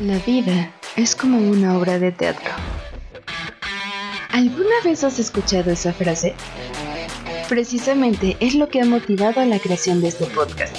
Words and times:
La 0.00 0.18
vida 0.18 0.72
es 0.96 1.14
como 1.14 1.38
una 1.38 1.78
obra 1.78 1.98
de 1.98 2.10
teatro. 2.12 2.50
¿Alguna 4.30 4.74
vez 4.84 5.04
has 5.04 5.18
escuchado 5.18 5.70
esa 5.70 5.92
frase? 5.92 6.34
Precisamente 7.48 8.36
es 8.40 8.54
lo 8.54 8.68
que 8.68 8.80
ha 8.80 8.84
motivado 8.84 9.40
a 9.40 9.44
la 9.44 9.58
creación 9.58 10.00
de 10.00 10.08
este 10.08 10.24
podcast. 10.26 10.76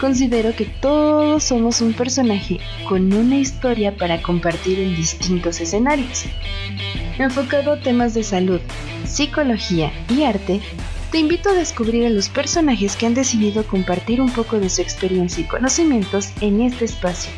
Considero 0.00 0.54
que 0.54 0.64
todos 0.64 1.44
somos 1.44 1.80
un 1.80 1.92
personaje 1.92 2.60
con 2.88 3.12
una 3.12 3.36
historia 3.36 3.96
para 3.96 4.22
compartir 4.22 4.78
en 4.78 4.96
distintos 4.96 5.60
escenarios. 5.60 6.24
Enfocado 7.18 7.72
a 7.72 7.80
temas 7.80 8.14
de 8.14 8.22
salud, 8.22 8.60
psicología 9.04 9.92
y 10.08 10.22
arte, 10.22 10.60
te 11.10 11.18
invito 11.18 11.50
a 11.50 11.54
descubrir 11.54 12.06
a 12.06 12.10
los 12.10 12.28
personajes 12.30 12.96
que 12.96 13.06
han 13.06 13.14
decidido 13.14 13.66
compartir 13.66 14.20
un 14.20 14.30
poco 14.30 14.58
de 14.58 14.70
su 14.70 14.80
experiencia 14.80 15.42
y 15.42 15.48
conocimientos 15.48 16.30
en 16.40 16.62
este 16.62 16.86
espacio. 16.86 17.30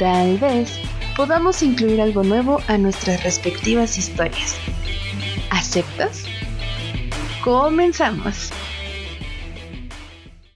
Tal 0.00 0.38
vez 0.38 0.80
podamos 1.14 1.62
incluir 1.62 2.00
algo 2.00 2.22
nuevo 2.22 2.62
a 2.68 2.78
nuestras 2.78 3.22
respectivas 3.22 3.98
historias. 3.98 4.56
¿Aceptas? 5.50 6.24
Comenzamos. 7.44 8.50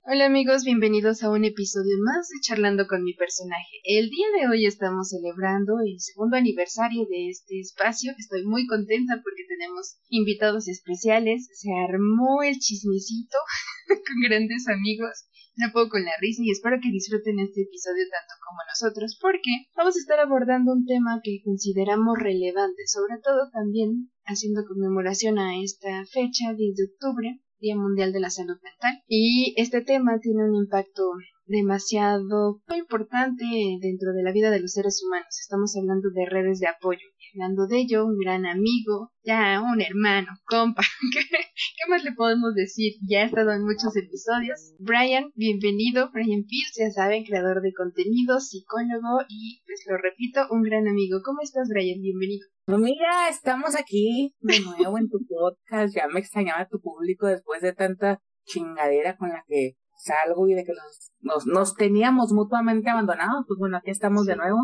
Hola 0.04 0.24
amigos, 0.24 0.64
bienvenidos 0.64 1.22
a 1.22 1.28
un 1.28 1.44
episodio 1.44 1.94
más 2.06 2.30
de 2.30 2.40
Charlando 2.40 2.86
con 2.86 3.04
mi 3.04 3.12
personaje. 3.12 3.82
El 3.84 4.08
día 4.08 4.28
de 4.38 4.48
hoy 4.48 4.64
estamos 4.64 5.10
celebrando 5.10 5.74
el 5.84 6.00
segundo 6.00 6.38
aniversario 6.38 7.04
de 7.04 7.28
este 7.28 7.60
espacio. 7.60 8.14
Estoy 8.16 8.46
muy 8.46 8.66
contenta 8.66 9.20
porque 9.22 9.44
tenemos 9.46 9.98
invitados 10.08 10.68
especiales. 10.68 11.50
Se 11.52 11.68
armó 11.86 12.42
el 12.42 12.58
chismecito 12.58 13.36
con 13.88 14.22
grandes 14.26 14.66
amigos. 14.68 15.26
Me 15.56 15.70
puedo 15.70 15.88
con 15.88 16.02
la 16.02 16.10
risa 16.20 16.42
y 16.42 16.50
espero 16.50 16.78
que 16.82 16.90
disfruten 16.90 17.38
este 17.38 17.62
episodio 17.62 18.02
tanto 18.10 18.34
como 18.42 18.58
nosotros 18.66 19.16
porque 19.20 19.70
vamos 19.76 19.94
a 19.94 20.00
estar 20.00 20.18
abordando 20.18 20.72
un 20.72 20.84
tema 20.84 21.20
que 21.22 21.42
consideramos 21.44 22.18
relevante, 22.18 22.82
sobre 22.86 23.20
todo 23.22 23.50
también 23.52 24.10
haciendo 24.24 24.64
conmemoración 24.66 25.38
a 25.38 25.62
esta 25.62 26.04
fecha, 26.06 26.54
10 26.56 26.74
de 26.74 26.84
octubre, 26.90 27.40
Día 27.60 27.76
Mundial 27.76 28.12
de 28.12 28.20
la 28.20 28.30
Salud 28.30 28.58
Mental. 28.62 29.00
Y 29.06 29.54
este 29.56 29.80
tema 29.80 30.18
tiene 30.18 30.42
un 30.42 30.56
impacto 30.56 31.12
demasiado 31.46 32.60
importante 32.74 33.44
dentro 33.80 34.12
de 34.12 34.22
la 34.24 34.32
vida 34.32 34.50
de 34.50 34.60
los 34.60 34.72
seres 34.72 35.02
humanos. 35.06 35.38
Estamos 35.40 35.76
hablando 35.76 36.10
de 36.10 36.26
redes 36.26 36.58
de 36.58 36.66
apoyo. 36.66 37.06
Hablando 37.34 37.66
de 37.66 37.80
ello, 37.80 38.06
un 38.06 38.16
gran 38.16 38.46
amigo, 38.46 39.10
ya 39.24 39.60
un 39.60 39.80
hermano, 39.80 40.28
compa. 40.46 40.82
¿Qué, 41.12 41.90
más 41.90 42.04
le 42.04 42.12
podemos 42.12 42.54
decir? 42.54 42.92
Ya 43.10 43.22
ha 43.22 43.24
estado 43.24 43.50
en 43.50 43.64
muchos 43.64 43.96
episodios. 43.96 44.72
Brian, 44.78 45.32
bienvenido. 45.34 46.10
Brian 46.12 46.44
Pierce, 46.44 46.84
ya 46.84 46.90
saben, 46.92 47.24
creador 47.24 47.60
de 47.60 47.72
contenido, 47.72 48.38
psicólogo 48.38 49.24
y, 49.28 49.60
pues 49.66 49.82
lo 49.88 49.96
repito, 49.96 50.46
un 50.50 50.62
gran 50.62 50.86
amigo. 50.86 51.22
¿Cómo 51.24 51.40
estás, 51.42 51.68
Brian? 51.68 52.00
Bienvenido. 52.00 52.46
Mira, 52.68 53.28
estamos 53.28 53.74
aquí 53.74 54.36
de 54.38 54.60
nuevo 54.60 54.96
en 54.96 55.08
tu 55.08 55.18
podcast. 55.26 55.92
Ya 55.92 56.06
me 56.06 56.20
extrañaba 56.20 56.68
tu 56.68 56.80
público 56.80 57.26
después 57.26 57.62
de 57.62 57.72
tanta 57.72 58.22
chingadera 58.44 59.16
con 59.16 59.30
la 59.30 59.42
que 59.48 59.76
salgo 59.96 60.46
y 60.46 60.54
de 60.54 60.64
que 60.64 60.72
nos, 61.20 61.46
nos, 61.46 61.74
teníamos 61.74 62.32
mutuamente 62.32 62.90
abandonados. 62.90 63.44
Pues 63.48 63.58
bueno, 63.58 63.78
aquí 63.78 63.90
estamos 63.90 64.24
de 64.24 64.36
nuevo. 64.36 64.58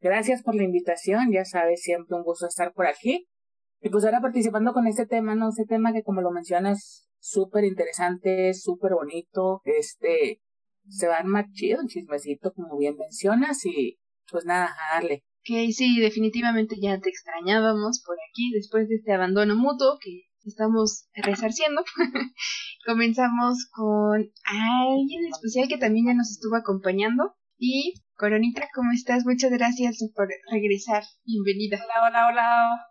Gracias 0.00 0.42
por 0.42 0.54
la 0.54 0.64
invitación. 0.64 1.32
Ya 1.32 1.44
sabes, 1.44 1.82
siempre 1.82 2.16
un 2.16 2.22
gusto 2.22 2.46
estar 2.46 2.72
por 2.72 2.86
aquí. 2.86 3.28
Y 3.80 3.90
pues 3.90 4.04
ahora 4.04 4.20
participando 4.20 4.72
con 4.72 4.86
este 4.86 5.06
tema, 5.06 5.34
¿no? 5.34 5.48
Este 5.50 5.64
tema 5.64 5.92
que 5.92 6.02
como 6.02 6.20
lo 6.20 6.30
mencionas, 6.30 7.08
súper 7.20 7.64
interesante, 7.64 8.54
súper 8.54 8.92
bonito. 8.94 9.60
Este, 9.64 10.40
se 10.88 11.08
va 11.08 11.16
a 11.16 11.20
armar 11.20 11.46
chido, 11.52 11.80
un 11.80 11.88
chismecito, 11.88 12.52
como 12.52 12.76
bien 12.76 12.96
mencionas. 12.96 13.64
Y 13.64 13.98
pues 14.30 14.44
nada, 14.44 14.66
a 14.66 14.94
darle. 14.94 15.24
Ok, 15.40 15.70
sí, 15.72 15.98
definitivamente 16.00 16.76
ya 16.80 16.98
te 17.00 17.08
extrañábamos 17.08 18.02
por 18.04 18.16
aquí 18.30 18.50
después 18.52 18.88
de 18.88 18.96
este 18.96 19.12
abandono 19.12 19.56
mutuo 19.56 19.98
que 20.00 20.24
estamos 20.44 21.08
resarciendo. 21.14 21.82
Comenzamos 22.86 23.68
con 23.72 24.30
alguien 24.44 25.26
especial 25.26 25.68
que 25.68 25.78
también 25.78 26.06
ya 26.06 26.14
nos 26.14 26.30
estuvo 26.30 26.56
acompañando. 26.56 27.34
Y 27.56 27.94
Coronita, 28.18 28.68
¿cómo 28.74 28.90
estás? 28.90 29.24
Muchas 29.24 29.52
gracias 29.52 29.98
por 30.12 30.26
regresar. 30.50 31.04
Bienvenida. 31.24 31.78
Hola, 31.84 32.08
hola, 32.08 32.26
hola. 32.26 32.86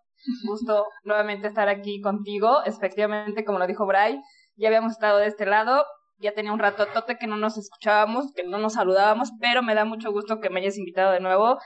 Gusto 0.48 0.86
nuevamente 1.04 1.50
estar 1.50 1.68
aquí 1.68 2.00
contigo. 2.00 2.64
Efectivamente, 2.64 3.44
como 3.44 3.60
lo 3.60 3.68
dijo 3.68 3.86
Bray, 3.86 4.22
ya 4.56 4.70
habíamos 4.70 4.94
estado 4.94 5.18
de 5.18 5.28
este 5.28 5.46
lado. 5.46 5.84
Ya 6.18 6.34
tenía 6.34 6.54
un 6.54 6.60
rato 6.60 6.86
tote 6.94 7.18
que 7.18 7.28
no 7.28 7.36
nos 7.36 7.58
escuchábamos, 7.58 8.32
que 8.38 8.46
no 8.46 8.58
nos 8.58 8.76
saludábamos, 8.76 9.32
pero 9.42 9.62
me 9.62 9.76
da 9.76 9.84
mucho 9.84 10.14
gusto 10.14 10.40
que 10.40 10.50
me 10.50 10.62
hayas 10.62 10.78
invitado 10.78 11.12
de 11.12 11.20
nuevo 11.20 11.58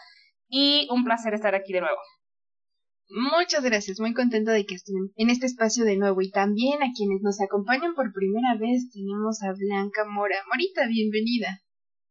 y 0.49 0.87
un 0.89 1.03
placer 1.03 1.35
estar 1.35 1.53
aquí 1.53 1.71
de 1.71 1.81
nuevo. 1.81 1.99
Muchas 3.09 3.63
gracias, 3.63 3.99
muy 3.99 4.15
contenta 4.15 4.53
de 4.53 4.65
que 4.65 4.73
estén 4.73 5.11
en 5.17 5.29
este 5.29 5.45
espacio 5.45 5.85
de 5.85 5.97
nuevo 5.97 6.19
y 6.23 6.31
también 6.31 6.81
a 6.81 6.89
quienes 6.97 7.21
nos 7.21 7.39
acompañan 7.39 7.93
por 7.93 8.11
primera 8.11 8.55
vez 8.59 8.89
tenemos 8.91 9.43
a 9.43 9.53
Blanca 9.53 10.03
Mora. 10.09 10.37
Morita, 10.49 10.87
bienvenida. 10.87 11.61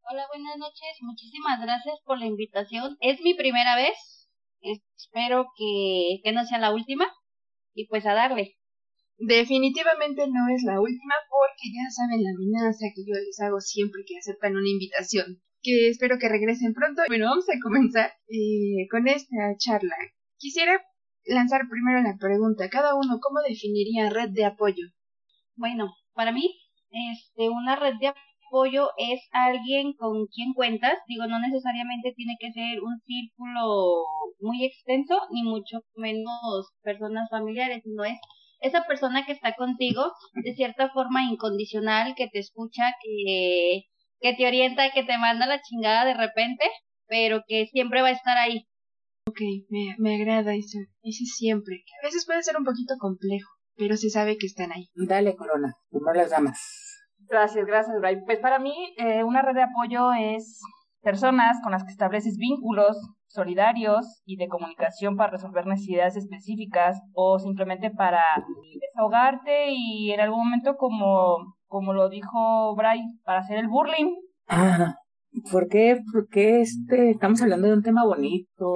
Hola, 0.02 0.26
buenas 0.32 0.56
noches, 0.56 0.96
muchísimas 1.02 1.60
gracias 1.60 2.00
por 2.04 2.18
la 2.18 2.26
invitación. 2.26 2.96
Es 3.00 3.20
mi 3.20 3.34
primera 3.34 3.76
vez, 3.76 4.28
espero 4.60 5.46
que, 5.56 6.20
que 6.24 6.32
no 6.32 6.44
sea 6.44 6.58
la 6.58 6.72
última 6.72 7.06
y 7.74 7.86
pues 7.86 8.06
a 8.06 8.14
darle. 8.14 8.56
Definitivamente 9.18 10.26
no 10.26 10.48
es 10.54 10.62
la 10.64 10.80
última 10.80 11.14
porque 11.28 11.68
ya 11.70 11.90
saben 11.90 12.24
la 12.24 12.30
amenaza 12.30 12.86
que 12.94 13.04
yo 13.06 13.14
les 13.14 13.38
hago 13.40 13.60
siempre 13.60 14.02
que 14.06 14.16
aceptan 14.16 14.56
una 14.56 14.68
invitación 14.68 15.42
que 15.62 15.88
espero 15.88 16.18
que 16.18 16.28
regresen 16.28 16.72
pronto. 16.72 17.02
Bueno, 17.06 17.26
vamos 17.26 17.48
a 17.48 17.60
comenzar 17.62 18.10
eh, 18.28 18.88
con 18.90 19.06
esta 19.06 19.36
charla. 19.58 19.94
Quisiera 20.38 20.80
lanzar 21.26 21.68
primero 21.70 22.02
la 22.02 22.16
pregunta. 22.18 22.70
Cada 22.70 22.94
uno, 22.94 23.18
¿cómo 23.20 23.40
definiría 23.46 24.10
red 24.10 24.30
de 24.30 24.46
apoyo? 24.46 24.86
Bueno, 25.56 25.94
para 26.14 26.32
mí, 26.32 26.58
este, 26.90 27.50
una 27.50 27.76
red 27.76 27.94
de 28.00 28.08
apoyo 28.08 28.29
es 28.96 29.20
alguien 29.32 29.92
con 29.94 30.26
quien 30.26 30.52
cuentas. 30.54 30.94
Digo, 31.06 31.26
no 31.26 31.38
necesariamente 31.40 32.12
tiene 32.16 32.36
que 32.38 32.52
ser 32.52 32.82
un 32.82 33.00
círculo 33.06 34.04
muy 34.40 34.64
extenso, 34.64 35.18
ni 35.30 35.42
mucho 35.42 35.80
menos 35.96 36.70
personas 36.82 37.28
familiares, 37.30 37.82
sino 37.84 38.04
es 38.04 38.18
esa 38.60 38.84
persona 38.84 39.24
que 39.24 39.32
está 39.32 39.54
contigo 39.54 40.12
de 40.44 40.54
cierta 40.54 40.90
forma 40.90 41.24
incondicional, 41.24 42.14
que 42.14 42.28
te 42.28 42.40
escucha, 42.40 42.92
que 43.02 43.84
que 44.20 44.34
te 44.34 44.46
orienta, 44.46 44.92
que 44.92 45.02
te 45.02 45.18
manda 45.18 45.46
la 45.46 45.60
chingada 45.62 46.04
de 46.04 46.14
repente, 46.14 46.64
pero 47.06 47.42
que 47.46 47.66
siempre 47.66 48.02
va 48.02 48.08
a 48.08 48.12
estar 48.12 48.36
ahí. 48.36 48.66
Ok, 49.26 49.40
me, 49.68 49.96
me 49.98 50.16
agrada 50.16 50.54
eso, 50.54 50.78
ese 51.02 51.24
siempre, 51.24 51.82
que 51.86 51.92
a 52.02 52.08
veces 52.08 52.26
puede 52.26 52.42
ser 52.42 52.56
un 52.56 52.64
poquito 52.64 52.94
complejo, 52.98 53.48
pero 53.76 53.96
se 53.96 54.10
sabe 54.10 54.36
que 54.36 54.46
están 54.46 54.72
ahí. 54.72 54.88
Dale, 54.94 55.36
Corona, 55.36 55.74
como 55.90 56.12
las 56.12 56.30
damas. 56.30 56.89
Gracias, 57.30 57.64
gracias, 57.66 57.96
Bray. 58.00 58.24
Pues 58.24 58.38
para 58.40 58.58
mí, 58.58 58.74
eh, 58.98 59.22
una 59.24 59.42
red 59.42 59.54
de 59.54 59.62
apoyo 59.62 60.12
es 60.12 60.60
personas 61.00 61.58
con 61.62 61.72
las 61.72 61.84
que 61.84 61.90
estableces 61.90 62.36
vínculos 62.36 62.96
solidarios 63.28 64.20
y 64.24 64.36
de 64.36 64.48
comunicación 64.48 65.16
para 65.16 65.30
resolver 65.30 65.66
necesidades 65.66 66.16
específicas 66.16 67.00
o 67.14 67.38
simplemente 67.38 67.90
para 67.90 68.22
desahogarte 68.80 69.68
y 69.70 70.12
en 70.12 70.20
algún 70.20 70.40
momento 70.40 70.76
como 70.76 71.54
como 71.70 71.92
lo 71.92 72.08
dijo 72.08 72.74
Bray, 72.74 73.00
para 73.24 73.40
hacer 73.40 73.56
el 73.58 73.68
burling. 73.68 74.12
Ah, 74.48 74.96
¿por 75.52 75.68
qué? 75.68 76.00
Porque 76.12 76.60
este, 76.60 77.10
estamos 77.10 77.40
hablando 77.40 77.68
de 77.68 77.74
un 77.74 77.82
tema 77.82 78.04
bonito. 78.04 78.74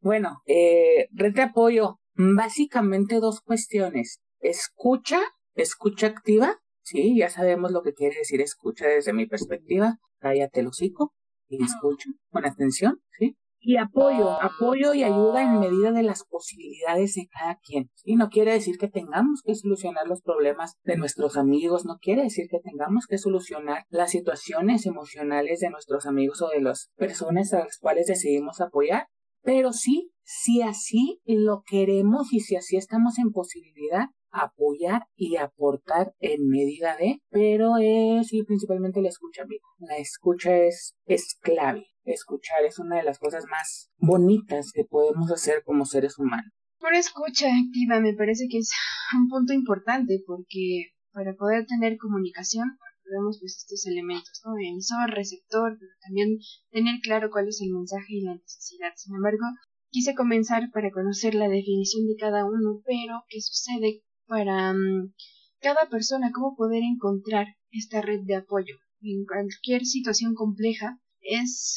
bueno, 0.00 0.38
eh, 0.46 1.08
red 1.12 1.34
de 1.34 1.42
apoyo, 1.42 1.98
básicamente 2.14 3.20
dos 3.20 3.42
cuestiones. 3.42 4.22
Escucha, 4.40 5.20
escucha 5.54 6.08
activa, 6.08 6.58
sí, 6.82 7.16
ya 7.18 7.28
sabemos 7.30 7.72
lo 7.72 7.82
que 7.82 7.94
quiere 7.94 8.16
decir 8.16 8.40
escucha 8.40 8.86
desde 8.86 9.12
mi 9.12 9.26
perspectiva. 9.26 9.98
Cállate 10.18 10.60
el 10.60 10.68
hocico 10.68 11.12
y 11.48 11.62
escucha 11.62 12.08
con 12.30 12.46
atención, 12.46 13.02
sí 13.18 13.36
y 13.66 13.78
apoyo, 13.78 14.30
apoyo 14.42 14.92
y 14.92 15.04
ayuda 15.04 15.42
en 15.42 15.58
medida 15.58 15.90
de 15.90 16.02
las 16.02 16.24
posibilidades 16.24 17.14
de 17.14 17.28
cada 17.32 17.58
quien. 17.64 17.90
Y 18.04 18.16
no 18.16 18.28
quiere 18.28 18.52
decir 18.52 18.76
que 18.76 18.88
tengamos 18.88 19.40
que 19.42 19.54
solucionar 19.54 20.06
los 20.06 20.20
problemas 20.20 20.76
de 20.84 20.98
nuestros 20.98 21.38
amigos, 21.38 21.86
no 21.86 21.96
quiere 21.98 22.24
decir 22.24 22.46
que 22.50 22.60
tengamos 22.60 23.06
que 23.08 23.16
solucionar 23.16 23.84
las 23.88 24.10
situaciones 24.10 24.84
emocionales 24.84 25.60
de 25.60 25.70
nuestros 25.70 26.04
amigos 26.04 26.42
o 26.42 26.48
de 26.48 26.60
las 26.60 26.90
personas 26.96 27.54
a 27.54 27.60
las 27.60 27.78
cuales 27.78 28.06
decidimos 28.06 28.60
apoyar, 28.60 29.06
pero 29.42 29.72
sí, 29.72 30.10
si 30.24 30.60
así 30.60 31.22
lo 31.24 31.62
queremos 31.66 32.34
y 32.34 32.40
si 32.40 32.56
así 32.56 32.76
estamos 32.76 33.18
en 33.18 33.32
posibilidad, 33.32 34.08
apoyar 34.34 35.06
y 35.16 35.36
aportar 35.36 36.14
en 36.18 36.48
medida 36.48 36.96
de, 36.96 37.22
pero 37.30 37.76
es 37.80 38.32
y 38.32 38.42
principalmente 38.44 39.00
la 39.00 39.08
escucha. 39.08 39.44
La 39.78 39.96
escucha 39.96 40.56
es, 40.56 40.96
es 41.06 41.36
clave. 41.40 41.86
Escuchar 42.04 42.64
es 42.64 42.78
una 42.78 42.96
de 42.96 43.04
las 43.04 43.18
cosas 43.18 43.44
más 43.50 43.90
bonitas 43.96 44.72
que 44.74 44.84
podemos 44.84 45.30
hacer 45.30 45.62
como 45.64 45.86
seres 45.86 46.18
humanos. 46.18 46.52
Por 46.78 46.94
escucha 46.94 47.46
activa 47.46 48.00
me 48.00 48.14
parece 48.14 48.46
que 48.50 48.58
es 48.58 48.70
un 49.16 49.28
punto 49.28 49.52
importante 49.54 50.22
porque 50.26 50.90
para 51.12 51.34
poder 51.34 51.64
tener 51.66 51.96
comunicación, 51.96 52.76
recordamos 53.04 53.38
pues 53.40 53.56
estos 53.56 53.86
elementos, 53.86 54.42
¿no? 54.44 54.52
Emisor, 54.58 55.10
receptor, 55.10 55.76
pero 55.78 55.92
también 56.02 56.38
tener 56.70 57.00
claro 57.02 57.30
cuál 57.30 57.48
es 57.48 57.60
el 57.62 57.70
mensaje 57.72 58.08
y 58.08 58.24
la 58.24 58.34
necesidad. 58.34 58.92
Sin 58.96 59.14
embargo, 59.14 59.46
quise 59.90 60.14
comenzar 60.14 60.70
para 60.72 60.90
conocer 60.90 61.34
la 61.36 61.48
definición 61.48 62.06
de 62.06 62.16
cada 62.16 62.44
uno, 62.44 62.82
pero 62.84 63.22
¿qué 63.28 63.40
sucede 63.40 64.02
para 64.26 64.72
mm, 64.72 65.12
cada 65.60 65.88
persona? 65.88 66.30
¿Cómo 66.32 66.56
poder 66.56 66.82
encontrar 66.82 67.46
esta 67.70 68.00
red 68.00 68.20
de 68.24 68.36
apoyo? 68.36 68.76
En 69.00 69.24
cualquier 69.26 69.84
situación 69.84 70.34
compleja 70.34 70.98
es 71.20 71.76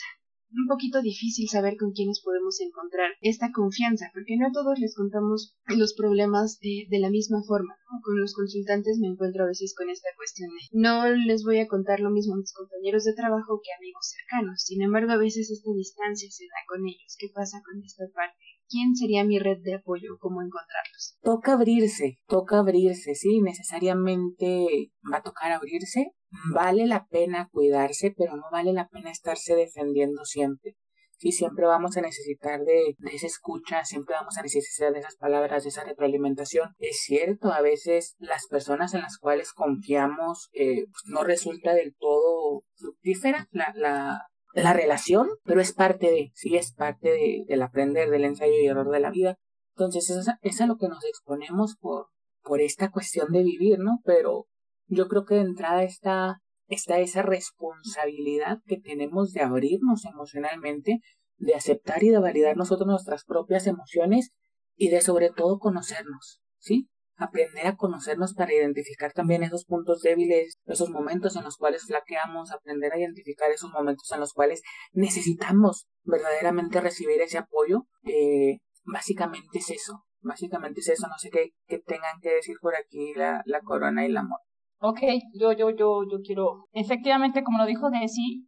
un 0.51 0.67
poquito 0.67 1.01
difícil 1.01 1.49
saber 1.49 1.75
con 1.77 1.91
quiénes 1.91 2.21
podemos 2.21 2.59
encontrar 2.61 3.11
esta 3.21 3.51
confianza, 3.51 4.09
porque 4.13 4.37
no 4.37 4.47
a 4.47 4.51
todos 4.51 4.79
les 4.79 4.95
contamos 4.95 5.55
los 5.67 5.93
problemas 5.93 6.59
de, 6.59 6.87
la 6.99 7.09
misma 7.09 7.43
forma. 7.43 7.75
Con 8.01 8.19
los 8.19 8.33
consultantes 8.33 8.97
me 8.99 9.07
encuentro 9.07 9.43
a 9.43 9.47
veces 9.47 9.75
con 9.75 9.89
esta 9.89 10.09
cuestión 10.15 10.49
de 10.49 10.79
no 10.79 11.07
les 11.09 11.43
voy 11.43 11.59
a 11.59 11.67
contar 11.67 11.99
lo 11.99 12.11
mismo 12.11 12.35
a 12.35 12.37
mis 12.37 12.53
compañeros 12.53 13.03
de 13.03 13.13
trabajo 13.13 13.59
que 13.61 13.73
amigos 13.77 14.13
cercanos. 14.15 14.63
Sin 14.63 14.81
embargo, 14.81 15.11
a 15.11 15.17
veces 15.17 15.51
esta 15.51 15.71
distancia 15.75 16.29
se 16.31 16.45
da 16.45 16.61
con 16.67 16.87
ellos. 16.87 17.15
¿Qué 17.19 17.27
pasa 17.33 17.61
con 17.63 17.83
esta 17.83 18.05
parte? 18.13 18.36
¿Quién 18.69 18.95
sería 18.95 19.23
mi 19.23 19.39
red 19.39 19.59
de 19.63 19.75
apoyo? 19.75 20.17
¿Cómo 20.19 20.41
encontrarlos? 20.41 21.17
Toca 21.21 21.53
abrirse, 21.53 22.19
toca 22.27 22.59
abrirse, 22.59 23.15
sí, 23.15 23.41
necesariamente 23.41 24.91
va 25.11 25.17
a 25.17 25.23
tocar 25.23 25.51
abrirse. 25.51 26.11
Vale 26.53 26.85
la 26.85 27.07
pena 27.07 27.47
cuidarse, 27.51 28.13
pero 28.17 28.35
no 28.35 28.43
vale 28.51 28.73
la 28.73 28.89
pena 28.89 29.11
estarse 29.11 29.55
defendiendo 29.55 30.25
siempre. 30.25 30.75
Sí, 31.19 31.31
siempre 31.31 31.65
vamos 31.65 31.97
a 31.97 32.01
necesitar 32.01 32.63
de, 32.63 32.95
esa 33.11 33.25
escucha, 33.25 33.83
siempre 33.85 34.13
vamos 34.13 34.37
a 34.37 34.43
necesitar 34.43 34.93
de 34.93 34.99
esas 34.99 35.15
palabras, 35.15 35.63
de 35.63 35.69
esa 35.69 35.83
retroalimentación. 35.83 36.75
Es 36.77 37.01
cierto, 37.01 37.51
a 37.51 37.61
veces 37.61 38.15
las 38.19 38.45
personas 38.47 38.93
en 38.93 39.01
las 39.01 39.17
cuales 39.17 39.51
confiamos 39.51 40.49
eh, 40.53 40.85
pues, 40.85 41.03
no 41.05 41.23
resulta 41.23 41.73
del 41.73 41.95
todo 41.97 42.63
fructífera 42.75 43.47
la, 43.51 43.73
la, 43.75 44.27
la 44.53 44.73
relación, 44.73 45.27
pero 45.43 45.61
es 45.61 45.73
parte 45.73 46.07
de, 46.07 46.31
sí, 46.33 46.55
es 46.55 46.73
parte 46.73 47.09
de, 47.09 47.43
del 47.47 47.61
aprender, 47.61 48.09
del 48.09 48.25
ensayo 48.25 48.53
y 48.59 48.65
error 48.65 48.89
de 48.89 48.99
la 48.99 49.11
vida. 49.11 49.37
Entonces, 49.75 50.09
es 50.09 50.27
es 50.41 50.61
a 50.61 50.67
lo 50.67 50.77
que 50.77 50.87
nos 50.87 51.03
exponemos 51.05 51.75
por, 51.79 52.07
por 52.41 52.61
esta 52.61 52.89
cuestión 52.89 53.31
de 53.31 53.43
vivir, 53.43 53.79
¿no? 53.79 53.99
Pero 54.03 54.47
yo 54.87 55.07
creo 55.07 55.25
que 55.25 55.35
de 55.35 55.41
entrada 55.41 55.83
está, 55.83 56.41
está 56.67 56.99
esa 56.99 57.21
responsabilidad 57.21 58.59
que 58.65 58.79
tenemos 58.79 59.31
de 59.33 59.41
abrirnos 59.41 60.05
emocionalmente, 60.05 61.01
de 61.37 61.53
aceptar 61.53 62.03
y 62.03 62.09
de 62.09 62.19
validar 62.19 62.57
nosotros 62.57 62.87
nuestras 62.87 63.25
propias 63.25 63.67
emociones 63.67 64.31
y 64.75 64.89
de 64.89 65.01
sobre 65.01 65.29
todo 65.29 65.59
conocernos, 65.59 66.41
¿sí? 66.57 66.89
Aprender 67.17 67.67
a 67.67 67.75
conocernos 67.75 68.33
para 68.33 68.53
identificar 68.53 69.11
también 69.11 69.43
esos 69.43 69.65
puntos 69.65 70.01
débiles, 70.01 70.57
esos 70.65 70.89
momentos 70.89 71.35
en 71.35 71.43
los 71.43 71.57
cuales 71.57 71.85
flaqueamos, 71.85 72.51
aprender 72.51 72.93
a 72.93 72.99
identificar 72.99 73.51
esos 73.51 73.71
momentos 73.71 74.11
en 74.11 74.19
los 74.19 74.33
cuales 74.33 74.61
necesitamos 74.93 75.87
verdaderamente 76.03 76.79
recibir 76.79 77.21
ese 77.21 77.39
apoyo. 77.39 77.87
Eh, 78.03 78.59
básicamente 78.85 79.57
es 79.59 79.69
eso, 79.71 80.03
básicamente 80.21 80.79
es 80.79 80.89
eso, 80.89 81.07
no 81.07 81.17
sé 81.17 81.29
qué, 81.29 81.49
qué 81.67 81.79
tengan 81.79 82.19
que 82.21 82.29
decir 82.29 82.55
por 82.61 82.75
aquí 82.75 83.13
la, 83.15 83.41
la 83.45 83.61
corona 83.61 84.05
y 84.05 84.11
la 84.11 84.21
amor. 84.21 84.39
Ok, 84.79 84.99
yo, 85.33 85.53
yo, 85.53 85.71
yo, 85.71 86.03
yo 86.09 86.19
quiero, 86.23 86.67
efectivamente, 86.71 87.43
como 87.43 87.57
lo 87.57 87.65
dijo 87.65 87.89
Desi, 87.89 88.46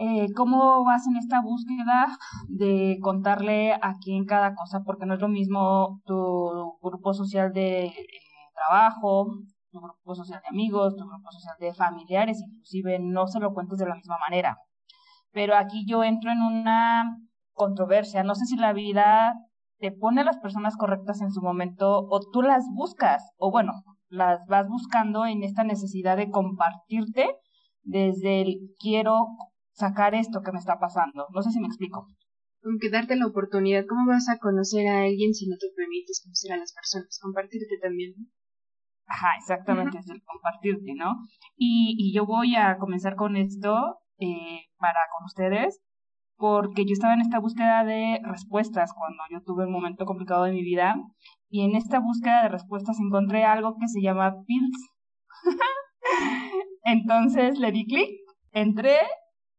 eh, 0.00 0.28
¿cómo 0.36 0.84
vas 0.84 1.06
en 1.08 1.16
esta 1.16 1.42
búsqueda 1.42 2.06
de 2.48 2.98
contarle 3.02 3.72
a 3.74 3.94
quién 4.00 4.26
cada 4.26 4.54
cosa? 4.54 4.82
Porque 4.84 5.06
no 5.06 5.14
es 5.14 5.20
lo 5.20 5.28
mismo 5.28 6.00
tu 6.06 6.78
grupo 6.80 7.12
social 7.14 7.52
de 7.52 7.86
eh, 7.86 7.94
trabajo, 8.54 9.26
tu 9.72 9.80
grupo 9.80 10.14
social 10.14 10.40
de 10.40 10.48
amigos, 10.48 10.94
tu 10.96 11.04
grupo 11.04 11.32
social 11.32 11.56
de 11.58 11.74
familiares, 11.74 12.40
inclusive 12.40 12.98
no 13.00 13.26
se 13.26 13.40
lo 13.40 13.52
cuentes 13.52 13.78
de 13.78 13.86
la 13.86 13.96
misma 13.96 14.16
manera. 14.18 14.58
Pero 15.32 15.56
aquí 15.56 15.84
yo 15.86 16.04
entro 16.04 16.30
en 16.30 16.42
una 16.42 17.16
controversia. 17.52 18.22
No 18.22 18.36
sé 18.36 18.46
si 18.46 18.56
la 18.56 18.72
vida 18.72 19.34
te 19.78 19.90
pone 19.90 20.20
a 20.20 20.24
las 20.24 20.38
personas 20.38 20.76
correctas 20.76 21.20
en 21.20 21.32
su 21.32 21.42
momento 21.42 22.06
o 22.08 22.20
tú 22.32 22.42
las 22.42 22.64
buscas, 22.72 23.32
o 23.36 23.50
bueno, 23.50 23.72
las 24.08 24.46
vas 24.46 24.68
buscando 24.68 25.26
en 25.26 25.42
esta 25.42 25.64
necesidad 25.64 26.16
de 26.16 26.30
compartirte 26.30 27.26
desde 27.82 28.42
el 28.42 28.58
quiero 28.78 29.26
sacar 29.78 30.14
esto 30.14 30.42
que 30.42 30.52
me 30.52 30.58
está 30.58 30.78
pasando. 30.78 31.26
No 31.32 31.42
sé 31.42 31.50
si 31.50 31.60
me 31.60 31.68
explico. 31.68 32.06
Aunque 32.64 32.90
darte 32.90 33.16
la 33.16 33.26
oportunidad, 33.26 33.86
¿cómo 33.88 34.06
vas 34.06 34.28
a 34.28 34.38
conocer 34.38 34.88
a 34.88 35.02
alguien 35.02 35.32
si 35.32 35.48
no 35.48 35.56
te 35.56 35.68
permites 35.76 36.20
conocer 36.24 36.52
a 36.52 36.56
las 36.56 36.74
personas? 36.74 37.18
Compartirte 37.22 37.78
también, 37.80 38.14
¿no? 38.16 38.26
Ajá, 39.06 39.28
exactamente, 39.38 39.98
es 39.98 40.10
el 40.10 40.22
compartirte, 40.22 40.92
¿no? 40.94 41.14
Y, 41.56 41.94
y, 41.96 42.12
yo 42.12 42.26
voy 42.26 42.56
a 42.56 42.76
comenzar 42.76 43.16
con 43.16 43.36
esto 43.36 44.00
eh, 44.18 44.60
para 44.76 45.00
con 45.16 45.24
ustedes, 45.24 45.80
porque 46.36 46.84
yo 46.84 46.92
estaba 46.92 47.14
en 47.14 47.22
esta 47.22 47.38
búsqueda 47.38 47.84
de 47.84 48.20
respuestas 48.24 48.92
cuando 48.92 49.22
yo 49.30 49.42
tuve 49.42 49.64
un 49.64 49.72
momento 49.72 50.04
complicado 50.04 50.44
de 50.44 50.52
mi 50.52 50.62
vida, 50.62 50.94
y 51.48 51.62
en 51.62 51.74
esta 51.74 52.00
búsqueda 52.00 52.42
de 52.42 52.50
respuestas 52.50 53.00
encontré 53.00 53.44
algo 53.44 53.76
que 53.80 53.88
se 53.88 54.02
llama 54.02 54.34
PILS. 54.46 54.90
Entonces 56.84 57.58
le 57.58 57.72
di 57.72 57.86
clic, 57.86 58.10
entré 58.52 58.98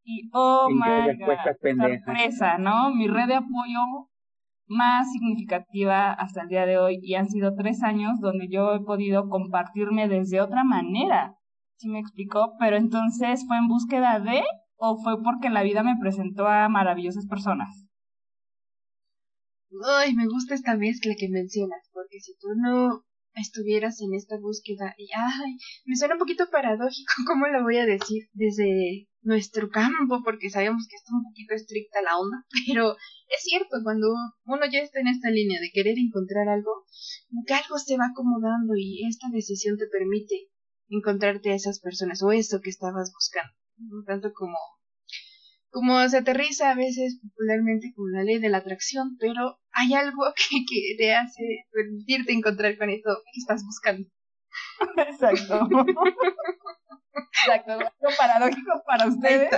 y 0.09 0.27
oh 0.33 0.67
my 0.71 1.17
god, 1.19 1.37
sorpresa, 1.77 2.57
¿no? 2.57 2.89
Mi 2.95 3.07
red 3.07 3.27
de 3.27 3.35
apoyo 3.35 3.79
más 4.65 5.11
significativa 5.11 6.11
hasta 6.13 6.41
el 6.41 6.47
día 6.47 6.65
de 6.65 6.79
hoy 6.79 6.99
y 7.03 7.13
han 7.13 7.27
sido 7.27 7.53
tres 7.55 7.83
años 7.83 8.19
donde 8.19 8.47
yo 8.49 8.73
he 8.73 8.79
podido 8.79 9.29
compartirme 9.29 10.07
desde 10.07 10.41
otra 10.41 10.63
manera. 10.63 11.35
¿Sí 11.77 11.89
me 11.89 11.99
explicó? 11.99 12.55
Pero 12.59 12.75
entonces 12.77 13.45
fue 13.47 13.57
en 13.57 13.67
búsqueda 13.67 14.19
de 14.19 14.41
o 14.77 14.97
fue 14.97 15.21
porque 15.21 15.49
la 15.49 15.61
vida 15.61 15.83
me 15.83 15.97
presentó 15.99 16.47
a 16.47 16.69
maravillosas 16.69 17.27
personas. 17.27 17.85
Ay, 19.85 20.15
me 20.15 20.25
gusta 20.25 20.55
esta 20.55 20.75
mezcla 20.75 21.13
que 21.17 21.29
mencionas, 21.29 21.87
porque 21.93 22.19
si 22.19 22.33
tú 22.39 22.47
no 22.57 23.03
estuvieras 23.41 24.01
en 24.01 24.13
esta 24.13 24.37
búsqueda 24.37 24.95
y 24.97 25.09
ay, 25.15 25.57
me 25.85 25.95
suena 25.95 26.15
un 26.15 26.19
poquito 26.19 26.49
paradójico, 26.49 27.13
¿cómo 27.27 27.47
lo 27.47 27.63
voy 27.63 27.77
a 27.77 27.85
decir? 27.85 28.29
Desde 28.33 29.07
nuestro 29.21 29.69
campo, 29.69 30.21
porque 30.23 30.49
sabemos 30.49 30.87
que 30.89 30.95
está 30.95 31.11
un 31.13 31.23
poquito 31.23 31.53
estricta 31.53 32.01
la 32.01 32.17
onda, 32.17 32.45
pero 32.67 32.95
es 32.95 33.41
cierto, 33.43 33.77
cuando 33.83 34.07
uno 34.45 34.61
ya 34.71 34.79
está 34.79 34.99
en 34.99 35.07
esta 35.07 35.29
línea 35.29 35.59
de 35.59 35.71
querer 35.71 35.97
encontrar 35.97 36.47
algo, 36.49 36.85
que 37.45 37.53
algo 37.53 37.77
se 37.77 37.97
va 37.97 38.07
acomodando 38.11 38.73
y 38.75 39.05
esta 39.07 39.27
decisión 39.31 39.77
te 39.77 39.87
permite 39.87 40.49
encontrarte 40.89 41.51
a 41.51 41.55
esas 41.55 41.79
personas 41.79 42.23
o 42.23 42.31
eso 42.31 42.61
que 42.61 42.69
estabas 42.69 43.11
buscando, 43.13 43.53
tanto 44.05 44.31
como 44.33 44.57
como 45.71 46.07
se 46.09 46.17
aterriza 46.17 46.71
a 46.71 46.75
veces 46.75 47.19
popularmente 47.21 47.91
con 47.95 48.11
la 48.11 48.23
ley 48.23 48.39
de 48.39 48.49
la 48.49 48.59
atracción, 48.59 49.17
pero 49.19 49.59
hay 49.71 49.93
algo 49.93 50.23
que, 50.35 50.57
que 50.67 50.95
te 50.97 51.13
hace 51.13 51.65
permitirte 51.71 52.33
encontrar 52.33 52.77
con 52.77 52.89
eso 52.89 53.09
que 53.31 53.39
estás 53.39 53.63
buscando. 53.65 54.07
Exacto. 54.97 55.67
Exacto, 57.45 57.71
algo 57.71 58.17
paradójico 58.17 58.83
para 58.85 59.07
ustedes. 59.07 59.49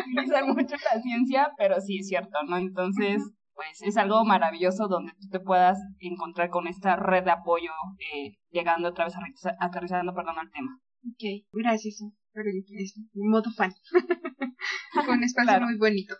Utilizan 0.00 0.48
mucho 0.48 0.76
la 0.92 1.00
ciencia, 1.00 1.52
pero 1.56 1.80
sí 1.80 1.98
es 1.98 2.08
cierto, 2.08 2.42
¿no? 2.46 2.56
Entonces, 2.56 3.22
pues 3.54 3.82
es 3.82 3.96
algo 3.96 4.24
maravilloso 4.24 4.86
donde 4.88 5.12
tú 5.20 5.28
te 5.30 5.40
puedas 5.40 5.78
encontrar 5.98 6.50
con 6.50 6.66
esta 6.68 6.96
red 6.96 7.24
de 7.24 7.32
apoyo, 7.32 7.72
eh, 8.14 8.36
llegando 8.50 8.88
otra 8.88 9.06
vez 9.06 9.14
aterrizando, 9.60 10.14
perdón, 10.14 10.38
al 10.38 10.50
tema. 10.50 10.80
Ok, 11.04 11.46
gracias. 11.52 12.02
Es 12.46 12.94
modo 13.14 13.50
fan. 13.56 13.72
un 15.08 15.24
espacio 15.24 15.60
muy 15.60 15.76
bonito. 15.76 16.14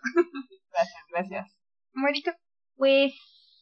gracias, 0.71 1.03
gracias. 1.09 1.57
Marito. 1.93 2.31
Pues 2.75 3.13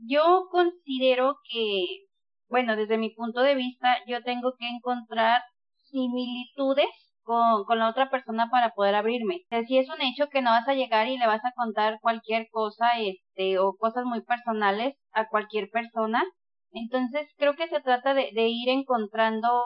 yo 0.07 0.47
considero 0.51 1.37
que, 1.49 2.07
bueno, 2.49 2.75
desde 2.75 2.97
mi 2.97 3.13
punto 3.13 3.41
de 3.41 3.55
vista, 3.55 3.87
yo 4.07 4.23
tengo 4.23 4.53
que 4.57 4.67
encontrar 4.67 5.41
similitudes 5.89 6.89
con, 7.23 7.65
con 7.65 7.79
la 7.79 7.89
otra 7.89 8.09
persona 8.09 8.49
para 8.49 8.71
poder 8.71 8.95
abrirme. 8.95 9.41
si 9.67 9.77
es 9.77 9.89
un 9.89 10.01
hecho 10.01 10.29
que 10.29 10.41
no 10.41 10.51
vas 10.51 10.67
a 10.67 10.73
llegar 10.73 11.07
y 11.07 11.17
le 11.17 11.27
vas 11.27 11.43
a 11.45 11.53
contar 11.55 11.99
cualquier 12.01 12.47
cosa, 12.51 12.85
este, 12.99 13.59
o 13.59 13.75
cosas 13.75 14.05
muy 14.05 14.21
personales 14.21 14.95
a 15.11 15.27
cualquier 15.27 15.69
persona, 15.69 16.23
entonces 16.71 17.27
creo 17.37 17.55
que 17.55 17.67
se 17.67 17.81
trata 17.81 18.13
de, 18.13 18.31
de 18.33 18.47
ir 18.47 18.69
encontrando 18.69 19.63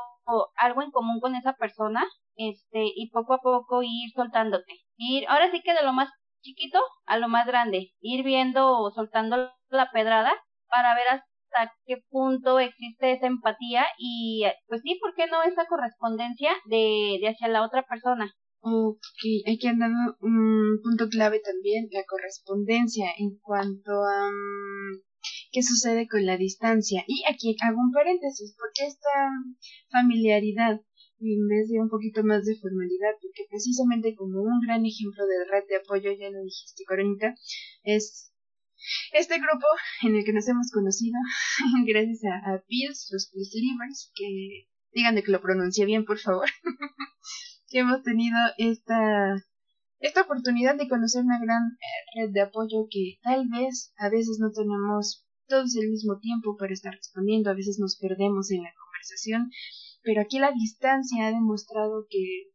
algo 0.56 0.82
en 0.82 0.92
común 0.92 1.20
con 1.20 1.36
esa 1.36 1.54
persona, 1.54 2.06
este, 2.36 2.86
y 2.96 3.10
poco 3.12 3.34
a 3.34 3.42
poco 3.42 3.84
ir 3.84 4.12
soltándote. 4.16 4.74
Ir, 4.98 5.26
ahora 5.28 5.52
sí 5.52 5.62
que 5.62 5.74
de 5.74 5.84
lo 5.84 5.94
más 5.94 6.10
chiquito 6.42 6.80
a 7.06 7.18
lo 7.18 7.28
más 7.28 7.46
grande, 7.46 7.92
ir 8.02 8.24
viendo 8.24 8.78
o 8.78 8.92
soltando 8.92 9.52
la 9.70 9.92
pedrada 9.92 10.34
para 10.70 10.96
ver 10.96 11.08
hasta 11.10 11.74
qué 11.86 11.98
punto 12.10 12.60
existe 12.60 13.14
esa 13.14 13.28
empatía 13.28 13.86
y 13.98 14.44
pues 14.68 14.82
sí, 14.82 14.98
¿por 15.00 15.14
qué 15.16 15.28
no 15.28 15.44
esa 15.44 15.66
correspondencia 15.68 16.52
de, 16.66 17.18
de 17.22 17.28
hacia 17.30 17.48
la 17.48 17.64
otra 17.64 17.84
persona? 17.84 18.34
Ok, 18.64 19.00
hay 19.48 19.58
que 19.58 19.70
andar 19.70 19.90
un 20.22 20.80
punto 20.84 21.10
clave 21.10 21.42
también, 21.44 21.88
la 21.92 22.04
correspondencia 22.08 23.08
en 23.18 23.40
cuanto 23.40 23.92
a 23.92 24.30
mm, 24.30 25.02
qué 25.52 25.64
sucede 25.64 26.08
con 26.08 26.28
la 26.28 26.38
distancia. 26.38 27.04
Y 27.08 27.24
aquí 27.28 27.56
hago 27.62 27.80
un 27.80 27.92
paréntesis, 27.92 28.56
porque 28.58 28.86
esta 28.86 29.10
familiaridad 29.90 30.80
en 31.22 31.48
vez 31.48 31.70
de 31.70 31.80
un 31.80 31.90
poquito 31.90 32.24
más 32.24 32.46
de 32.46 32.58
formalidad, 32.58 33.14
porque 33.22 33.46
precisamente 33.50 34.16
como 34.16 34.42
un 34.42 34.60
gran 34.62 34.86
ejemplo 34.86 35.26
de 35.26 35.46
red 35.46 35.64
de 35.68 35.78
apoyo, 35.78 36.12
ya 36.12 36.30
lo 36.30 36.44
dijiste, 36.44 36.84
Coronita, 36.86 37.36
es 37.84 38.32
este 39.14 39.38
grupo 39.38 39.68
en 40.04 40.16
el 40.16 40.26
que 40.26 40.34
nos 40.34 40.48
hemos 40.48 40.72
conocido 40.72 41.18
gracias 41.86 42.22
a, 42.26 42.54
a 42.54 42.64
Pills, 42.68 43.10
los 43.12 43.30
Pills 43.32 43.54
Livers, 43.54 44.12
que 44.16 44.70
díganme 44.94 45.24
que 45.24 45.32
lo 45.32 45.42
pronuncie 45.42 45.86
bien, 45.86 46.06
por 46.06 46.18
favor, 46.18 46.50
que 47.70 47.80
hemos 47.80 48.04
tenido 48.04 48.38
esta 48.58 49.36
esta 50.02 50.22
oportunidad 50.22 50.76
de 50.76 50.90
conocer 50.90 51.24
una 51.24 51.40
gran 51.40 51.62
eh, 51.74 52.22
red 52.26 52.34
de 52.34 52.42
apoyo 52.42 52.88
que 52.90 53.20
tal 53.22 53.48
vez 53.50 53.94
a 53.98 54.10
veces 54.10 54.40
no 54.40 54.52
tenemos 54.52 55.28
todos 55.48 55.76
el 55.76 55.90
mismo 55.90 56.18
tiempo 56.20 56.58
para 56.58 56.74
estar 56.74 56.94
respondiendo, 56.94 57.50
a 57.50 57.54
veces 57.54 57.78
nos 57.80 57.98
perdemos 57.98 58.50
en 58.52 58.64
la 58.64 58.74
conversación, 58.74 59.52
pero 60.04 60.22
aquí 60.22 60.40
la 60.40 60.52
distancia 60.52 61.28
ha 61.28 61.32
demostrado 61.32 62.06
que 62.10 62.52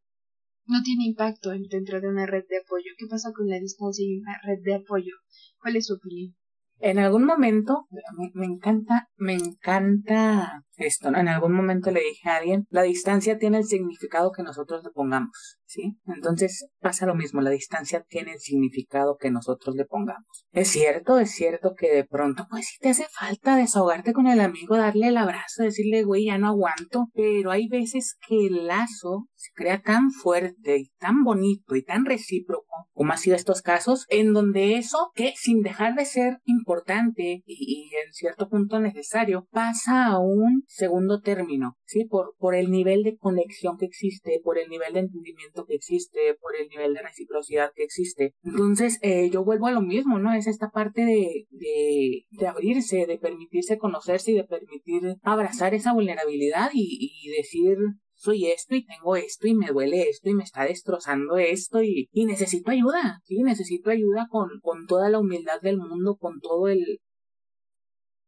no 0.66 0.82
tiene 0.82 1.04
impacto 1.04 1.50
dentro 1.50 2.00
de 2.00 2.08
una 2.08 2.26
red 2.26 2.44
de 2.48 2.58
apoyo. 2.58 2.90
¿Qué 2.98 3.06
pasa 3.06 3.32
con 3.32 3.48
la 3.48 3.60
distancia 3.60 4.04
y 4.04 4.18
una 4.18 4.38
red 4.44 4.62
de 4.62 4.74
apoyo? 4.74 5.14
¿Cuál 5.60 5.76
es 5.76 5.86
su 5.86 5.94
opinión? 5.94 6.34
En 6.78 6.98
algún 6.98 7.24
momento, 7.24 7.86
me, 7.90 8.30
me 8.34 8.46
encanta, 8.46 9.08
me 9.16 9.34
encanta 9.34 10.65
esto, 10.76 11.10
¿no? 11.10 11.18
En 11.18 11.28
algún 11.28 11.52
momento 11.52 11.90
le 11.90 12.00
dije 12.00 12.28
a 12.28 12.36
alguien, 12.36 12.66
la 12.70 12.82
distancia 12.82 13.38
tiene 13.38 13.58
el 13.58 13.64
significado 13.64 14.30
que 14.32 14.42
nosotros 14.42 14.82
le 14.84 14.90
pongamos, 14.90 15.58
¿sí? 15.64 15.98
Entonces 16.06 16.68
pasa 16.80 17.06
lo 17.06 17.14
mismo, 17.14 17.40
la 17.40 17.50
distancia 17.50 18.04
tiene 18.08 18.32
el 18.32 18.40
significado 18.40 19.16
que 19.16 19.30
nosotros 19.30 19.74
le 19.76 19.84
pongamos. 19.84 20.46
Es 20.52 20.68
cierto, 20.68 21.18
es 21.18 21.30
cierto 21.30 21.74
que 21.76 21.94
de 21.94 22.04
pronto, 22.04 22.46
pues 22.50 22.66
sí 22.66 22.78
te 22.80 22.90
hace 22.90 23.06
falta 23.10 23.56
desahogarte 23.56 24.12
con 24.12 24.26
el 24.26 24.40
amigo, 24.40 24.76
darle 24.76 25.08
el 25.08 25.16
abrazo, 25.16 25.62
decirle, 25.62 26.02
güey, 26.04 26.26
ya 26.26 26.38
no 26.38 26.48
aguanto, 26.48 27.06
pero 27.14 27.50
hay 27.50 27.68
veces 27.68 28.16
que 28.26 28.46
el 28.46 28.66
lazo 28.66 29.28
se 29.34 29.52
crea 29.54 29.80
tan 29.80 30.10
fuerte 30.10 30.78
y 30.78 30.90
tan 30.98 31.22
bonito 31.24 31.76
y 31.76 31.84
tan 31.84 32.04
recíproco, 32.04 32.88
como 32.92 33.12
ha 33.12 33.16
sido 33.16 33.36
estos 33.36 33.62
casos, 33.62 34.06
en 34.08 34.32
donde 34.32 34.76
eso, 34.76 35.10
que 35.14 35.34
sin 35.36 35.62
dejar 35.62 35.94
de 35.94 36.04
ser 36.04 36.38
importante 36.44 37.42
y, 37.44 37.44
y 37.46 37.90
en 38.06 38.12
cierto 38.12 38.48
punto 38.48 38.80
necesario, 38.80 39.46
pasa 39.50 40.06
a 40.06 40.18
un 40.18 40.65
segundo 40.66 41.20
término, 41.20 41.76
¿sí? 41.84 42.04
Por, 42.04 42.34
por 42.38 42.54
el 42.54 42.70
nivel 42.70 43.02
de 43.02 43.16
conexión 43.16 43.76
que 43.78 43.86
existe, 43.86 44.40
por 44.42 44.58
el 44.58 44.68
nivel 44.68 44.92
de 44.92 45.00
entendimiento 45.00 45.64
que 45.64 45.74
existe, 45.74 46.36
por 46.40 46.56
el 46.56 46.68
nivel 46.68 46.94
de 46.94 47.02
reciprocidad 47.02 47.70
que 47.74 47.84
existe. 47.84 48.34
Entonces, 48.42 48.98
eh, 49.02 49.30
yo 49.30 49.44
vuelvo 49.44 49.66
a 49.66 49.72
lo 49.72 49.80
mismo, 49.80 50.18
¿no? 50.18 50.32
Es 50.34 50.46
esta 50.46 50.70
parte 50.70 51.04
de, 51.04 51.46
de, 51.50 52.26
de 52.30 52.46
abrirse, 52.46 53.06
de 53.06 53.18
permitirse 53.18 53.78
conocerse 53.78 54.32
y 54.32 54.34
de 54.34 54.44
permitir 54.44 55.16
abrazar 55.22 55.74
esa 55.74 55.92
vulnerabilidad 55.92 56.70
y, 56.74 57.10
y 57.22 57.30
decir, 57.36 57.76
soy 58.16 58.46
esto 58.46 58.74
y 58.74 58.84
tengo 58.84 59.16
esto 59.16 59.46
y 59.46 59.54
me 59.54 59.68
duele 59.68 60.08
esto 60.08 60.28
y 60.30 60.34
me 60.34 60.42
está 60.42 60.64
destrozando 60.64 61.36
esto 61.36 61.82
y, 61.82 62.08
y 62.12 62.24
necesito 62.24 62.70
ayuda, 62.70 63.20
sí, 63.24 63.42
necesito 63.42 63.90
ayuda 63.90 64.26
con, 64.30 64.48
con 64.62 64.86
toda 64.86 65.10
la 65.10 65.18
humildad 65.18 65.60
del 65.60 65.76
mundo, 65.76 66.16
con 66.16 66.40
todo 66.40 66.68
el, 66.68 67.00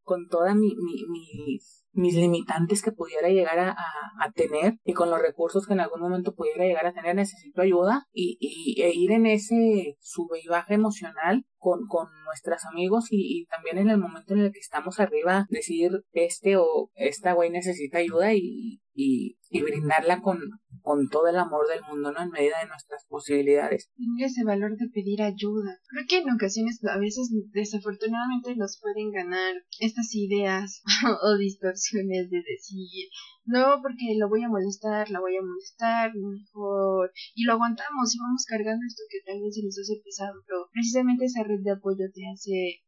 con 0.03 0.29
toda 0.29 0.55
mi, 0.55 0.75
mi, 0.77 1.05
mis, 1.09 1.85
mis 1.93 2.15
limitantes 2.15 2.83
que 2.83 2.93
pudiera 2.93 3.29
llegar 3.29 3.59
a, 3.59 3.71
a, 3.71 4.31
tener 4.33 4.79
y 4.85 4.93
con 4.93 5.11
los 5.11 5.21
recursos 5.21 5.67
que 5.67 5.73
en 5.73 5.81
algún 5.81 6.01
momento 6.01 6.35
pudiera 6.35 6.65
llegar 6.65 6.87
a 6.87 6.93
tener 6.93 7.17
necesito 7.17 7.63
ayuda 7.63 8.07
y, 8.13 8.37
y 8.41 8.83
e 8.83 8.93
ir 8.95 9.13
en 9.13 9.27
ese 9.27 9.97
sube 10.01 10.41
y 10.43 10.49
baja 10.49 10.75
emocional 10.75 11.45
con, 11.57 11.87
con 11.89 12.07
nuestros 12.25 12.65
amigos 12.67 13.07
y, 13.11 13.41
y, 13.41 13.47
también 13.47 13.79
en 13.79 13.91
el 13.91 13.99
momento 13.99 14.35
en 14.35 14.41
el 14.41 14.53
que 14.53 14.61
estamos 14.61 15.01
arriba 15.01 15.47
decir 15.51 15.91
este 16.13 16.57
o 16.57 16.91
esta 16.95 17.33
güey 17.33 17.51
necesita 17.51 17.99
ayuda 17.99 18.33
y, 18.35 18.81
y, 18.95 19.63
brindarla 19.63 20.21
con, 20.21 20.41
con 20.83 21.09
todo 21.09 21.29
el 21.29 21.37
amor 21.37 21.69
del 21.69 21.83
mundo, 21.83 22.13
¿no? 22.13 22.23
En 22.23 22.31
medida 22.31 22.61
de 22.61 22.69
nuestras 22.69 23.05
posibilidades. 23.09 23.91
Tener 23.97 24.27
ese 24.27 24.45
valor 24.45 24.77
de 24.77 24.89
pedir 24.93 25.23
ayuda. 25.23 25.79
Creo 25.89 26.05
que 26.09 26.19
en 26.19 26.35
ocasiones, 26.35 26.81
a 26.85 26.99
veces, 26.99 27.31
desafortunadamente, 27.53 28.57
nos 28.57 28.79
pueden 28.81 29.11
ganar 29.11 29.55
estas 29.79 30.15
ideas 30.15 30.83
o 31.23 31.37
distorsiones 31.39 31.78
de 31.93 32.43
decir, 32.43 33.09
no, 33.45 33.81
porque 33.83 34.17
lo 34.19 34.29
voy 34.29 34.43
a 34.43 34.49
molestar, 34.49 35.11
la 35.11 35.21
voy 35.21 35.37
a 35.37 35.43
molestar, 35.43 36.13
mejor. 36.15 37.13
Y 37.35 37.45
lo 37.45 37.55
aguantamos 37.55 38.15
y 38.15 38.19
vamos 38.19 38.45
cargando 38.47 38.85
esto 38.87 39.03
que 39.11 39.21
tal 39.25 39.41
vez 39.43 39.55
se 39.55 39.65
nos 39.65 39.79
hace 39.79 40.01
pesado, 40.05 40.43
pero 40.47 40.69
precisamente 40.73 41.25
esa 41.25 41.43
red 41.45 41.61
de 41.63 41.73
apoyo 41.73 42.05
te 42.13 42.23
hace 42.29 42.83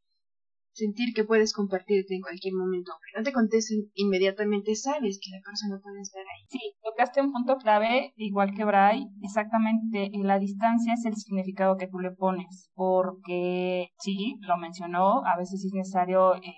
sentir 0.73 1.13
que 1.15 1.25
puedes 1.25 1.53
compartirte 1.53 2.15
en 2.15 2.23
cualquier 2.23 2.55
momento, 2.55 2.93
aunque 2.93 3.17
no 3.17 3.23
te 3.23 3.33
contesten 3.33 3.91
inmediatamente, 3.95 4.75
sabes 4.75 5.19
que 5.23 5.31
la 5.31 5.43
persona 5.45 5.81
puede 5.83 6.01
estar 6.01 6.23
ahí. 6.23 6.47
Sí, 6.49 6.61
tocaste 6.83 7.21
un 7.21 7.33
punto 7.33 7.57
clave, 7.57 8.13
igual 8.17 8.55
que 8.55 8.65
Bray, 8.65 9.07
exactamente, 9.23 10.11
en 10.15 10.27
la 10.27 10.39
distancia 10.39 10.95
es 10.95 11.05
el 11.05 11.17
significado 11.17 11.77
que 11.77 11.89
tú 11.89 11.99
le 11.99 12.13
pones, 12.13 12.71
porque 12.75 13.91
sí, 13.99 14.37
lo 14.41 14.57
mencionó, 14.57 15.25
a 15.27 15.37
veces 15.37 15.65
es 15.65 15.73
necesario 15.73 16.37
eh, 16.37 16.55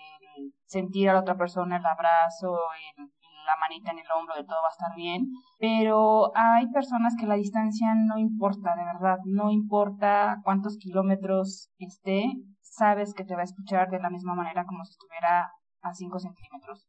sentir 0.73 1.09
a 1.09 1.13
la 1.15 1.21
otra 1.21 1.37
persona 1.37 1.77
el 1.77 1.87
abrazo, 1.87 2.57
el, 2.99 3.07
la 3.45 3.57
manita 3.61 3.91
en 3.91 3.99
el 3.99 4.07
hombro 4.17 4.35
de 4.35 4.45
todo 4.45 4.63
va 4.63 4.69
a 4.69 4.77
estar 4.77 4.95
bien, 4.97 5.29
pero 5.59 6.33
hay 6.35 6.67
personas 6.71 7.15
que 7.19 7.27
la 7.27 7.35
distancia 7.35 7.95
no 7.95 8.19
importa, 8.19 8.75
de 8.77 8.85
verdad, 8.85 9.19
no 9.25 9.51
importa 9.51 10.41
cuántos 10.45 10.79
kilómetros 10.79 11.71
esté, 11.79 12.25
sabes 12.63 13.15
que 13.15 13.25
te 13.25 13.35
va 13.35 13.43
a 13.43 13.51
escuchar 13.51 13.91
de 13.91 14.01
la 14.01 14.11
misma 14.11 14.35
manera 14.35 14.65
como 14.65 14.85
si 14.85 14.93
estuviera 14.93 15.53
a 15.83 15.93
5 15.93 16.19
centímetros. 16.19 16.89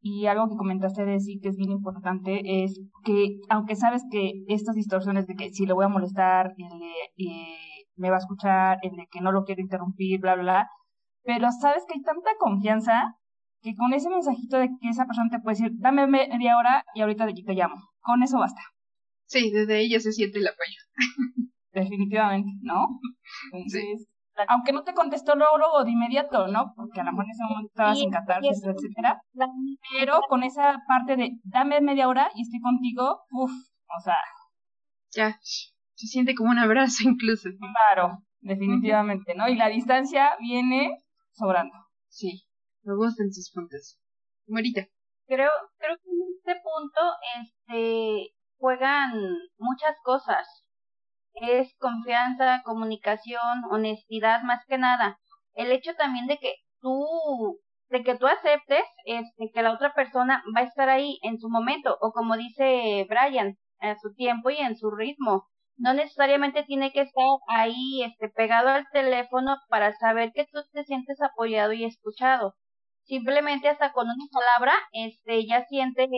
Y 0.00 0.26
algo 0.26 0.50
que 0.50 0.56
comentaste 0.56 1.06
de 1.06 1.18
sí 1.18 1.40
que 1.40 1.48
es 1.48 1.56
bien 1.56 1.70
importante 1.70 2.62
es 2.62 2.78
que, 3.04 3.38
aunque 3.48 3.74
sabes 3.74 4.04
que 4.10 4.44
estas 4.48 4.74
distorsiones 4.74 5.26
de 5.26 5.34
que 5.34 5.50
si 5.50 5.64
le 5.64 5.72
voy 5.72 5.86
a 5.86 5.88
molestar, 5.88 6.52
el 6.58 6.78
de, 6.78 7.56
me 7.96 8.10
va 8.10 8.16
a 8.16 8.18
escuchar, 8.18 8.78
el 8.82 8.96
de 8.96 9.06
que 9.10 9.22
no 9.22 9.32
lo 9.32 9.44
quiero 9.44 9.62
interrumpir, 9.62 10.20
bla, 10.20 10.34
bla, 10.34 10.42
bla, 10.42 10.68
pero 11.24 11.50
sabes 11.50 11.84
que 11.86 11.94
hay 11.94 12.02
tanta 12.02 12.30
confianza 12.38 13.16
que 13.62 13.74
con 13.74 13.92
ese 13.94 14.10
mensajito 14.10 14.58
de 14.58 14.68
que 14.80 14.88
esa 14.90 15.06
persona 15.06 15.30
te 15.30 15.40
puede 15.40 15.56
decir, 15.56 15.72
dame 15.78 16.06
media 16.06 16.58
hora 16.58 16.84
y 16.94 17.00
ahorita 17.00 17.24
de 17.24 17.32
aquí 17.32 17.44
te 17.44 17.54
llamo. 17.54 17.76
Con 18.00 18.22
eso 18.22 18.38
basta. 18.38 18.60
Sí, 19.26 19.50
desde 19.50 19.80
ella 19.80 20.00
se 20.00 20.12
siente 20.12 20.38
el 20.38 20.46
apoyo. 20.46 21.48
Definitivamente, 21.72 22.50
¿no? 22.60 23.00
Entonces, 23.52 24.06
aunque 24.48 24.72
no 24.72 24.82
te 24.82 24.92
contestó 24.92 25.34
luego, 25.34 25.56
luego 25.58 25.84
de 25.84 25.92
inmediato, 25.92 26.46
¿no? 26.48 26.74
Porque 26.76 27.00
a 27.00 27.04
lo 27.04 27.12
mejor 27.12 27.24
en 27.24 27.30
ese 27.30 27.44
momento 27.44 27.68
estabas 27.68 28.00
en 28.00 28.10
catarsis, 28.10 28.64
etcétera. 28.64 29.22
Pero 29.98 30.20
con 30.28 30.42
esa 30.42 30.82
parte 30.86 31.16
de 31.16 31.38
dame 31.44 31.80
media 31.80 32.08
hora 32.08 32.30
y 32.34 32.42
estoy 32.42 32.60
contigo, 32.60 33.22
uff, 33.30 33.50
o 33.50 34.00
sea. 34.00 34.16
Ya, 35.12 35.38
se 35.40 36.06
siente 36.06 36.34
como 36.34 36.50
un 36.50 36.58
abrazo 36.58 37.08
incluso. 37.08 37.48
Claro, 37.58 38.18
definitivamente, 38.40 39.34
¿no? 39.34 39.48
Y 39.48 39.54
la 39.54 39.68
distancia 39.68 40.36
viene 40.40 41.03
sobrando. 41.34 41.74
Sí, 42.08 42.44
me 42.82 42.94
gustan 42.96 43.32
sus 43.32 43.50
puntos. 43.52 43.98
Morita. 44.46 44.86
Creo, 45.26 45.50
creo 45.78 45.96
que 45.96 46.10
en 46.10 46.20
este 46.36 46.62
punto, 46.62 47.00
este, 47.40 48.34
juegan 48.58 49.12
muchas 49.58 49.96
cosas 50.02 50.64
es 51.34 51.74
confianza, 51.78 52.62
comunicación, 52.64 53.64
honestidad 53.70 54.42
más 54.42 54.64
que 54.66 54.78
nada. 54.78 55.18
El 55.54 55.72
hecho 55.72 55.92
también 55.94 56.26
de 56.26 56.38
que 56.38 56.54
tú 56.80 57.60
de 57.90 58.02
que 58.02 58.16
tú 58.16 58.26
aceptes 58.26 58.84
este 59.04 59.50
que 59.52 59.62
la 59.62 59.72
otra 59.72 59.94
persona 59.94 60.42
va 60.56 60.60
a 60.60 60.64
estar 60.64 60.88
ahí 60.88 61.18
en 61.22 61.38
su 61.38 61.48
momento 61.48 61.96
o 62.00 62.12
como 62.12 62.36
dice 62.36 63.06
Brian, 63.08 63.56
a 63.80 63.96
su 63.98 64.14
tiempo 64.14 64.50
y 64.50 64.56
en 64.56 64.76
su 64.76 64.90
ritmo. 64.90 65.48
No 65.76 65.92
necesariamente 65.94 66.64
tiene 66.64 66.92
que 66.92 67.02
estar 67.02 67.24
ahí 67.48 68.02
este 68.04 68.28
pegado 68.28 68.68
al 68.68 68.86
teléfono 68.92 69.56
para 69.68 69.92
saber 69.96 70.32
que 70.32 70.46
tú 70.46 70.60
te 70.72 70.84
sientes 70.84 71.20
apoyado 71.22 71.72
y 71.72 71.84
escuchado. 71.84 72.54
Simplemente 73.04 73.68
hasta 73.68 73.92
con 73.92 74.06
una 74.06 74.26
palabra 74.32 74.72
este 74.92 75.46
ya 75.46 75.64
sientes 75.66 76.08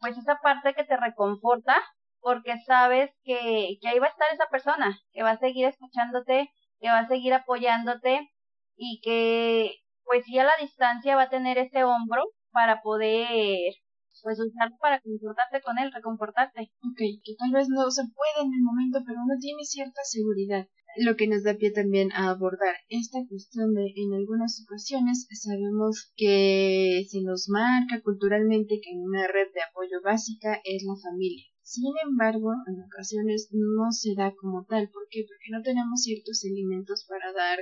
pues 0.00 0.18
esa 0.18 0.36
parte 0.42 0.74
que 0.74 0.84
te 0.84 0.96
reconforta 0.96 1.76
porque 2.20 2.58
sabes 2.66 3.10
que, 3.24 3.78
que 3.80 3.88
ahí 3.88 3.98
va 3.98 4.06
a 4.06 4.10
estar 4.10 4.26
esa 4.32 4.48
persona, 4.50 4.98
que 5.12 5.22
va 5.22 5.30
a 5.32 5.38
seguir 5.38 5.66
escuchándote, 5.66 6.50
que 6.80 6.88
va 6.88 7.00
a 7.00 7.08
seguir 7.08 7.32
apoyándote 7.34 8.28
y 8.76 9.00
que 9.02 9.76
pues 10.04 10.24
sí 10.24 10.38
a 10.38 10.44
la 10.44 10.56
distancia 10.60 11.16
va 11.16 11.22
a 11.22 11.30
tener 11.30 11.58
ese 11.58 11.84
hombro 11.84 12.24
para 12.52 12.82
poder 12.82 13.72
pues 14.26 14.40
usarlo 14.40 14.74
para 14.82 14.98
confortarte 14.98 15.62
con 15.62 15.78
él, 15.78 15.92
reconfortarte. 15.92 16.74
Ok, 16.82 16.98
que 17.22 17.38
tal 17.38 17.52
vez 17.52 17.68
no 17.68 17.88
se 17.92 18.02
puede 18.10 18.42
en 18.42 18.52
el 18.54 18.60
momento, 18.60 18.98
pero 19.06 19.22
uno 19.22 19.38
tiene 19.38 19.62
cierta 19.62 20.02
seguridad. 20.02 20.66
Lo 20.98 21.14
que 21.14 21.28
nos 21.28 21.44
da 21.44 21.54
pie 21.54 21.70
también 21.70 22.10
a 22.10 22.30
abordar 22.30 22.74
esta 22.88 23.20
cuestión 23.28 23.72
de 23.74 23.86
en 23.94 24.14
algunas 24.14 24.66
ocasiones 24.66 25.28
sabemos 25.30 26.10
que 26.16 27.06
se 27.08 27.22
nos 27.22 27.48
marca 27.48 28.02
culturalmente 28.02 28.80
que 28.82 28.98
una 28.98 29.28
red 29.28 29.46
de 29.54 29.62
apoyo 29.62 30.02
básica 30.02 30.58
es 30.64 30.82
la 30.82 30.96
familia. 30.96 31.46
Sin 31.62 31.94
embargo, 32.02 32.50
en 32.66 32.82
ocasiones 32.82 33.50
no 33.52 33.92
se 33.92 34.16
da 34.16 34.34
como 34.34 34.64
tal. 34.64 34.90
¿Por 34.90 35.06
qué? 35.08 35.22
Porque 35.22 35.50
no 35.52 35.62
tenemos 35.62 36.02
ciertos 36.02 36.44
elementos 36.44 37.06
para 37.08 37.32
dar 37.32 37.58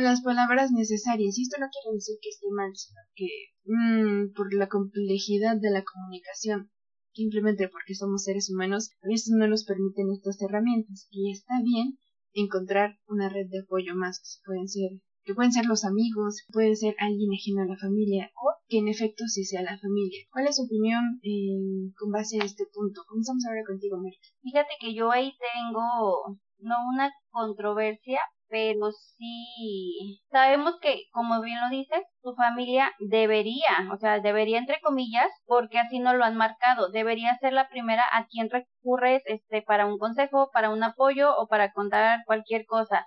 las 0.00 0.22
palabras 0.22 0.72
necesarias. 0.72 1.38
Y 1.38 1.42
esto 1.42 1.56
no 1.60 1.68
quiere 1.70 1.94
decir 1.94 2.16
que 2.20 2.28
esté 2.30 2.46
mal, 2.50 2.70
sino 2.74 3.00
que 3.14 3.28
mmm, 3.64 4.32
por 4.34 4.52
la 4.54 4.68
complejidad 4.68 5.56
de 5.60 5.70
la 5.70 5.84
comunicación. 5.84 6.70
simplemente 7.12 7.68
porque 7.68 7.94
somos 7.94 8.22
seres 8.22 8.50
humanos, 8.50 8.90
a 9.02 9.08
veces 9.08 9.34
no 9.36 9.46
nos 9.48 9.64
permiten 9.64 10.10
estas 10.12 10.40
herramientas 10.40 11.08
y 11.10 11.32
está 11.32 11.54
bien 11.62 11.98
encontrar 12.34 12.98
una 13.08 13.28
red 13.28 13.48
de 13.50 13.60
apoyo 13.60 13.96
más 13.96 14.20
que 14.20 14.46
pueden 14.46 14.68
ser 14.68 14.90
que 15.24 15.34
pueden 15.34 15.52
ser 15.52 15.66
los 15.66 15.84
amigos, 15.84 16.46
puede 16.52 16.74
ser 16.76 16.94
alguien 16.98 17.30
ajeno 17.32 17.62
a 17.62 17.66
la 17.66 17.76
familia 17.76 18.30
o 18.34 18.54
que 18.68 18.78
en 18.78 18.88
efecto 18.88 19.24
sí 19.26 19.44
sea 19.44 19.62
la 19.62 19.78
familia. 19.78 20.20
¿Cuál 20.30 20.46
es 20.46 20.56
su 20.56 20.64
opinión 20.64 21.20
eh, 21.22 21.92
con 21.98 22.10
base 22.10 22.40
a 22.40 22.44
este 22.44 22.64
punto? 22.72 23.02
Comenzamos 23.06 23.44
ahora 23.46 23.62
contigo, 23.66 23.98
Marta. 23.98 24.28
Fíjate 24.42 24.70
que 24.80 24.94
yo 24.94 25.10
ahí 25.10 25.32
tengo 25.38 26.38
no 26.58 26.74
una 26.92 27.12
controversia, 27.30 28.20
pero 28.50 28.90
sí 28.92 30.20
sabemos 30.30 30.74
que, 30.82 31.04
como 31.12 31.40
bien 31.40 31.60
lo 31.60 31.70
dices, 31.70 32.02
tu 32.22 32.34
familia 32.34 32.92
debería, 32.98 33.88
o 33.92 33.96
sea, 33.96 34.20
debería 34.20 34.58
entre 34.58 34.80
comillas, 34.80 35.30
porque 35.46 35.78
así 35.78 36.00
no 36.00 36.14
lo 36.14 36.24
han 36.24 36.36
marcado, 36.36 36.90
debería 36.90 37.36
ser 37.38 37.52
la 37.52 37.68
primera 37.68 38.02
a 38.12 38.26
quien 38.26 38.50
recurres 38.50 39.22
este 39.26 39.62
para 39.62 39.86
un 39.86 39.98
consejo, 39.98 40.50
para 40.52 40.70
un 40.70 40.82
apoyo 40.82 41.36
o 41.38 41.46
para 41.48 41.72
contar 41.72 42.24
cualquier 42.26 42.66
cosa. 42.66 43.06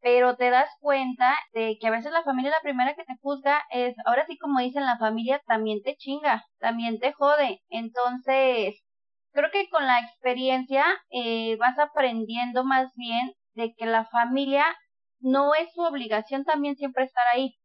Pero 0.00 0.36
te 0.36 0.50
das 0.50 0.70
cuenta 0.80 1.36
de 1.52 1.76
que 1.80 1.88
a 1.88 1.90
veces 1.90 2.12
la 2.12 2.22
familia 2.22 2.50
la 2.50 2.62
primera 2.62 2.94
que 2.94 3.04
te 3.04 3.16
juzga 3.22 3.62
es, 3.70 3.96
ahora 4.06 4.26
sí 4.26 4.38
como 4.38 4.60
dicen, 4.60 4.84
la 4.86 4.98
familia 4.98 5.40
también 5.46 5.82
te 5.82 5.96
chinga, 5.96 6.44
también 6.60 6.98
te 7.00 7.12
jode. 7.12 7.60
Entonces, 7.68 8.76
creo 9.32 9.50
que 9.50 9.68
con 9.70 9.86
la 9.86 10.00
experiencia 10.00 10.84
eh, 11.10 11.56
vas 11.58 11.78
aprendiendo 11.78 12.64
más 12.64 12.92
bien 12.96 13.32
de 13.58 13.74
que 13.76 13.86
la 13.86 14.04
familia 14.06 14.64
no 15.20 15.54
es 15.54 15.72
su 15.74 15.82
obligación 15.82 16.44
también 16.44 16.76
siempre 16.76 17.04
estar 17.04 17.24
ahí. 17.34 17.56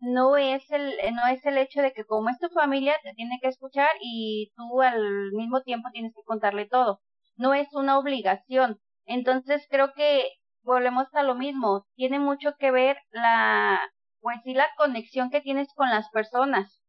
No 0.00 0.36
es 0.36 0.68
el, 0.70 0.94
no 1.14 1.26
es 1.30 1.44
el 1.46 1.56
hecho 1.58 1.80
de 1.82 1.92
que 1.92 2.04
como 2.04 2.28
es 2.30 2.38
tu 2.38 2.48
familia 2.48 2.94
te 3.02 3.12
tiene 3.14 3.38
que 3.40 3.48
escuchar 3.48 3.90
y 4.00 4.50
tú 4.56 4.82
al 4.82 5.30
mismo 5.32 5.62
tiempo 5.62 5.90
tienes 5.92 6.12
que 6.14 6.24
contarle 6.24 6.66
todo. 6.66 7.00
No 7.36 7.54
es 7.54 7.72
una 7.74 7.98
obligación. 7.98 8.80
Entonces 9.06 9.66
creo 9.70 9.92
que 9.94 10.28
volvemos 10.62 11.06
a 11.14 11.22
lo 11.22 11.34
mismo. 11.34 11.86
Tiene 11.96 12.18
mucho 12.18 12.54
que 12.58 12.70
ver 12.70 12.98
la, 13.10 13.80
pues 14.20 14.38
sí, 14.44 14.54
la 14.54 14.68
conexión 14.76 15.30
que 15.30 15.40
tienes 15.40 15.68
con 15.74 15.88
las 15.90 16.08
personas 16.10 16.82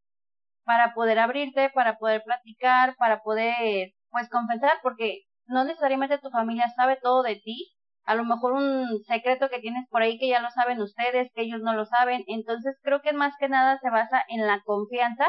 para 0.63 0.94
poder 0.94 1.20
abrirte, 1.20 1.70
para 1.70 1.98
poder 1.98 2.24
platicar, 2.24 2.96
para 2.98 3.22
poder, 3.22 3.94
pues 4.10 4.30
confesar, 4.30 4.74
porque 4.84 5.22
no 5.51 5.63
necesariamente 5.63 6.17
tu 6.17 6.29
familia 6.29 6.72
sabe 6.75 6.98
todo 7.01 7.24
de 7.24 7.36
ti, 7.36 7.72
a 8.05 8.15
lo 8.15 8.25
mejor 8.25 8.53
un 8.53 9.03
secreto 9.05 9.50
que 9.50 9.60
tienes 9.60 9.88
por 9.89 10.01
ahí 10.01 10.17
que 10.17 10.29
ya 10.29 10.41
lo 10.41 10.50
saben 10.50 10.81
ustedes, 10.81 11.29
que 11.34 11.43
ellos 11.43 11.62
no 11.62 11.74
lo 11.74 11.86
saben, 11.86 12.24
entonces 12.27 12.75
creo 12.81 13.01
que 13.01 13.13
más 13.13 13.34
que 13.39 13.50
nada 13.50 13.79
se 13.79 13.89
basa 13.89 14.24
en 14.27 14.48
la 14.48 14.62
confianza 14.63 15.25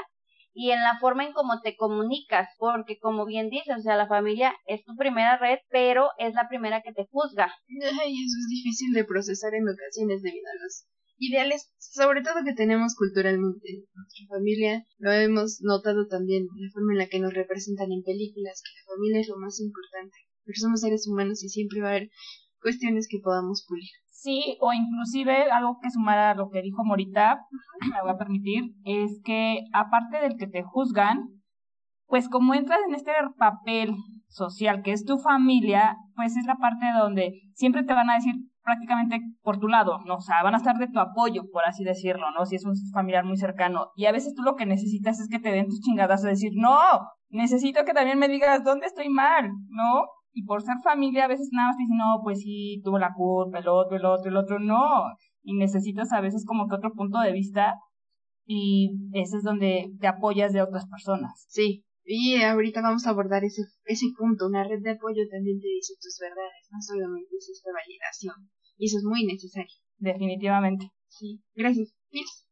y 0.54 0.70
en 0.70 0.80
la 0.80 0.98
forma 1.00 1.24
en 1.24 1.32
cómo 1.32 1.60
te 1.60 1.76
comunicas, 1.76 2.48
porque 2.58 2.98
como 2.98 3.24
bien 3.24 3.48
dices, 3.48 3.76
o 3.78 3.80
sea, 3.80 3.96
la 3.96 4.06
familia 4.06 4.54
es 4.66 4.84
tu 4.84 4.96
primera 4.96 5.38
red, 5.38 5.58
pero 5.70 6.10
es 6.18 6.34
la 6.34 6.48
primera 6.48 6.82
que 6.82 6.92
te 6.92 7.06
juzga. 7.10 7.54
Y 7.68 8.24
eso 8.24 8.36
es 8.38 8.48
difícil 8.48 8.92
de 8.92 9.04
procesar 9.04 9.54
en 9.54 9.68
ocasiones 9.68 10.22
debido 10.22 10.46
a 10.50 10.62
los 10.62 10.86
ideales, 11.22 11.72
sobre 11.78 12.22
todo 12.22 12.44
que 12.44 12.54
tenemos 12.54 12.94
culturalmente. 12.96 13.86
Nuestra 13.94 14.26
familia 14.28 14.84
lo 14.98 15.12
hemos 15.12 15.60
notado 15.62 16.06
también, 16.08 16.46
la 16.56 16.70
forma 16.72 16.92
en 16.92 16.98
la 16.98 17.06
que 17.06 17.20
nos 17.20 17.32
representan 17.32 17.92
en 17.92 18.02
películas, 18.02 18.62
que 18.62 18.74
la 18.74 18.94
familia 18.94 19.20
es 19.20 19.28
lo 19.28 19.38
más 19.38 19.60
importante. 19.60 20.16
Porque 20.44 20.60
somos 20.60 20.80
seres 20.80 21.06
humanos 21.08 21.42
y 21.44 21.48
siempre 21.48 21.80
va 21.80 21.88
a 21.88 21.90
haber 21.90 22.10
cuestiones 22.60 23.06
que 23.08 23.20
podamos 23.22 23.64
pulir. 23.68 23.90
Sí, 24.10 24.56
o 24.60 24.72
inclusive 24.72 25.50
algo 25.50 25.78
que 25.80 25.90
sumar 25.90 26.18
a 26.18 26.34
lo 26.34 26.50
que 26.50 26.62
dijo 26.62 26.84
Morita, 26.84 27.40
me 27.90 28.00
voy 28.02 28.10
a 28.10 28.18
permitir, 28.18 28.74
es 28.84 29.20
que 29.24 29.64
aparte 29.72 30.18
del 30.18 30.36
que 30.36 30.46
te 30.46 30.62
juzgan, 30.62 31.42
pues 32.06 32.28
como 32.28 32.54
entras 32.54 32.78
en 32.88 32.94
este 32.94 33.12
papel 33.38 33.94
social 34.28 34.82
que 34.82 34.92
es 34.92 35.04
tu 35.04 35.18
familia, 35.18 35.96
pues 36.14 36.36
es 36.36 36.46
la 36.46 36.56
parte 36.56 36.84
donde 36.98 37.32
siempre 37.54 37.84
te 37.84 37.94
van 37.94 38.10
a 38.10 38.16
decir 38.16 38.34
prácticamente 38.62 39.20
por 39.42 39.58
tu 39.58 39.68
lado, 39.68 39.98
¿no? 40.06 40.16
O 40.16 40.20
sea, 40.20 40.42
van 40.42 40.54
a 40.54 40.58
estar 40.58 40.76
de 40.76 40.88
tu 40.88 40.98
apoyo, 40.98 41.42
por 41.52 41.64
así 41.64 41.84
decirlo, 41.84 42.26
¿no? 42.36 42.46
Si 42.46 42.56
es 42.56 42.64
un 42.64 42.74
familiar 42.92 43.24
muy 43.24 43.36
cercano. 43.36 43.88
Y 43.96 44.06
a 44.06 44.12
veces 44.12 44.34
tú 44.34 44.42
lo 44.42 44.54
que 44.54 44.66
necesitas 44.66 45.20
es 45.20 45.28
que 45.28 45.38
te 45.38 45.50
den 45.50 45.66
tus 45.66 45.80
chingadas 45.80 46.24
a 46.24 46.28
decir, 46.28 46.52
no, 46.54 46.76
necesito 47.28 47.84
que 47.84 47.92
también 47.92 48.18
me 48.18 48.28
digas 48.28 48.64
dónde 48.64 48.86
estoy 48.86 49.08
mal, 49.08 49.50
¿no? 49.68 50.04
Y 50.32 50.44
por 50.44 50.62
ser 50.62 50.76
familia, 50.82 51.24
a 51.24 51.28
veces 51.28 51.50
nada 51.52 51.68
más 51.68 51.76
te 51.76 51.82
dicen, 51.82 51.98
no, 51.98 52.20
pues 52.22 52.40
sí, 52.40 52.80
tuvo 52.84 52.98
la 52.98 53.12
culpa, 53.14 53.58
el 53.58 53.68
otro, 53.68 53.96
el 53.96 54.04
otro, 54.04 54.30
el 54.30 54.36
otro, 54.36 54.58
no. 54.58 55.04
Y 55.42 55.54
necesitas 55.54 56.12
a 56.12 56.20
veces 56.20 56.44
como 56.46 56.68
que 56.68 56.76
otro 56.76 56.92
punto 56.92 57.20
de 57.20 57.32
vista 57.32 57.74
y 58.46 58.90
ese 59.12 59.36
es 59.36 59.42
donde 59.42 59.92
te 60.00 60.08
apoyas 60.08 60.52
de 60.52 60.62
otras 60.62 60.86
personas. 60.88 61.46
Sí, 61.48 61.84
y 62.04 62.42
ahorita 62.42 62.82
vamos 62.82 63.06
a 63.06 63.10
abordar 63.10 63.44
ese, 63.44 63.62
ese 63.84 64.06
punto. 64.16 64.46
Una 64.46 64.64
red 64.64 64.82
de 64.82 64.90
apoyo 64.90 65.22
también 65.30 65.60
te 65.60 65.68
dice 65.68 65.94
tus 66.00 66.18
verdades, 66.20 66.68
no 66.70 66.78
solamente 66.80 67.36
es 67.36 67.48
esta 67.48 67.70
validación. 67.72 68.50
Y 68.76 68.86
eso 68.86 68.98
es 68.98 69.04
muy 69.04 69.24
necesario. 69.24 69.74
Definitivamente. 69.98 70.90
Sí. 71.08 71.40
Gracias. 71.54 71.94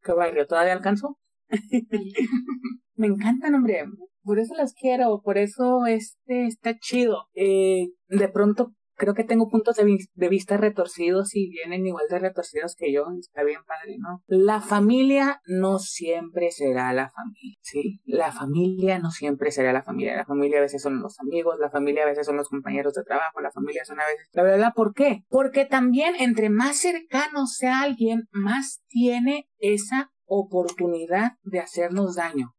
¿Qué 0.02 0.12
barrio? 0.12 0.46
¿Todavía 0.46 0.72
alcanzo? 0.72 1.18
Me 2.94 3.06
encantan, 3.06 3.54
hombre. 3.54 3.84
Por 4.22 4.38
eso 4.38 4.54
las 4.54 4.74
quiero, 4.74 5.22
por 5.22 5.38
eso 5.38 5.86
este 5.86 6.46
está 6.46 6.78
chido. 6.78 7.24
Eh, 7.34 7.88
de 8.08 8.28
pronto 8.28 8.74
creo 9.00 9.14
que 9.14 9.24
tengo 9.24 9.48
puntos 9.48 9.76
de, 9.76 10.28
vista 10.28 10.58
retorcidos 10.58 11.34
y 11.34 11.48
vienen 11.48 11.86
igual 11.86 12.04
de 12.10 12.18
retorcidos 12.18 12.76
que 12.76 12.92
yo, 12.92 13.06
está 13.18 13.42
bien 13.42 13.60
padre, 13.66 13.96
¿no? 13.98 14.22
La 14.26 14.60
familia 14.60 15.40
no 15.46 15.78
siempre 15.78 16.50
será 16.50 16.92
la 16.92 17.08
familia, 17.08 17.56
¿sí? 17.62 18.00
La 18.04 18.30
familia 18.30 18.98
no 18.98 19.10
siempre 19.10 19.50
será 19.52 19.72
la 19.72 19.82
familia, 19.82 20.16
la 20.16 20.26
familia 20.26 20.58
a 20.58 20.62
veces 20.62 20.82
son 20.82 21.00
los 21.00 21.18
amigos, 21.18 21.56
la 21.58 21.70
familia 21.70 22.02
a 22.02 22.06
veces 22.06 22.26
son 22.26 22.36
los 22.36 22.50
compañeros 22.50 22.92
de 22.92 23.02
trabajo, 23.02 23.40
la 23.40 23.50
familia 23.50 23.86
son 23.86 23.98
a 24.00 24.06
veces... 24.06 24.28
La 24.32 24.42
verdad, 24.42 24.72
¿por 24.76 24.92
qué? 24.92 25.24
Porque 25.30 25.64
también 25.64 26.14
entre 26.18 26.50
más 26.50 26.76
cercano 26.76 27.46
sea 27.46 27.80
alguien, 27.80 28.28
más 28.32 28.82
tiene 28.88 29.48
esa 29.58 30.10
oportunidad 30.26 31.32
de 31.42 31.60
hacernos 31.60 32.16
daño 32.16 32.54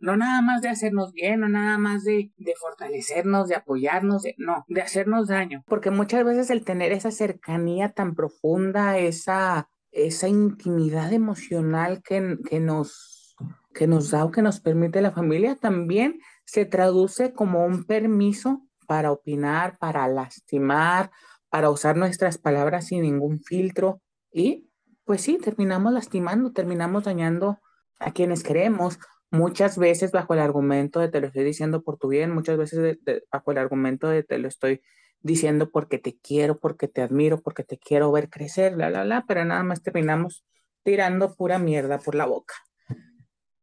no 0.00 0.16
nada 0.16 0.42
más 0.42 0.62
de 0.62 0.68
hacernos 0.68 1.12
bien, 1.12 1.40
no 1.40 1.48
nada 1.48 1.78
más 1.78 2.04
de, 2.04 2.32
de 2.36 2.54
fortalecernos, 2.56 3.48
de 3.48 3.54
apoyarnos, 3.54 4.24
no, 4.38 4.64
de 4.68 4.82
hacernos 4.82 5.28
daño. 5.28 5.62
Porque 5.66 5.90
muchas 5.90 6.24
veces 6.24 6.50
el 6.50 6.64
tener 6.64 6.92
esa 6.92 7.10
cercanía 7.10 7.90
tan 7.90 8.14
profunda, 8.14 8.98
esa, 8.98 9.68
esa 9.92 10.28
intimidad 10.28 11.12
emocional 11.12 12.02
que, 12.02 12.38
que, 12.48 12.60
nos, 12.60 13.36
que 13.74 13.86
nos 13.86 14.10
da 14.10 14.24
o 14.24 14.30
que 14.30 14.42
nos 14.42 14.60
permite 14.60 15.02
la 15.02 15.12
familia, 15.12 15.56
también 15.56 16.20
se 16.44 16.64
traduce 16.64 17.32
como 17.32 17.64
un 17.64 17.84
permiso 17.84 18.66
para 18.86 19.12
opinar, 19.12 19.78
para 19.78 20.08
lastimar, 20.08 21.10
para 21.50 21.70
usar 21.70 21.96
nuestras 21.96 22.38
palabras 22.38 22.86
sin 22.86 23.02
ningún 23.02 23.40
filtro. 23.40 24.00
Y 24.32 24.70
pues 25.04 25.20
sí, 25.20 25.38
terminamos 25.38 25.92
lastimando, 25.92 26.52
terminamos 26.52 27.04
dañando 27.04 27.60
a 27.98 28.12
quienes 28.12 28.42
queremos 28.42 28.98
muchas 29.30 29.78
veces 29.78 30.10
bajo 30.12 30.34
el 30.34 30.40
argumento 30.40 31.00
de 31.00 31.08
te 31.08 31.20
lo 31.20 31.28
estoy 31.28 31.44
diciendo 31.44 31.82
por 31.82 31.98
tu 31.98 32.08
bien, 32.08 32.32
muchas 32.32 32.58
veces 32.58 32.98
bajo 33.30 33.52
el 33.52 33.58
argumento 33.58 34.08
de 34.08 34.22
te 34.22 34.38
lo 34.38 34.48
estoy 34.48 34.82
diciendo 35.22 35.70
porque 35.70 35.98
te 35.98 36.18
quiero, 36.18 36.58
porque 36.58 36.88
te 36.88 37.02
admiro, 37.02 37.40
porque 37.40 37.62
te 37.62 37.78
quiero 37.78 38.10
ver 38.10 38.30
crecer, 38.30 38.76
la, 38.76 38.90
la, 38.90 39.04
la, 39.04 39.24
pero 39.26 39.44
nada 39.44 39.62
más 39.62 39.82
terminamos 39.82 40.44
tirando 40.82 41.34
pura 41.34 41.58
mierda 41.58 41.98
por 41.98 42.14
la 42.14 42.26
boca. 42.26 42.54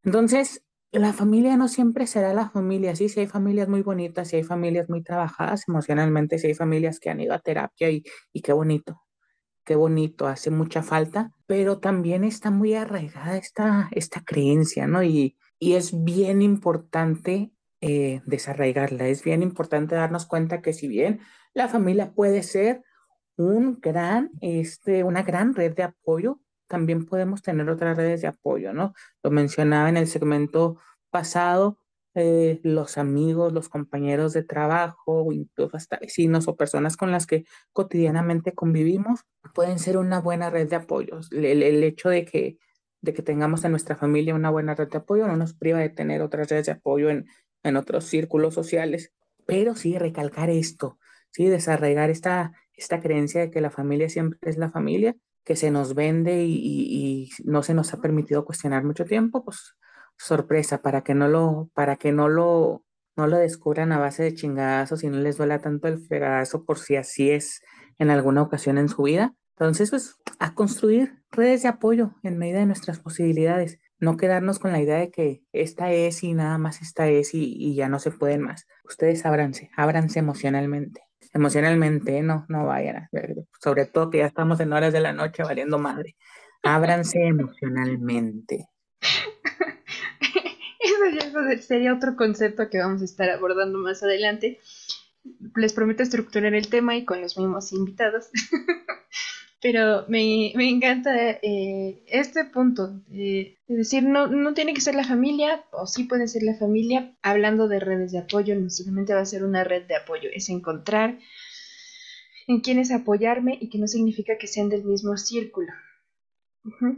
Entonces, 0.04 0.64
la 0.92 1.14
familia 1.14 1.58
no 1.58 1.68
siempre 1.68 2.08
será 2.08 2.34
la 2.34 2.50
familia, 2.50 2.96
sí, 2.96 3.10
si 3.10 3.20
hay 3.20 3.28
familias 3.28 3.68
muy 3.68 3.82
bonitas, 3.82 4.30
si 4.30 4.38
hay 4.38 4.44
familias 4.44 4.90
muy 4.90 5.04
trabajadas 5.04 5.68
emocionalmente, 5.68 6.40
si 6.40 6.48
hay 6.48 6.54
familias 6.54 7.00
que 7.00 7.10
han 7.10 7.20
ido 7.20 7.34
a 7.34 7.40
terapia 7.40 7.90
y, 7.90 8.04
y 8.32 8.42
qué 8.42 8.54
bonito, 8.54 9.02
qué 9.66 9.76
bonito, 9.76 10.28
hace 10.28 10.50
mucha 10.50 10.84
falta, 10.84 11.32
pero 11.46 11.80
también 11.80 12.24
está 12.24 12.52
muy 12.52 12.74
arraigada 12.76 13.36
esta, 13.36 13.90
esta 13.92 14.22
creencia, 14.24 14.88
¿no? 14.88 15.04
Y, 15.04 15.36
y 15.60 15.74
es 15.74 16.04
bien 16.04 16.42
importante 16.42 17.52
eh, 17.82 18.22
desarraigarla, 18.26 19.08
es 19.08 19.24
bien 19.24 19.44
importante 19.44 19.96
darnos 19.96 20.26
cuenta 20.26 20.62
que 20.62 20.74
si 20.74 20.88
bien 20.88 21.20
la 21.54 21.68
familia 21.68 22.12
puede 22.14 22.44
ser 22.44 22.84
un 23.38 23.80
gran, 23.80 24.32
este, 24.42 25.04
una 25.04 25.24
gran 25.24 25.54
red 25.54 25.76
de 25.76 25.84
apoyo, 25.84 26.40
también 26.68 27.06
podemos 27.06 27.42
tener 27.42 27.70
otras 27.70 27.96
redes 27.96 28.22
de 28.22 28.28
apoyo, 28.28 28.74
¿no? 28.74 28.94
Lo 29.24 29.32
mencionaba 29.32 29.90
en 29.90 29.98
el 29.98 30.08
segmento 30.08 30.78
pasado, 31.12 31.80
eh, 32.16 32.60
los 32.64 32.98
amigos, 32.98 33.54
los 33.54 33.70
compañeros 33.70 34.34
de 34.34 34.44
trabajo, 34.44 35.32
incluso 35.32 35.78
hasta 35.78 36.00
vecinos 36.00 36.48
o 36.48 36.56
personas 36.56 36.98
con 36.98 37.12
las 37.12 37.28
que 37.28 37.46
cotidianamente 37.74 38.54
convivimos, 38.54 39.22
pueden 39.54 39.78
ser 39.78 39.98
una 39.98 40.20
buena 40.20 40.50
red 40.50 40.68
de 40.68 40.78
apoyos. 40.78 41.32
el 41.32 41.84
hecho 41.84 42.10
de 42.10 42.26
que 42.26 42.58
de 43.02 43.14
que 43.14 43.22
tengamos 43.22 43.64
en 43.64 43.72
nuestra 43.72 43.96
familia 43.96 44.36
una 44.36 44.50
buena 44.50 44.76
red 44.76 44.90
de 44.90 44.98
apoyo, 44.98 45.28
no 45.28 45.38
nos 45.38 45.54
priva 45.54 45.80
de 45.80 45.90
tener 45.90 46.22
otras 46.22 46.50
redes 46.50 46.66
de 46.66 46.74
apoyo 46.74 47.10
en, 47.10 47.26
en 47.64 47.78
otros 47.78 48.06
círculos 48.06 48.54
sociales, 48.54 49.14
pero 49.46 49.76
sí 49.76 49.98
recalcar 49.98 50.50
esto, 50.50 51.00
sí 51.32 51.46
desarraigar 51.46 52.10
esta, 52.10 52.54
esta 52.74 53.00
creencia 53.02 53.42
de 53.42 53.52
que 53.52 53.62
la 53.62 53.72
familia 53.72 54.10
siempre 54.10 54.50
es 54.50 54.58
la 54.58 54.70
familia, 54.70 55.16
que 55.44 55.56
se 55.56 55.72
nos 55.72 55.96
vende 55.96 56.44
y, 56.44 56.56
y, 56.56 57.30
no 57.46 57.64
se 57.64 57.74
nos 57.74 57.94
ha 57.94 58.02
permitido 58.02 58.44
cuestionar 58.44 58.84
mucho 58.84 59.06
tiempo, 59.06 59.46
pues 59.46 59.76
sorpresa, 60.18 60.82
para 60.82 61.04
que 61.04 61.16
no 61.16 61.30
lo, 61.30 61.70
para 61.74 61.96
que 61.96 62.12
no 62.12 62.28
lo, 62.28 62.84
no 63.16 63.28
lo 63.28 63.38
descubran 63.38 63.92
a 63.92 64.00
base 64.00 64.24
de 64.24 64.34
chingazos 64.34 65.04
y 65.04 65.10
no 65.10 65.18
les 65.20 65.38
duela 65.38 65.60
tanto 65.60 65.88
el 65.88 66.00
fregadazo 66.00 66.66
por 66.66 66.80
si 66.80 66.98
así 66.98 67.32
es 67.32 67.62
en 67.98 68.10
alguna 68.10 68.42
ocasión 68.42 68.78
en 68.78 68.90
su 68.90 69.04
vida. 69.04 69.34
Entonces, 69.60 69.90
pues, 69.90 70.20
a 70.38 70.54
construir 70.54 71.24
redes 71.32 71.64
de 71.64 71.70
apoyo 71.70 72.14
en 72.22 72.38
medida 72.38 72.60
de 72.60 72.68
nuestras 72.68 73.00
posibilidades. 73.00 73.80
No 74.00 74.16
quedarnos 74.16 74.60
con 74.60 74.72
la 74.72 74.80
idea 74.80 74.98
de 74.98 75.10
que 75.10 75.42
esta 75.52 75.92
es 75.92 76.24
y 76.24 76.34
nada 76.34 76.60
más 76.60 76.84
esta 76.84 77.08
es 77.08 77.34
y, 77.34 77.74
ya 77.74 77.90
no 77.90 77.98
se 77.98 78.12
pueden 78.12 78.44
más. 78.44 78.68
Ustedes 78.84 79.26
ábranse, 79.26 79.72
ábranse 79.76 80.20
emocionalmente. 80.20 81.02
Emocionalmente, 81.34 82.22
no, 82.22 82.46
no 82.50 82.68
vayan. 82.68 83.10
Sobre 83.60 83.86
todo 83.88 84.12
que 84.12 84.20
ya 84.20 84.28
estamos 84.28 84.60
en 84.60 84.74
horas 84.74 84.94
de 84.94 85.00
la 85.00 85.14
noche 85.14 85.42
valiendo 85.42 85.80
madre. 85.80 86.16
Ábranse 86.62 87.26
emocionalmente. 87.26 88.70
Eso 90.80 91.40
sería 91.62 91.96
otro 91.96 92.16
concepto 92.16 92.70
que 92.70 92.78
vamos 92.78 93.02
a 93.02 93.06
estar 93.06 93.28
abordando 93.32 93.80
más 93.80 94.04
adelante. 94.04 94.60
Les 95.56 95.74
prometo 95.74 96.04
estructurar 96.04 96.54
el 96.54 96.70
tema 96.70 96.96
y 96.96 97.06
con 97.06 97.22
los 97.22 97.36
mismos 97.40 97.74
invitados. 97.74 98.30
Pero 99.60 100.06
me, 100.08 100.54
me 100.56 100.70
encanta 100.70 101.12
eh, 101.42 102.04
este 102.08 102.46
punto 102.46 103.02
de, 103.08 103.58
decir, 103.68 104.04
no, 104.04 104.28
no 104.28 104.54
tiene 104.54 104.74
que 104.74 104.82
ser 104.82 104.94
la 104.94 105.04
familia, 105.04 105.66
o 105.72 105.88
sí 105.88 106.04
puede 106.04 106.28
ser 106.28 106.44
la 106.44 106.56
familia. 106.56 107.16
Hablando 107.24 107.68
de 107.68 107.80
redes 107.80 108.12
de 108.12 108.20
apoyo, 108.20 108.56
no 108.56 108.70
solamente 108.70 109.14
va 109.14 109.22
a 109.22 109.26
ser 109.26 109.44
una 109.44 109.64
red 109.64 109.88
de 109.88 109.96
apoyo, 109.96 110.30
es 110.32 110.50
encontrar 110.50 111.18
en 112.48 112.62
quienes 112.62 112.92
apoyarme 112.92 113.58
y 113.60 113.70
que 113.70 113.80
no 113.80 113.88
significa 113.88 114.38
que 114.38 114.48
sean 114.48 114.70
del 114.70 114.84
mismo 114.84 115.18
círculo. 115.18 115.72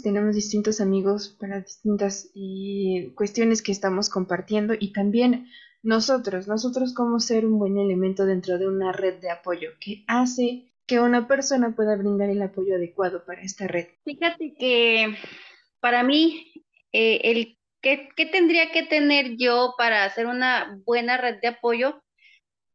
Tenemos 0.04 0.36
distintos 0.36 0.82
amigos 0.82 1.36
para 1.40 1.62
distintas 1.62 2.30
eh, 2.36 3.12
cuestiones 3.16 3.62
que 3.62 3.72
estamos 3.72 4.10
compartiendo 4.10 4.74
y 4.78 4.92
también 4.92 5.48
nosotros, 5.82 6.48
nosotros 6.48 6.94
como 6.94 7.20
ser 7.20 7.46
un 7.46 7.58
buen 7.58 7.78
elemento 7.78 8.26
dentro 8.26 8.58
de 8.58 8.68
una 8.68 8.92
red 8.92 9.20
de 9.22 9.30
apoyo 9.30 9.70
que 9.80 10.04
hace 10.08 10.69
que 10.90 11.00
una 11.00 11.28
persona 11.28 11.76
pueda 11.76 11.96
brindar 11.96 12.32
el 12.32 12.42
apoyo 12.42 12.76
adecuado 12.76 13.24
para 13.24 13.44
esta 13.44 13.68
red. 13.68 13.90
Fíjate 14.04 14.56
que 14.58 15.16
para 15.80 16.02
mí, 16.02 16.52
eh, 16.92 17.22
el 17.24 17.60
¿qué, 17.80 18.10
¿qué 18.16 18.26
tendría 18.26 18.72
que 18.72 18.82
tener 18.82 19.38
yo 19.38 19.76
para 19.78 20.04
hacer 20.04 20.26
una 20.26 20.82
buena 20.88 21.18
red 21.18 21.40
de 21.42 21.50
apoyo? 21.50 22.02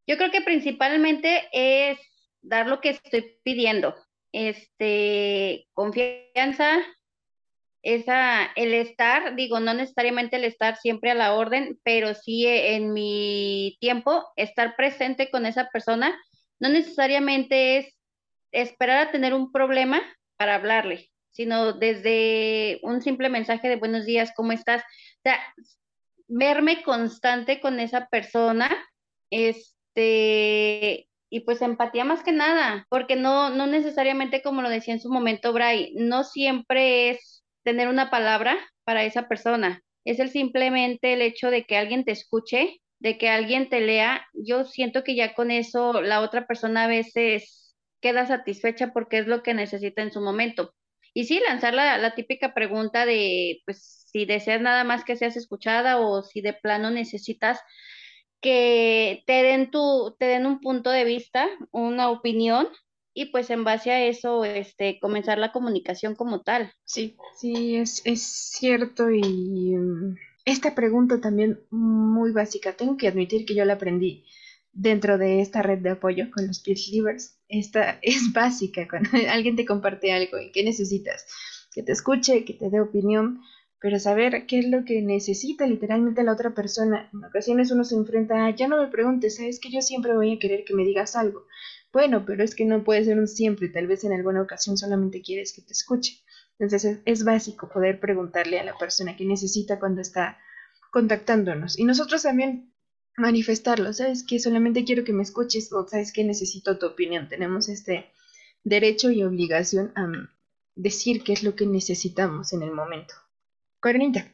Yo 0.07 0.16
creo 0.16 0.31
que 0.31 0.42
principalmente 0.42 1.48
es 1.53 1.98
dar 2.40 2.68
lo 2.68 2.81
que 2.81 2.90
estoy 2.90 3.37
pidiendo. 3.42 3.96
Este, 4.31 5.66
confianza, 5.72 6.79
esa, 7.83 8.44
el 8.55 8.74
estar, 8.74 9.35
digo, 9.35 9.59
no 9.59 9.74
necesariamente 9.74 10.37
el 10.37 10.44
estar 10.44 10.77
siempre 10.77 11.11
a 11.11 11.14
la 11.14 11.35
orden, 11.35 11.81
pero 11.83 12.14
sí 12.14 12.46
en 12.46 12.92
mi 12.92 13.77
tiempo, 13.81 14.24
estar 14.37 14.77
presente 14.77 15.33
con 15.33 15.46
esa 15.46 15.68
persona, 15.70 16.16
no 16.61 16.68
necesariamente 16.68 17.79
es 17.79 17.94
esperar 18.55 19.09
a 19.09 19.11
tener 19.11 19.35
un 19.35 19.53
problema 19.53 20.01
para 20.37 20.55
hablarle, 20.55 21.11
sino 21.33 21.73
desde 21.73 22.79
un 22.83 23.03
simple 23.03 23.29
mensaje 23.29 23.69
de 23.69 23.77
buenos 23.77 24.07
días, 24.07 24.33
¿cómo 24.35 24.53
estás? 24.53 24.83
O 24.83 25.23
sea, 25.25 25.40
verme 26.29 26.83
constante 26.83 27.61
con 27.61 27.81
esa 27.81 28.07
persona, 28.07 28.71
este, 29.31 31.09
y 31.29 31.40
pues 31.40 31.61
empatía 31.62 32.05
más 32.05 32.23
que 32.23 32.33
nada, 32.33 32.87
porque 32.88 33.17
no, 33.17 33.51
no 33.51 33.67
necesariamente 33.67 34.43
como 34.43 34.62
lo 34.62 34.71
decía 34.71 34.95
en 34.95 35.01
su 35.01 35.11
momento 35.11 35.53
Bray, 35.53 35.93
no 35.97 36.23
siempre 36.23 37.11
es 37.11 37.45
tener 37.64 37.88
una 37.88 38.11
palabra 38.11 38.57
para 38.85 39.05
esa 39.05 39.29
persona, 39.29 39.83
es 40.05 40.21
el 40.21 40.31
simplemente 40.31 41.14
el 41.14 41.23
hecho 41.23 41.51
de 41.51 41.64
que 41.64 41.77
alguien 41.77 42.05
te 42.05 42.12
escuche, 42.12 42.81
de 43.01 43.19
que 43.19 43.29
alguien 43.29 43.69
te 43.69 43.81
lea, 43.81 44.27
yo 44.33 44.64
siento 44.64 45.03
que 45.03 45.17
ya 45.17 45.35
con 45.35 45.51
eso 45.51 46.01
la 46.01 46.21
otra 46.21 46.47
persona 46.47 46.85
a 46.85 46.88
veces 46.88 47.63
queda 48.05 48.27
satisfecha 48.27 48.93
porque 48.93 49.17
es 49.17 49.27
lo 49.27 49.43
que 49.43 49.55
necesita 49.55 50.03
en 50.03 50.12
su 50.12 50.21
momento. 50.21 50.75
Y 51.14 51.25
sí, 51.25 51.40
lanzar 51.40 51.73
la, 51.73 51.97
la 51.97 52.14
típica 52.14 52.53
pregunta 52.53 53.07
de, 53.07 53.62
pues, 53.64 54.05
si 54.12 54.27
deseas 54.27 54.61
nada 54.61 54.85
más 54.85 55.05
que 55.05 55.17
seas 55.17 55.38
escuchada 55.38 55.99
o 55.99 56.23
si 56.23 56.43
de 56.43 56.53
plano 56.53 56.90
necesitas 56.90 57.61
que 58.43 59.23
te 59.27 59.43
den 59.43 59.71
tu, 59.71 60.14
te 60.19 60.27
den 60.27 60.45
un 60.45 60.61
punto 60.61 60.90
de 60.90 61.05
vista, 61.05 61.49
una 61.71 62.11
opinión, 62.11 62.69
y 63.14 63.27
pues 63.27 63.49
en 63.49 63.64
base 63.64 63.90
a 63.90 64.05
eso, 64.05 64.45
este, 64.45 64.99
comenzar 65.01 65.38
la 65.38 65.51
comunicación 65.53 66.14
como 66.14 66.43
tal. 66.43 66.75
Sí, 66.85 67.17
sí, 67.40 67.77
es, 67.77 68.03
es 68.05 68.23
cierto 68.23 69.11
y 69.11 69.77
mm, 69.77 70.17
esta 70.45 70.75
pregunta 70.75 71.23
también 71.23 71.59
muy 71.71 72.33
básica, 72.33 72.77
tengo 72.77 72.99
que 72.99 73.09
admitir 73.09 73.47
que 73.47 73.55
yo 73.55 73.64
la 73.64 73.75
aprendí 73.75 74.27
dentro 74.75 75.19
de 75.19 75.41
esta 75.41 75.63
red 75.63 75.79
de 75.79 75.91
apoyo 75.91 76.31
con 76.31 76.47
los 76.47 76.61
peer 76.61 76.79
leavers. 76.91 77.39
Esta 77.49 77.99
es 78.03 78.33
básica 78.33 78.87
cuando 78.89 79.11
alguien 79.31 79.57
te 79.57 79.67
comparte 79.67 80.13
algo 80.13 80.39
y 80.39 80.51
qué 80.53 80.65
necesitas. 80.65 81.27
Que 81.73 81.83
te 81.83 81.93
escuche, 81.93 82.45
que 82.45 82.55
te 82.55 82.71
dé 82.71 82.81
opinión, 82.81 83.41
pero 83.81 83.99
saber 83.99 84.47
qué 84.47 84.61
es 84.61 84.69
lo 84.69 84.85
que 84.85 85.03
necesita 85.03 85.67
literalmente 85.67 86.23
la 86.23 86.33
otra 86.33 86.55
persona. 86.55 87.11
En 87.13 87.25
ocasiones 87.25 87.71
uno 87.71 87.85
se 87.85 87.97
enfrenta 87.97 88.47
a, 88.47 88.51
ya 88.51 88.69
no 88.69 88.81
me 88.81 88.89
preguntes, 88.89 89.37
sabes 89.37 89.61
que 89.61 89.71
yo 89.71 89.83
siempre 89.83 90.15
voy 90.15 90.33
a 90.33 90.39
querer 90.39 90.65
que 90.65 90.75
me 90.75 90.85
digas 90.85 91.17
algo. 91.17 91.47
Bueno, 91.93 92.25
pero 92.27 92.43
es 92.43 92.55
que 92.55 92.65
no 92.65 92.83
puede 92.83 93.05
ser 93.05 93.19
un 93.19 93.29
siempre, 93.29 93.69
tal 93.69 93.87
vez 93.87 94.03
en 94.03 94.13
alguna 94.13 94.43
ocasión 94.43 94.77
solamente 94.77 95.23
quieres 95.23 95.53
que 95.53 95.63
te 95.63 95.73
escuche. 95.73 96.25
Entonces 96.59 97.01
es, 97.05 97.25
básico 97.25 97.69
poder 97.69 98.01
preguntarle 98.01 98.59
a 98.59 98.65
la 98.65 98.77
persona 98.79 99.17
qué 99.17 99.25
necesita 99.25 99.79
cuando 99.79 100.01
está 100.01 100.39
contactándonos. 100.91 101.79
Y 101.79 101.85
nosotros 101.85 102.23
también 102.23 102.74
manifestarlo, 103.16 103.92
¿sabes? 103.92 104.24
Que 104.24 104.38
solamente 104.38 104.85
quiero 104.85 105.05
que 105.05 105.12
me 105.12 105.22
escuches 105.22 105.72
o 105.72 105.87
sabes 105.87 106.12
que 106.12 106.24
necesito 106.24 106.79
tu 106.79 106.87
opinión. 106.87 107.29
Tenemos 107.29 107.68
este 107.68 108.11
derecho 108.64 109.11
y 109.11 109.22
obligación 109.22 109.92
a 109.96 110.11
decir 110.74 111.22
qué 111.22 111.33
es 111.33 111.42
lo 111.42 111.55
que 111.55 111.66
necesitamos 111.66 112.53
en 112.53 112.62
el 112.62 112.72
momento. 112.72 113.14
Coronita. 113.81 114.33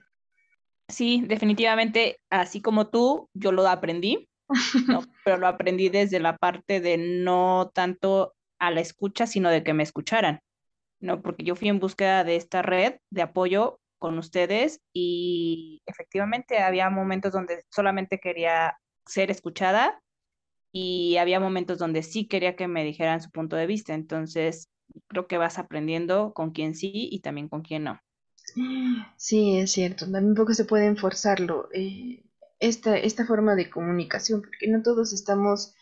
Sí, 0.88 1.22
definitivamente, 1.26 2.20
así 2.30 2.60
como 2.60 2.88
tú, 2.88 3.28
yo 3.34 3.52
lo 3.52 3.66
aprendí, 3.68 4.28
¿no? 4.88 5.02
pero 5.24 5.36
lo 5.36 5.46
aprendí 5.46 5.88
desde 5.88 6.20
la 6.20 6.36
parte 6.36 6.80
de 6.80 6.98
no 6.98 7.70
tanto 7.74 8.34
a 8.58 8.70
la 8.70 8.80
escucha, 8.80 9.26
sino 9.26 9.50
de 9.50 9.62
que 9.62 9.74
me 9.74 9.82
escucharan, 9.82 10.40
¿no? 11.00 11.22
Porque 11.22 11.44
yo 11.44 11.54
fui 11.54 11.68
en 11.68 11.80
búsqueda 11.80 12.24
de 12.24 12.36
esta 12.36 12.62
red 12.62 12.94
de 13.10 13.22
apoyo 13.22 13.80
con 14.00 14.18
ustedes 14.18 14.80
y 14.92 15.82
efectivamente 15.86 16.58
había 16.58 16.90
momentos 16.90 17.32
donde 17.32 17.64
solamente 17.70 18.18
quería 18.18 18.76
ser 19.06 19.30
escuchada 19.30 20.02
y 20.72 21.16
había 21.18 21.40
momentos 21.40 21.78
donde 21.78 22.02
sí 22.02 22.26
quería 22.26 22.56
que 22.56 22.68
me 22.68 22.84
dijeran 22.84 23.20
su 23.22 23.30
punto 23.30 23.56
de 23.56 23.66
vista. 23.66 23.94
Entonces, 23.94 24.68
creo 25.08 25.28
que 25.28 25.38
vas 25.38 25.58
aprendiendo 25.58 26.32
con 26.32 26.50
quién 26.52 26.74
sí 26.74 27.08
y 27.12 27.20
también 27.20 27.48
con 27.48 27.62
quién 27.62 27.84
no. 27.84 28.00
Sí, 29.16 29.58
es 29.58 29.72
cierto. 29.72 30.10
También 30.10 30.34
poco 30.34 30.54
se 30.54 30.64
puede 30.64 30.86
enforzarlo, 30.86 31.68
eh, 31.72 32.24
esta, 32.58 32.96
esta 32.96 33.26
forma 33.26 33.54
de 33.54 33.70
comunicación, 33.70 34.42
porque 34.42 34.68
no 34.68 34.82
todos 34.82 35.12
estamos 35.12 35.74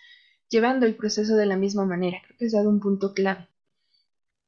llevando 0.48 0.86
el 0.86 0.96
proceso 0.96 1.36
de 1.36 1.46
la 1.46 1.56
misma 1.56 1.84
manera. 1.86 2.18
Creo 2.26 2.38
que 2.38 2.44
es 2.46 2.52
dado 2.52 2.68
un 2.68 2.80
punto 2.80 3.14
clave. 3.14 3.48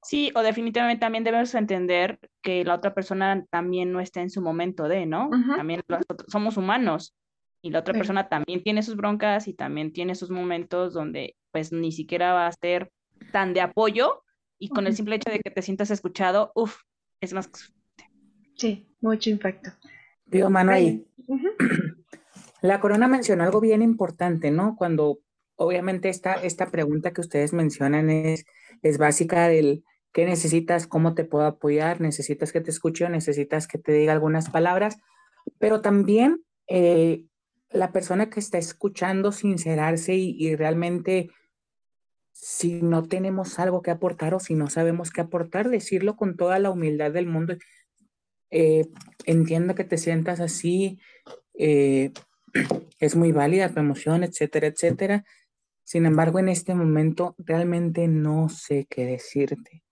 Sí, 0.03 0.33
o 0.35 0.43
definitivamente 0.43 1.01
también 1.01 1.25
debemos 1.25 1.55
entender 1.55 2.19
que 2.43 2.65
la 2.65 2.75
otra 2.75 2.95
persona 2.95 3.45
también 3.51 3.93
no 3.93 4.01
está 4.01 4.23
en 4.23 4.31
su 4.31 4.41
momento 4.41 4.89
de, 4.89 5.07
¿no? 5.07 5.31
También 5.57 5.83
somos 6.29 6.57
humanos 6.57 7.15
y 7.63 7.71
la 7.71 7.81
otra 7.81 7.93
persona 7.93 8.29
también 8.29 8.63
tiene 8.63 8.83
sus 8.83 8.97
broncas 8.97 9.47
y 9.47 9.53
también 9.55 9.93
tiene 9.93 10.15
sus 10.15 10.31
momentos 10.31 10.95
donde 10.95 11.37
pues 11.53 11.73
ni 11.73 11.93
siquiera 11.93 12.33
va 12.33 12.47
a 12.47 12.53
ser 12.53 12.91
tan 13.33 13.53
de 13.53 13.61
apoyo 13.61 14.23
y 14.59 14.69
con 14.69 14.87
el 14.87 14.95
simple 14.95 15.17
hecho 15.17 15.31
de 15.31 15.41
que 15.41 15.51
te 15.51 15.63
sientas 15.63 15.91
escuchado, 15.91 16.53
uff, 16.55 16.81
es 17.21 17.33
más 17.35 17.51
Sí, 18.57 18.87
mucho 19.01 19.31
impacto. 19.31 19.71
Digo, 20.27 20.51
Manuel, 20.51 21.07
la 22.61 22.79
corona 22.79 23.09
mencionó 23.09 23.45
algo 23.45 23.61
bien 23.61 23.81
importante, 23.81 24.51
¿no? 24.51 24.77
Cuando 24.77 25.19
obviamente 25.57 26.11
esta, 26.11 26.35
esta 26.35 26.71
pregunta 26.71 27.13
que 27.13 27.23
ustedes 27.23 27.55
mencionan 27.55 28.11
es, 28.11 28.45
es 28.83 28.99
básica 28.99 29.49
del 29.49 29.83
¿Qué 30.13 30.25
necesitas? 30.25 30.87
¿Cómo 30.87 31.15
te 31.15 31.25
puedo 31.25 31.45
apoyar? 31.47 32.01
¿Necesitas 32.01 32.53
que 32.53 32.61
te 32.61 32.71
escuche 32.71 33.09
necesitas 33.09 33.69
que 33.69 33.79
te 33.79 33.93
diga 33.93 34.13
algunas 34.13 34.51
palabras? 34.51 34.99
Pero 35.59 35.81
también 35.81 36.45
eh, 36.67 37.25
la 37.71 37.93
persona 37.93 38.31
que 38.31 38.41
está 38.41 38.59
escuchando 38.59 39.31
sincerarse 39.33 40.15
y, 40.15 40.57
realmente 40.57 41.31
si 42.33 42.83
no 42.83 43.05
tenemos 43.05 43.59
algo 43.59 43.83
que 43.83 43.91
aportar 43.91 44.35
o 44.35 44.41
si 44.41 44.55
no 44.55 44.69
sabemos 44.69 45.11
qué 45.11 45.21
aportar, 45.21 45.69
decirlo 45.69 46.17
con 46.17 46.37
toda 46.37 46.59
la 46.59 46.71
humildad 46.71 47.13
del 47.13 47.27
mundo. 47.27 47.57
Eh, 48.51 48.87
entiendo 49.27 49.75
que 49.75 49.85
te 49.85 49.99
sientas 49.99 50.41
así, 50.41 50.99
eh, 51.55 52.13
es 52.99 53.15
muy 53.15 53.31
válida 53.31 53.69
tu 53.69 53.79
emoción, 53.79 54.25
etcétera, 54.25 54.69
etcétera. 54.69 55.25
Sin 55.85 56.07
embargo, 56.07 56.39
en 56.39 56.49
este 56.49 56.75
momento 56.75 57.35
realmente 57.39 58.09
no 58.09 58.49
sé 58.49 58.87
qué 58.89 59.05
decirte. 59.07 59.83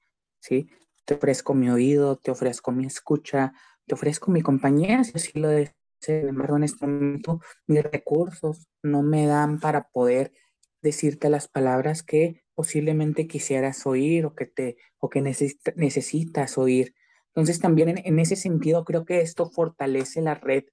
Te 0.40 1.14
ofrezco 1.14 1.54
mi 1.54 1.70
oído, 1.70 2.16
te 2.16 2.30
ofrezco 2.30 2.72
mi 2.72 2.86
escucha, 2.86 3.52
te 3.86 3.94
ofrezco 3.94 4.30
mi 4.30 4.42
compañía, 4.42 5.04
si 5.04 5.12
así 5.14 5.38
lo 5.38 5.48
deseas. 5.48 5.74
Sin 6.00 6.28
embargo, 6.28 6.56
en 6.56 6.62
este 6.62 6.86
momento 6.86 7.40
mis 7.66 7.82
recursos 7.82 8.68
no 8.82 9.02
me 9.02 9.26
dan 9.26 9.58
para 9.58 9.88
poder 9.88 10.32
decirte 10.80 11.28
las 11.28 11.48
palabras 11.48 12.04
que 12.04 12.44
posiblemente 12.54 13.26
quisieras 13.26 13.84
oír 13.84 14.24
o 14.24 14.34
que 14.34 14.46
te 14.46 14.76
o 14.98 15.08
que 15.08 15.22
necesitas 15.22 16.56
oír. 16.56 16.94
Entonces 17.28 17.58
también 17.58 17.88
en, 17.88 17.98
en, 18.04 18.18
ese 18.20 18.36
sentido 18.36 18.84
creo 18.84 19.04
que 19.04 19.20
esto 19.22 19.50
fortalece 19.50 20.22
la 20.22 20.34
red 20.34 20.64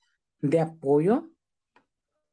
de 0.41 0.59
apoyo 0.59 1.29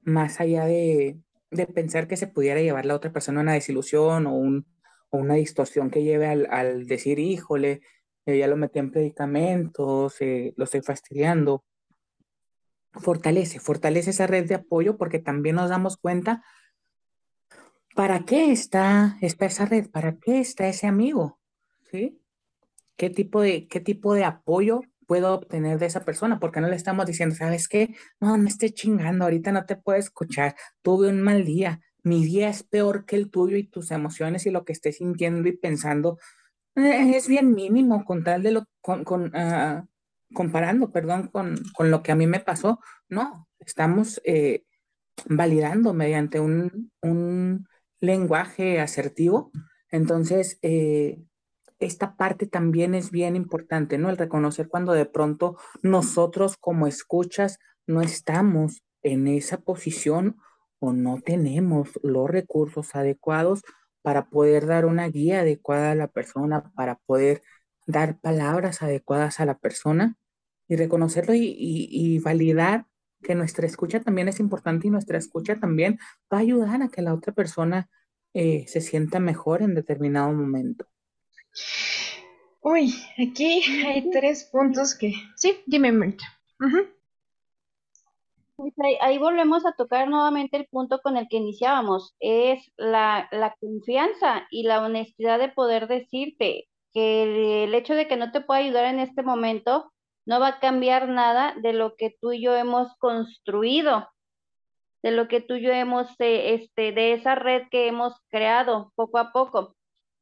más 0.03 0.41
allá 0.41 0.67
de, 0.67 1.19
de 1.51 1.67
pensar 1.67 2.09
que 2.09 2.17
se 2.17 2.27
pudiera 2.27 2.61
llevar 2.61 2.87
la 2.87 2.95
otra 2.95 3.13
persona 3.13 3.41
a 3.41 3.43
una 3.43 3.55
desilusión 3.55 4.27
o, 4.27 4.35
un, 4.35 4.67
una 5.19 5.35
distorsión 5.35 5.91
que 5.91 6.03
lleve 6.03 6.27
al, 6.27 6.49
al 6.51 6.87
decir, 6.87 7.19
híjole, 7.19 7.83
eh, 8.27 8.39
ya 8.39 8.47
lo 8.47 8.57
metí 8.57 8.79
en 8.79 8.91
predicamentos, 8.91 10.21
eh, 10.21 10.55
lo 10.57 10.65
estoy 10.65 10.83
fastidiando. 10.83 11.65
Fortalece, 12.93 13.59
fortalece 13.59 14.11
esa 14.11 14.27
red 14.27 14.47
de 14.47 14.55
apoyo 14.55 14.97
porque 14.97 15.19
también 15.19 15.57
nos 15.57 15.71
damos 15.71 15.97
cuenta 15.97 16.43
para 17.95 18.25
qué 18.25 18.53
está, 18.53 19.17
está 19.21 19.47
esa 19.47 19.67
red, 19.67 19.91
para 19.91 20.19
qué 20.19 20.41
está 20.41 20.69
ese 20.69 20.87
amigo, 20.87 21.39
¿sí? 21.91 22.21
¿Qué 22.97 23.11
tipo 23.11 23.41
de, 23.41 23.67
qué 23.69 23.81
tipo 23.81 24.15
de 24.15 24.25
apoyo 24.25 24.83
puedo 25.07 25.35
obtener 25.35 25.79
de 25.79 25.87
esa 25.87 26.05
persona, 26.05 26.39
porque 26.39 26.61
no 26.61 26.69
le 26.69 26.77
estamos 26.77 27.05
diciendo, 27.07 27.35
¿sabes 27.35 27.69
qué? 27.69 27.95
No, 28.21 28.37
no 28.39 28.49
esté 28.49 28.71
chingando, 28.71 29.25
ahorita 29.25 29.53
no 29.53 29.67
te 29.67 29.77
puedo 29.77 29.99
escuchar, 29.99 30.55
tuve 30.81 31.09
un 31.09 31.21
mal 31.21 31.45
día, 31.45 31.81
mi 32.03 32.25
día 32.25 32.49
es 32.49 32.63
peor 32.63 33.05
que 33.05 33.17
el 33.17 33.31
tuyo 33.31 33.57
y 33.57 33.65
tus 33.65 33.91
emociones 33.91 34.47
y 34.47 34.51
lo 34.51 34.65
que 34.65 34.73
estés 34.73 34.99
sintiendo 34.99 35.49
y 35.49 35.57
pensando 35.57 36.19
eh, 36.75 37.17
es 37.17 37.29
bien 37.29 37.55
mínimo 37.55 38.05
con 38.05 38.25
tal 38.25 38.43
de 38.43 38.53
lo, 38.53 38.67
con, 38.81 39.05
con 39.05 39.27
uh, 39.27 39.87
comparando, 40.33 40.91
perdón, 40.91 41.29
con, 41.29 41.57
con, 41.75 41.91
lo 41.91 42.03
que 42.03 42.13
a 42.13 42.17
mí 42.17 42.27
me 42.27 42.41
pasó, 42.41 42.81
no, 43.09 43.49
estamos 43.59 44.21
eh, 44.25 44.65
validando 45.27 45.93
mediante 45.93 46.41
un, 46.41 46.91
un 47.03 47.69
lenguaje 48.01 48.81
asertivo, 48.81 49.53
entonces 49.91 50.59
eh, 50.63 51.23
esta 51.79 52.17
parte 52.17 52.47
también 52.47 52.95
es 52.95 53.11
bien 53.11 53.37
importante, 53.37 53.99
¿no? 53.99 54.09
El 54.09 54.17
reconocer 54.17 54.69
cuando 54.69 54.93
de 54.93 55.07
pronto 55.07 55.59
nosotros 55.83 56.57
como 56.57 56.87
escuchas 56.87 57.59
no 57.87 58.01
estamos 58.01 58.83
en 59.03 59.27
esa 59.29 59.59
posición 59.59 60.37
o 60.83 60.93
no 60.93 61.21
tenemos 61.25 61.91
los 62.03 62.29
recursos 62.29 62.97
adecuados 62.97 63.63
para 64.03 64.29
poder 64.29 64.67
dar 64.67 64.85
una 64.85 65.09
guía 65.09 65.43
adecuada 65.43 65.93
a 65.93 65.95
la 65.95 66.09
persona, 66.09 66.73
para 66.75 66.97
poder 67.07 67.41
dar 67.87 68.19
palabras 68.19 68.83
adecuadas 68.83 69.39
a 69.39 69.47
la 69.47 69.57
persona 69.57 70.17
y 70.67 70.75
reconocerlo 70.75 71.35
y, 71.37 72.19
validar 72.19 72.87
que 73.23 73.37
nuestra 73.37 73.65
escucha 73.65 74.01
también 74.01 74.27
es 74.27 74.41
importante 74.41 74.89
y 74.89 74.91
nuestra 74.91 75.19
escucha 75.19 75.61
también 75.61 76.01
va 76.33 76.39
a 76.39 76.41
ayudar 76.41 76.83
a 76.83 76.89
que 76.89 77.03
la 77.03 77.15
otra 77.15 77.33
persona 77.33 77.89
eh, 78.35 78.65
se 78.67 78.81
sienta 78.81 79.21
mejor 79.21 79.63
en 79.63 79.77
determinado 79.77 80.33
momento. 80.33 80.89
Uy, 82.61 82.93
aquí 83.19 83.63
hay 83.87 84.11
tres 84.11 84.49
puntos 84.51 84.97
que... 84.97 85.15
Sí, 85.37 85.61
dime, 85.65 85.93
Marta. 85.93 86.25
Pues 88.57 88.75
ahí, 89.01 89.19
volvemos 89.19 89.67
a 89.67 89.73
tocar 89.73 90.09
nuevamente 90.09 90.57
el 90.57 90.67
punto 90.67 91.01
con 91.01 91.17
el 91.17 91.29
que 91.29 91.39
iniciábamos, 91.39 92.15
es 92.21 92.71
la, 92.77 93.29
la 93.33 93.55
confianza 93.61 94.47
y 94.51 94.65
la 94.65 94.83
honestidad 94.83 95.39
de 95.39 95.49
poder 95.49 95.89
decirte 95.89 96.69
que 96.93 97.65
el, 97.65 97.75
hecho 97.75 97.95
de 97.95 98.07
que 98.07 98.17
no 98.17 98.33
te 98.33 98.41
pueda 98.41 98.61
ayudar 98.61 98.85
en 98.87 99.01
este 99.01 99.23
momento 99.23 99.93
no 100.27 100.41
va 100.41 100.49
a 100.49 100.61
cambiar 100.61 101.09
nada 101.09 101.55
de 101.61 101.73
lo 101.73 101.97
que 101.97 102.15
tú 102.21 102.33
y 102.33 102.43
yo 102.43 102.55
hemos 102.55 102.95
construido, 102.99 104.09
de 105.03 105.11
lo 105.11 105.29
que 105.29 105.41
tú 105.41 105.55
y 105.55 105.63
yo 105.63 105.73
hemos, 105.73 106.09
eh, 106.21 106.55
este, 106.55 106.93
de 106.93 107.15
esa 107.15 107.35
red 107.35 107.63
que 107.71 107.89
hemos 107.89 108.15
creado 108.29 108.93
poco 108.95 109.19
a 109.19 109.33
poco. 109.33 109.75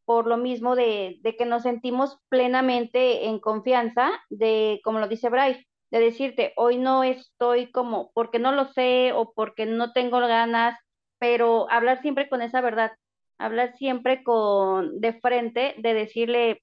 Por 0.05 0.27
lo 0.27 0.37
mismo 0.37 0.75
de, 0.75 1.21
que 1.39 1.45
nos 1.45 1.63
sentimos 1.63 2.19
plenamente 2.29 3.27
en 3.27 3.39
confianza 3.39 4.11
de, 4.31 4.81
como 4.83 4.99
lo 4.99 5.09
dice 5.09 5.29
Bryce, 5.29 5.67
de 5.91 6.01
decirte, 6.01 6.53
hoy 6.57 6.79
no 6.79 7.03
estoy 7.05 7.71
como, 7.71 8.13
porque 8.15 8.39
no 8.39 8.53
lo 8.53 8.73
sé 8.73 9.13
o 9.13 9.33
porque 9.33 9.67
no 9.67 9.93
tengo 9.93 10.21
ganas, 10.21 10.79
pero 11.19 11.71
hablar 11.71 12.01
siempre 12.03 12.29
con 12.29 12.43
esa 12.43 12.61
verdad, 12.61 12.93
hablar 13.39 13.77
siempre 13.77 14.23
con, 14.23 15.01
de 15.01 15.15
frente, 15.21 15.75
de 15.79 15.95
decirle, 15.95 16.63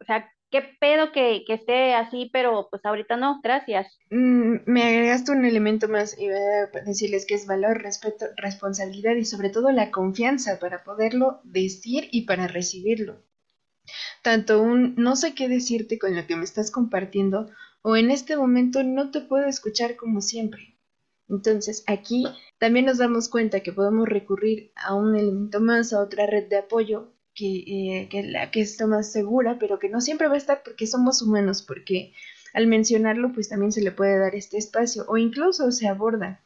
o 0.00 0.04
sea, 0.04 0.30
qué 0.50 0.62
pedo 0.80 1.12
que, 1.12 1.44
que 1.46 1.54
esté 1.54 1.94
así, 1.94 2.28
pero 2.32 2.68
pues 2.70 2.84
ahorita 2.84 3.16
no, 3.16 3.40
gracias. 3.42 3.98
Mm, 4.10 4.56
me 4.66 4.82
agregaste 4.82 5.32
un 5.32 5.44
elemento 5.44 5.88
más 5.88 6.18
y 6.18 6.28
decirles 6.84 7.24
que 7.26 7.34
es 7.34 7.46
valor, 7.46 7.82
respeto, 7.82 8.26
responsabilidad 8.36 9.14
y 9.14 9.24
sobre 9.24 9.50
todo 9.50 9.70
la 9.70 9.90
confianza 9.90 10.58
para 10.58 10.84
poderlo 10.84 11.40
decir 11.44 12.08
y 12.10 12.26
para 12.26 12.48
recibirlo. 12.48 13.22
Tanto 14.22 14.60
un 14.60 14.94
no 14.96 15.16
sé 15.16 15.34
qué 15.34 15.48
decirte 15.48 15.98
con 15.98 16.14
lo 16.14 16.26
que 16.26 16.36
me 16.36 16.44
estás 16.44 16.70
compartiendo 16.70 17.48
o 17.82 17.96
en 17.96 18.10
este 18.10 18.36
momento 18.36 18.82
no 18.82 19.10
te 19.10 19.20
puedo 19.20 19.46
escuchar 19.46 19.96
como 19.96 20.20
siempre. 20.20 20.78
Entonces 21.28 21.84
aquí 21.86 22.26
también 22.58 22.86
nos 22.86 22.98
damos 22.98 23.28
cuenta 23.28 23.60
que 23.60 23.72
podemos 23.72 24.08
recurrir 24.08 24.72
a 24.74 24.94
un 24.94 25.16
elemento 25.16 25.60
más, 25.60 25.92
a 25.92 26.00
otra 26.00 26.26
red 26.26 26.48
de 26.48 26.58
apoyo 26.58 27.12
que, 27.34 28.08
eh, 28.12 28.22
la 28.24 28.50
que 28.50 28.60
está 28.60 28.86
más 28.86 29.12
segura, 29.12 29.58
pero 29.58 29.78
que 29.78 29.88
no 29.88 30.00
siempre 30.00 30.28
va 30.28 30.34
a 30.34 30.38
estar 30.38 30.62
porque 30.64 30.86
somos 30.86 31.22
humanos, 31.22 31.62
porque 31.62 32.12
al 32.52 32.66
mencionarlo 32.66 33.32
pues 33.32 33.48
también 33.48 33.72
se 33.72 33.82
le 33.82 33.92
puede 33.92 34.18
dar 34.18 34.34
este 34.34 34.58
espacio 34.58 35.04
o 35.08 35.16
incluso 35.16 35.70
se 35.70 35.88
aborda. 35.88 36.44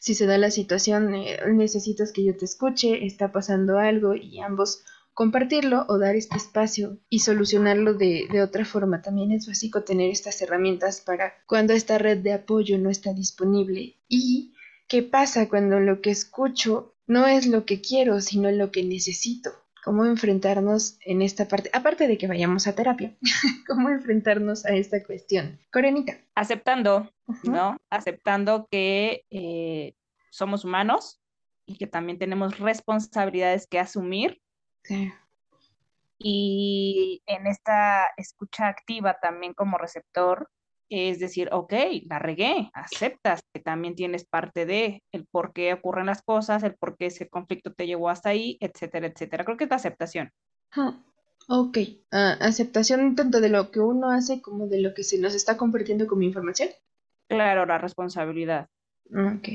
Si 0.00 0.14
se 0.14 0.26
da 0.26 0.38
la 0.38 0.50
situación, 0.50 1.14
eh, 1.14 1.38
necesitas 1.52 2.12
que 2.12 2.24
yo 2.24 2.36
te 2.36 2.44
escuche, 2.44 3.04
está 3.04 3.32
pasando 3.32 3.78
algo 3.78 4.14
y 4.14 4.40
ambos 4.40 4.84
compartirlo 5.18 5.84
o 5.88 5.98
dar 5.98 6.14
este 6.14 6.36
espacio 6.36 6.96
y 7.08 7.18
solucionarlo 7.18 7.94
de, 7.94 8.28
de, 8.30 8.40
otra 8.40 8.64
forma. 8.64 9.02
También 9.02 9.32
es 9.32 9.48
básico 9.48 9.82
tener 9.82 10.12
estas 10.12 10.40
herramientas 10.42 11.00
para 11.00 11.34
cuando 11.44 11.72
esta 11.72 11.98
red 11.98 12.18
de 12.18 12.34
apoyo 12.34 12.78
no 12.78 12.88
está 12.88 13.12
disponible. 13.12 13.96
¿Y 14.06 14.54
qué 14.86 15.02
pasa 15.02 15.48
cuando 15.48 15.80
lo 15.80 16.02
que 16.02 16.10
escucho 16.10 16.94
no 17.08 17.26
es 17.26 17.48
lo 17.48 17.64
que 17.64 17.80
quiero, 17.80 18.20
sino 18.20 18.48
lo 18.52 18.70
que 18.70 18.84
necesito? 18.84 19.50
cómo 19.82 20.04
enfrentarnos 20.04 20.98
en 21.00 21.22
esta 21.22 21.48
parte, 21.48 21.70
aparte 21.72 22.06
de 22.06 22.18
que 22.18 22.26
vayamos 22.26 22.66
a 22.66 22.74
terapia, 22.74 23.16
cómo 23.66 23.88
enfrentarnos 23.88 24.66
a 24.66 24.74
esta 24.74 25.02
cuestión. 25.02 25.58
Corenita. 25.72 26.18
Aceptando, 26.34 27.10
¿no? 27.42 27.76
Aceptando 27.88 28.68
que 28.70 29.24
eh, 29.30 29.94
somos 30.30 30.64
humanos 30.64 31.22
y 31.64 31.76
que 31.76 31.86
también 31.86 32.18
tenemos 32.18 32.58
responsabilidades 32.58 33.66
que 33.66 33.78
asumir. 33.78 34.42
Sí. 34.88 35.12
Y 36.18 37.22
en 37.26 37.46
esta 37.46 38.06
escucha 38.16 38.68
activa 38.68 39.18
también 39.20 39.52
como 39.54 39.76
receptor, 39.78 40.48
es 40.88 41.20
decir, 41.20 41.50
ok, 41.52 41.74
la 42.08 42.18
regué, 42.18 42.70
aceptas 42.72 43.42
que 43.52 43.60
también 43.60 43.94
tienes 43.94 44.24
parte 44.24 44.64
de 44.64 45.02
el 45.12 45.26
por 45.26 45.52
qué 45.52 45.74
ocurren 45.74 46.06
las 46.06 46.22
cosas, 46.22 46.62
el 46.62 46.74
por 46.74 46.96
qué 46.96 47.06
ese 47.06 47.28
conflicto 47.28 47.74
te 47.74 47.86
llevó 47.86 48.08
hasta 48.08 48.30
ahí, 48.30 48.56
etcétera, 48.60 49.06
etcétera. 49.06 49.44
Creo 49.44 49.58
que 49.58 49.64
es 49.64 49.70
la 49.70 49.76
aceptación. 49.76 50.32
Ok, 51.48 51.78
ah, 52.10 52.36
aceptación 52.40 53.14
tanto 53.14 53.40
de 53.40 53.50
lo 53.50 53.70
que 53.70 53.80
uno 53.80 54.10
hace 54.10 54.40
como 54.40 54.66
de 54.66 54.80
lo 54.80 54.94
que 54.94 55.04
se 55.04 55.18
nos 55.18 55.34
está 55.34 55.56
compartiendo 55.58 56.06
como 56.06 56.22
información. 56.22 56.70
Claro, 57.28 57.66
la 57.66 57.78
responsabilidad. 57.78 58.68
Ok. 59.10 59.48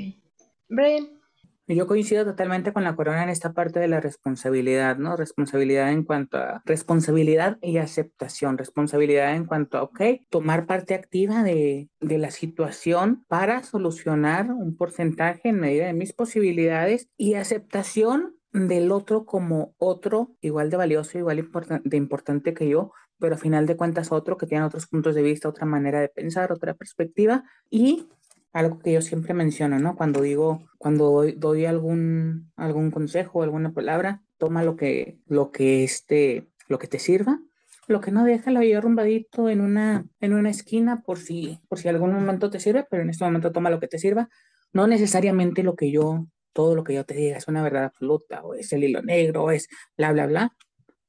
Brian. 0.70 1.23
Yo 1.68 1.88
coincido 1.88 2.26
totalmente 2.26 2.74
con 2.74 2.84
la 2.84 2.96
corona 2.96 3.24
en 3.24 3.30
esta 3.30 3.54
parte 3.54 3.80
de 3.80 3.88
la 3.88 4.02
responsabilidad, 4.02 4.98
¿no? 4.98 5.16
Responsabilidad 5.16 5.92
en 5.92 6.04
cuanto 6.04 6.38
a 6.38 6.62
responsabilidad 6.66 7.58
y 7.62 7.78
aceptación. 7.78 8.58
Responsabilidad 8.58 9.34
en 9.36 9.46
cuanto 9.46 9.78
a, 9.78 9.84
ok, 9.84 10.02
tomar 10.30 10.66
parte 10.66 10.94
activa 10.94 11.42
de, 11.42 11.90
de 12.02 12.18
la 12.18 12.32
situación 12.32 13.24
para 13.30 13.64
solucionar 13.64 14.52
un 14.52 14.76
porcentaje 14.76 15.50
en 15.50 15.60
medida 15.60 15.86
de 15.86 15.94
mis 15.94 16.12
posibilidades 16.12 17.08
y 17.18 17.36
aceptación 17.36 18.36
del 18.52 18.92
otro 18.92 19.26
como 19.26 19.74
otro 19.78 20.36
igual 20.42 20.70
de 20.70 20.78
valioso, 20.78 21.18
igual 21.18 21.50
de 21.84 21.98
importante 21.98 22.54
que 22.54 22.70
yo, 22.70 22.92
pero 23.20 23.36
a 23.36 23.38
final 23.38 23.66
de 23.66 23.78
cuentas 23.78 24.12
otro 24.12 24.38
que 24.38 24.46
tiene 24.46 24.66
otros 24.66 24.88
puntos 24.88 25.16
de 25.16 25.24
vista, 25.24 25.50
otra 25.50 25.66
manera 25.66 26.02
de 26.02 26.10
pensar, 26.10 26.52
otra 26.52 26.74
perspectiva 26.74 27.44
y 27.70 28.08
algo 28.54 28.80
que 28.80 28.94
yo 28.94 29.02
siempre 29.02 29.34
menciono, 29.34 29.80
¿no? 29.80 29.96
Cuando 29.96 30.22
digo, 30.22 30.64
cuando 30.78 31.26
doy, 31.36 31.66
algún, 31.66 32.52
algún 32.56 32.92
consejo, 32.92 33.42
alguna 33.42 33.74
palabra, 33.74 34.22
toma 34.38 34.64
lo 34.64 34.76
que, 34.76 35.20
lo 35.26 35.52
que 35.52 35.84
este, 35.84 36.48
lo 36.68 36.78
que 36.78 36.88
te 36.88 37.00
sirva, 37.00 37.40
lo 37.88 38.00
que 38.00 38.12
no 38.12 38.24
deja 38.24 38.52
lo 38.52 38.62
llevo 38.62 38.78
arrumbadito 38.78 39.50
en 39.50 39.60
una, 39.60 40.06
en 40.22 40.34
una 40.34 40.52
esquina 40.52 41.02
por 41.02 41.18
si, 41.18 41.60
por 41.68 41.80
si 41.80 41.90
algún 41.90 42.14
momento 42.14 42.52
te 42.52 42.60
sirve, 42.60 42.86
pero 42.90 43.02
en 43.02 43.10
este 43.10 43.26
momento 43.26 43.52
toma 43.52 43.72
lo 43.72 43.80
que 43.80 43.88
te 43.88 43.98
sirva. 43.98 44.30
No 44.72 44.88
necesariamente 44.88 45.64
lo 45.64 45.76
que 45.76 45.92
yo, 45.92 46.28
todo 46.54 46.76
lo 46.76 46.84
que 46.84 46.94
yo 46.94 47.06
te 47.06 47.16
diga 47.16 47.38
es 47.38 47.48
una 47.48 47.64
verdad 47.64 47.86
absoluta, 47.86 48.44
o 48.44 48.54
es 48.54 48.72
el 48.72 48.84
hilo 48.84 49.02
negro, 49.02 49.46
o 49.46 49.52
es 49.52 49.68
bla, 49.98 50.12
bla, 50.14 50.28
bla. 50.28 50.56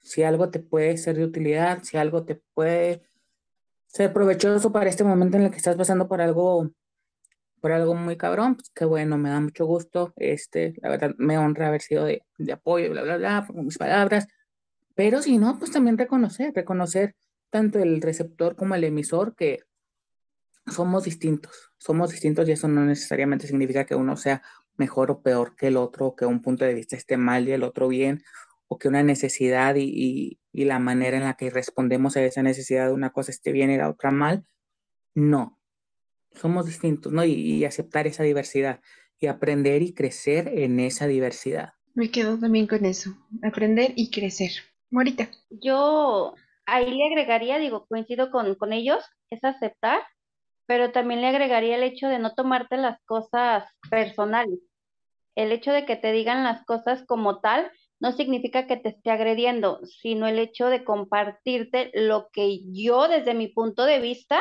Si 0.00 0.22
algo 0.22 0.50
te 0.50 0.60
puede 0.60 0.96
ser 0.96 1.16
de 1.16 1.24
utilidad, 1.24 1.82
si 1.82 1.98
algo 1.98 2.24
te 2.24 2.40
puede 2.54 3.02
ser 3.86 4.12
provechoso 4.12 4.72
para 4.72 4.90
este 4.90 5.04
momento 5.04 5.36
en 5.36 5.44
el 5.44 5.50
que 5.50 5.58
estás 5.58 5.76
pasando 5.76 6.08
por 6.08 6.20
algo 6.20 6.70
por 7.64 7.72
algo 7.72 7.94
muy 7.94 8.18
cabrón, 8.18 8.56
pues 8.56 8.70
qué 8.74 8.84
bueno, 8.84 9.16
me 9.16 9.30
da 9.30 9.40
mucho 9.40 9.64
gusto, 9.64 10.12
este, 10.16 10.74
la 10.82 10.90
verdad 10.90 11.14
me 11.16 11.38
honra 11.38 11.68
haber 11.68 11.80
sido 11.80 12.04
de, 12.04 12.22
de 12.36 12.52
apoyo, 12.52 12.90
bla, 12.90 13.00
bla, 13.00 13.16
bla, 13.16 13.46
con 13.46 13.64
mis 13.64 13.78
palabras, 13.78 14.28
pero 14.94 15.22
si 15.22 15.38
no, 15.38 15.58
pues 15.58 15.70
también 15.70 15.96
reconocer, 15.96 16.52
reconocer 16.54 17.16
tanto 17.48 17.78
el 17.78 18.02
receptor 18.02 18.54
como 18.54 18.74
el 18.74 18.84
emisor 18.84 19.34
que 19.34 19.60
somos 20.66 21.04
distintos, 21.04 21.72
somos 21.78 22.10
distintos 22.10 22.46
y 22.46 22.52
eso 22.52 22.68
no 22.68 22.84
necesariamente 22.84 23.46
significa 23.46 23.86
que 23.86 23.94
uno 23.94 24.18
sea 24.18 24.42
mejor 24.76 25.10
o 25.10 25.22
peor 25.22 25.56
que 25.56 25.68
el 25.68 25.78
otro, 25.78 26.14
que 26.14 26.26
un 26.26 26.42
punto 26.42 26.66
de 26.66 26.74
vista 26.74 26.96
esté 26.96 27.16
mal 27.16 27.48
y 27.48 27.52
el 27.52 27.62
otro 27.62 27.88
bien, 27.88 28.22
o 28.68 28.76
que 28.76 28.88
una 28.88 29.02
necesidad 29.02 29.76
y, 29.76 30.38
y, 30.52 30.64
la 30.66 30.80
manera 30.80 31.16
en 31.16 31.24
la 31.24 31.38
que 31.38 31.48
respondemos 31.48 32.18
a 32.18 32.22
esa 32.24 32.42
necesidad 32.42 32.88
de 32.88 32.92
una 32.92 33.08
cosa 33.08 33.30
esté 33.30 33.52
bien 33.52 33.70
y 33.70 33.78
la 33.78 33.88
otra 33.88 34.10
mal. 34.10 34.44
No, 35.14 35.58
somos 36.34 36.66
distintos, 36.66 37.12
¿no? 37.12 37.24
Y, 37.24 37.64
aceptar 37.64 38.06
esa 38.06 38.22
diversidad 38.22 38.80
y 39.20 39.26
aprender 39.26 39.82
y 39.82 39.94
crecer 39.94 40.48
en 40.48 40.80
esa 40.80 41.06
diversidad. 41.06 41.74
Me 41.94 42.10
quedo 42.10 42.38
también 42.38 42.66
con 42.66 42.84
eso, 42.84 43.16
aprender 43.42 43.92
y 43.96 44.10
crecer. 44.10 44.50
Morita. 44.90 45.28
Yo 45.50 46.34
ahí 46.66 46.90
le 46.92 47.06
agregaría, 47.06 47.58
digo, 47.58 47.86
coincido 47.86 48.30
con, 48.30 48.54
con 48.56 48.72
ellos, 48.72 49.04
es 49.30 49.42
aceptar, 49.44 50.00
pero 50.66 50.92
también 50.92 51.20
le 51.20 51.28
agregaría 51.28 51.76
el 51.76 51.82
hecho 51.82 52.08
de 52.08 52.18
no 52.18 52.34
tomarte 52.34 52.76
las 52.76 53.00
cosas 53.04 53.64
personales. 53.90 54.58
El 55.36 55.52
hecho 55.52 55.72
de 55.72 55.84
que 55.84 55.96
te 55.96 56.12
digan 56.12 56.44
las 56.44 56.64
cosas 56.64 57.04
como 57.06 57.40
tal 57.40 57.70
no 58.00 58.12
significa 58.12 58.66
que 58.66 58.76
te 58.76 58.90
esté 58.90 59.10
agrediendo, 59.10 59.80
sino 59.84 60.26
el 60.26 60.38
hecho 60.38 60.66
de 60.66 60.84
compartirte 60.84 61.90
lo 61.94 62.28
que 62.32 62.60
yo 62.72 63.08
desde 63.08 63.34
mi 63.34 63.48
punto 63.48 63.84
de 63.84 64.00
vista 64.00 64.40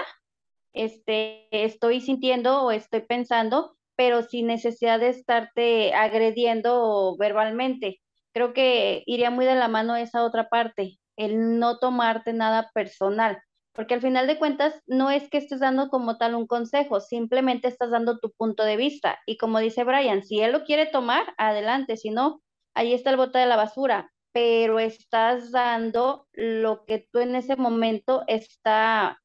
este, 0.73 1.47
estoy 1.51 2.01
sintiendo 2.01 2.63
o 2.63 2.71
estoy 2.71 3.01
pensando, 3.01 3.77
pero 3.95 4.23
sin 4.23 4.47
necesidad 4.47 4.99
de 4.99 5.09
estarte 5.09 5.93
agrediendo 5.93 7.15
verbalmente. 7.17 8.01
Creo 8.33 8.53
que 8.53 9.03
iría 9.05 9.29
muy 9.29 9.45
de 9.45 9.55
la 9.55 9.67
mano 9.67 9.95
esa 9.95 10.23
otra 10.23 10.49
parte, 10.49 10.97
el 11.15 11.59
no 11.59 11.77
tomarte 11.77 12.33
nada 12.33 12.71
personal, 12.73 13.39
porque 13.73 13.93
al 13.93 14.01
final 14.01 14.27
de 14.27 14.39
cuentas 14.39 14.73
no 14.87 15.11
es 15.11 15.29
que 15.29 15.37
estés 15.37 15.59
dando 15.59 15.89
como 15.89 16.17
tal 16.17 16.35
un 16.35 16.47
consejo, 16.47 16.99
simplemente 16.99 17.67
estás 17.67 17.91
dando 17.91 18.19
tu 18.19 18.31
punto 18.31 18.63
de 18.63 18.77
vista. 18.77 19.19
Y 19.25 19.37
como 19.37 19.59
dice 19.59 19.83
Brian, 19.83 20.23
si 20.23 20.41
él 20.41 20.51
lo 20.51 20.63
quiere 20.63 20.87
tomar, 20.87 21.33
adelante, 21.37 21.97
si 21.97 22.09
no, 22.09 22.41
ahí 22.75 22.93
está 22.93 23.11
el 23.11 23.17
bote 23.17 23.39
de 23.39 23.45
la 23.45 23.55
basura, 23.55 24.11
pero 24.31 24.79
estás 24.79 25.51
dando 25.51 26.27
lo 26.33 26.85
que 26.85 27.07
tú 27.11 27.19
en 27.19 27.35
ese 27.35 27.55
momento 27.55 28.23
está 28.27 29.22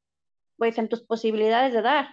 pues 0.58 0.76
en 0.76 0.88
tus 0.88 1.00
posibilidades 1.00 1.72
de 1.72 1.82
dar. 1.82 2.08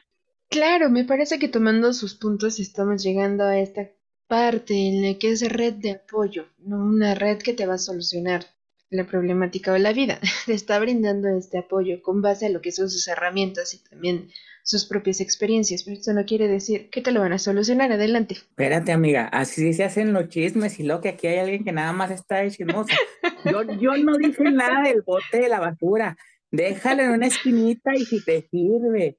Claro, 0.49 0.89
me 0.89 1.03
parece 1.03 1.39
que 1.39 1.49
tomando 1.49 1.91
sus 1.91 2.15
puntos 2.15 2.59
estamos 2.59 3.03
llegando 3.03 3.43
a 3.43 3.59
esta 3.59 3.89
parte 4.27 4.73
en 4.73 5.01
la 5.01 5.17
que 5.17 5.31
es 5.31 5.51
red 5.51 5.73
de 5.73 5.91
apoyo, 5.91 6.45
no 6.59 6.77
una 6.77 7.15
red 7.15 7.39
que 7.39 7.53
te 7.53 7.65
va 7.65 7.73
a 7.73 7.79
solucionar 7.79 8.45
la 8.89 9.05
problemática 9.05 9.73
o 9.73 9.77
la 9.77 9.93
vida. 9.93 10.19
Te 10.45 10.53
está 10.53 10.79
brindando 10.79 11.27
este 11.37 11.57
apoyo 11.57 12.01
con 12.01 12.21
base 12.21 12.45
a 12.45 12.49
lo 12.49 12.61
que 12.61 12.71
son 12.71 12.89
sus 12.89 13.07
herramientas 13.07 13.73
y 13.73 13.83
también 13.83 14.29
sus 14.63 14.85
propias 14.85 15.21
experiencias, 15.21 15.83
pero 15.83 15.97
eso 15.97 16.11
no 16.13 16.25
quiere 16.25 16.47
decir 16.47 16.89
que 16.89 17.01
te 17.01 17.11
lo 17.11 17.19
van 17.19 17.33
a 17.33 17.37
solucionar. 17.37 17.91
Adelante. 17.91 18.33
Espérate, 18.33 18.91
amiga, 18.91 19.27
así 19.27 19.73
se 19.73 19.83
hacen 19.83 20.11
los 20.11 20.27
chismes 20.29 20.79
y 20.79 20.83
lo 20.83 21.01
que 21.01 21.09
aquí 21.09 21.27
hay 21.27 21.37
alguien 21.37 21.63
que 21.63 21.71
nada 21.71 21.93
más 21.93 22.09
está 22.09 22.37
de 22.37 22.49
chismosa. 22.49 22.95
Yo, 23.45 23.61
yo 23.61 23.95
no 23.97 24.17
dije 24.17 24.49
nada 24.51 24.81
del 24.81 25.03
bote 25.03 25.37
de 25.37 25.49
la 25.49 25.59
basura. 25.59 26.17
Déjalo 26.51 27.03
en 27.03 27.11
una 27.11 27.27
esquinita 27.27 27.93
y 27.95 28.05
si 28.05 28.23
te 28.23 28.47
sirve. 28.49 29.17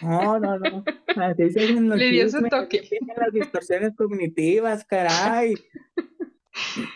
No, 0.00 0.38
no, 0.38 0.58
no. 0.58 0.84
Así 1.16 1.50
se 1.50 1.64
hacen 1.64 1.88
los 1.88 1.98
Le 1.98 2.10
dio 2.10 2.28
su 2.28 2.42
toque. 2.48 2.88
Las 3.16 3.32
distorsiones 3.32 3.94
cognitivas, 3.96 4.84
caray. 4.84 5.54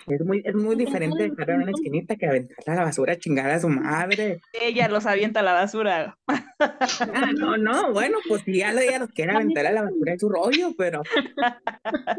Es 0.07 0.21
muy, 0.21 0.42
es 0.45 0.55
muy 0.55 0.77
diferente 0.77 1.31
dejarla 1.31 1.55
en 1.55 1.62
una 1.62 1.71
esquinita 1.71 2.16
que 2.16 2.27
aventarla 2.27 2.75
a 2.75 2.77
la 2.77 2.85
basura 2.85 3.16
chingada 3.16 3.55
a 3.55 3.61
su 3.61 3.69
madre. 3.69 4.40
Ella 4.53 4.88
los 4.88 5.07
avienta 5.07 5.40
a 5.40 5.42
la 5.42 5.55
basura. 5.55 6.19
Ah, 6.59 7.31
no, 7.37 7.57
no, 7.57 7.92
bueno, 7.92 8.19
pues 8.29 8.42
si 8.42 8.59
ya, 8.59 8.73
ella 8.73 8.99
los 8.99 9.11
quiere 9.11 9.33
aventar 9.33 9.66
a 9.66 9.73
la 9.73 9.83
basura 9.83 10.12
es 10.14 10.21
su 10.21 10.29
rollo, 10.29 10.75
pero, 10.77 11.03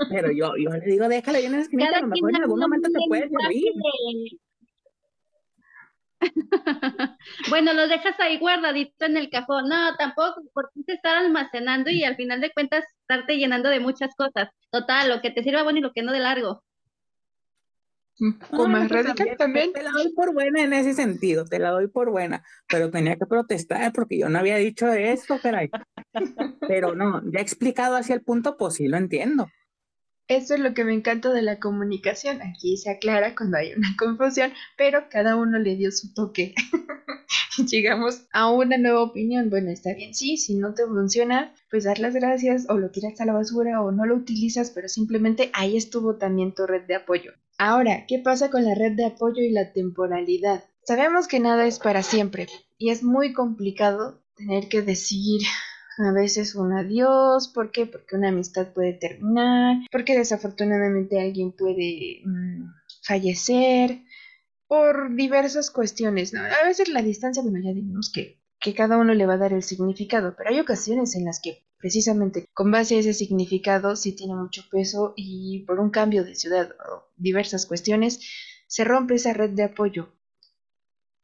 pero 0.10 0.32
yo, 0.32 0.54
yo 0.58 0.70
le 0.72 0.86
digo, 0.86 1.08
déjala 1.08 1.38
ahí 1.38 1.46
en 1.46 1.54
la 1.54 1.60
esquinita, 1.60 1.98
a 1.98 2.02
lo 2.02 2.08
mejor 2.08 2.30
en 2.32 2.42
algún 2.44 2.60
momento 2.60 2.90
te 2.90 3.00
puede 3.08 3.30
servir. 3.30 4.40
bueno, 7.50 7.74
los 7.74 7.90
dejas 7.90 8.20
ahí 8.20 8.38
guardadito 8.40 9.06
en 9.06 9.18
el 9.18 9.30
cajón. 9.30 9.70
No, 9.70 9.96
tampoco, 9.98 10.42
porque 10.54 10.82
te 10.86 10.94
estar 10.94 11.18
almacenando 11.18 11.90
y 11.90 12.04
al 12.04 12.16
final 12.16 12.42
de 12.42 12.52
cuentas 12.52 12.86
estarte 13.02 13.38
llenando 13.38 13.70
de 13.70 13.80
muchas 13.80 14.16
cosas. 14.16 14.50
Total, 14.72 15.10
lo 15.10 15.22
que 15.22 15.32
te 15.32 15.44
sirva 15.44 15.64
bueno 15.64 15.80
y 15.80 15.82
lo 15.82 15.94
que 15.94 16.02
no 16.02 16.12
de 16.12 16.20
largo. 16.20 16.64
Como 18.50 18.68
más 18.68 18.90
radical 18.90 19.36
también. 19.38 19.72
Te 19.74 19.84
la 19.84 19.92
doy 19.92 20.12
por 20.14 20.34
buena 20.34 20.64
en 20.64 20.74
ese 20.74 20.94
sentido, 20.94 21.46
te 21.46 21.60
la 21.60 21.70
doy 21.70 21.88
por 21.88 22.10
buena, 22.10 22.44
pero 22.68 22.90
tenía 22.90 23.16
que 23.16 23.28
protestar 23.28 23.94
porque 23.94 24.18
yo 24.18 24.28
no 24.28 24.40
había 24.40 24.58
dicho 24.58 24.92
eso, 24.92 25.40
caray. 25.40 25.70
Pero 26.68 26.96
no, 26.96 27.22
ya 27.32 27.40
he 27.40 27.44
explicado 27.44 27.96
hacia 27.96 28.16
el 28.16 28.24
punto, 28.24 28.58
pues 28.58 28.76
sí 28.76 28.88
lo 28.88 28.98
entiendo. 28.98 29.48
Eso 30.28 30.56
es 30.56 30.60
lo 30.60 30.74
que 30.74 30.84
me 30.84 30.94
encanta 30.94 31.32
de 31.32 31.42
la 31.42 31.58
comunicación. 31.60 32.42
Aquí 32.42 32.76
se 32.76 32.90
aclara 32.90 33.34
cuando 33.34 33.58
hay 33.58 33.74
una 33.74 33.96
confusión, 33.98 34.52
pero 34.78 35.08
cada 35.10 35.38
uno 35.38 35.58
le 35.58 35.76
dio 35.76 35.92
su 35.92 36.14
toque. 36.14 36.54
Llegamos 37.70 38.24
a 38.32 38.52
una 38.52 38.78
nueva 38.78 39.02
opinión. 39.02 39.50
Bueno, 39.50 39.72
está 39.72 39.94
bien, 39.94 40.14
sí, 40.14 40.38
si 40.38 40.56
no 40.56 40.74
te 40.74 40.86
funciona, 40.86 41.54
pues 41.70 41.86
dar 41.86 42.00
las 42.00 42.14
gracias 42.14 42.66
o 42.70 42.78
lo 42.78 42.92
tiras 42.92 43.20
a 43.22 43.26
la 43.26 43.34
basura 43.34 43.82
o 43.82 43.92
no 43.92 44.06
lo 44.06 44.16
utilizas, 44.16 44.72
pero 44.72 44.90
simplemente 44.90 45.50
ahí 45.54 45.78
estuvo 45.78 46.18
también 46.18 46.54
tu 46.54 46.68
red 46.68 46.84
de 46.84 46.96
apoyo. 46.96 47.32
Ahora, 47.58 48.06
¿qué 48.08 48.20
pasa 48.20 48.50
con 48.50 48.66
la 48.66 48.76
red 48.76 48.94
de 48.94 49.06
apoyo 49.06 49.42
y 49.42 49.50
la 49.50 49.72
temporalidad? 49.72 50.64
Sabemos 50.84 51.28
que 51.28 51.40
nada 51.40 51.66
es 51.66 51.80
para 51.80 52.04
siempre 52.04 52.48
y 52.78 52.92
es 52.92 53.02
muy 53.02 53.34
complicado 53.34 54.22
tener 54.36 54.68
que 54.70 54.82
decir 54.82 55.42
a 55.98 56.12
veces 56.12 56.56
un 56.56 56.74
adiós, 56.74 57.48
¿por 57.48 57.72
qué? 57.72 57.86
Porque 57.86 58.16
una 58.16 58.30
amistad 58.30 58.74
puede 58.74 58.94
terminar, 58.94 59.78
porque 59.92 60.18
desafortunadamente 60.18 61.20
alguien 61.20 61.52
puede 61.52 62.22
mm, 62.26 62.66
fallecer, 63.04 64.02
por 64.68 65.16
diversas 65.16 65.72
cuestiones. 65.72 66.34
A 66.36 66.66
veces 66.66 66.90
la 66.90 67.02
distancia, 67.02 67.42
bueno, 67.42 67.60
ya 67.64 67.74
digamos 67.74 68.12
que, 68.14 68.42
que 68.60 68.74
cada 68.74 68.98
uno 68.98 69.14
le 69.14 69.26
va 69.26 69.36
a 69.36 69.38
dar 69.38 69.54
el 69.54 69.64
significado, 69.64 70.36
pero 70.38 70.50
hay 70.50 70.60
ocasiones 70.60 71.16
en 71.16 71.26
las 71.26 71.40
que 71.42 71.66
precisamente 71.78 72.46
con 72.54 72.72
base 72.72 72.96
a 72.96 73.00
ese 73.00 73.14
significado 73.14 73.96
sí 73.96 74.16
tiene 74.16 74.36
mucho 74.36 74.64
peso 74.70 75.14
y 75.16 75.64
por 75.66 75.80
un 75.80 75.90
cambio 75.90 76.24
de 76.24 76.36
ciudad 76.36 76.72
o 76.72 77.04
diversas 77.16 77.66
cuestiones 77.66 78.20
se 78.68 78.84
rompe 78.84 79.16
esa 79.16 79.34
red 79.34 79.52
de 79.52 79.64
apoyo 79.64 80.17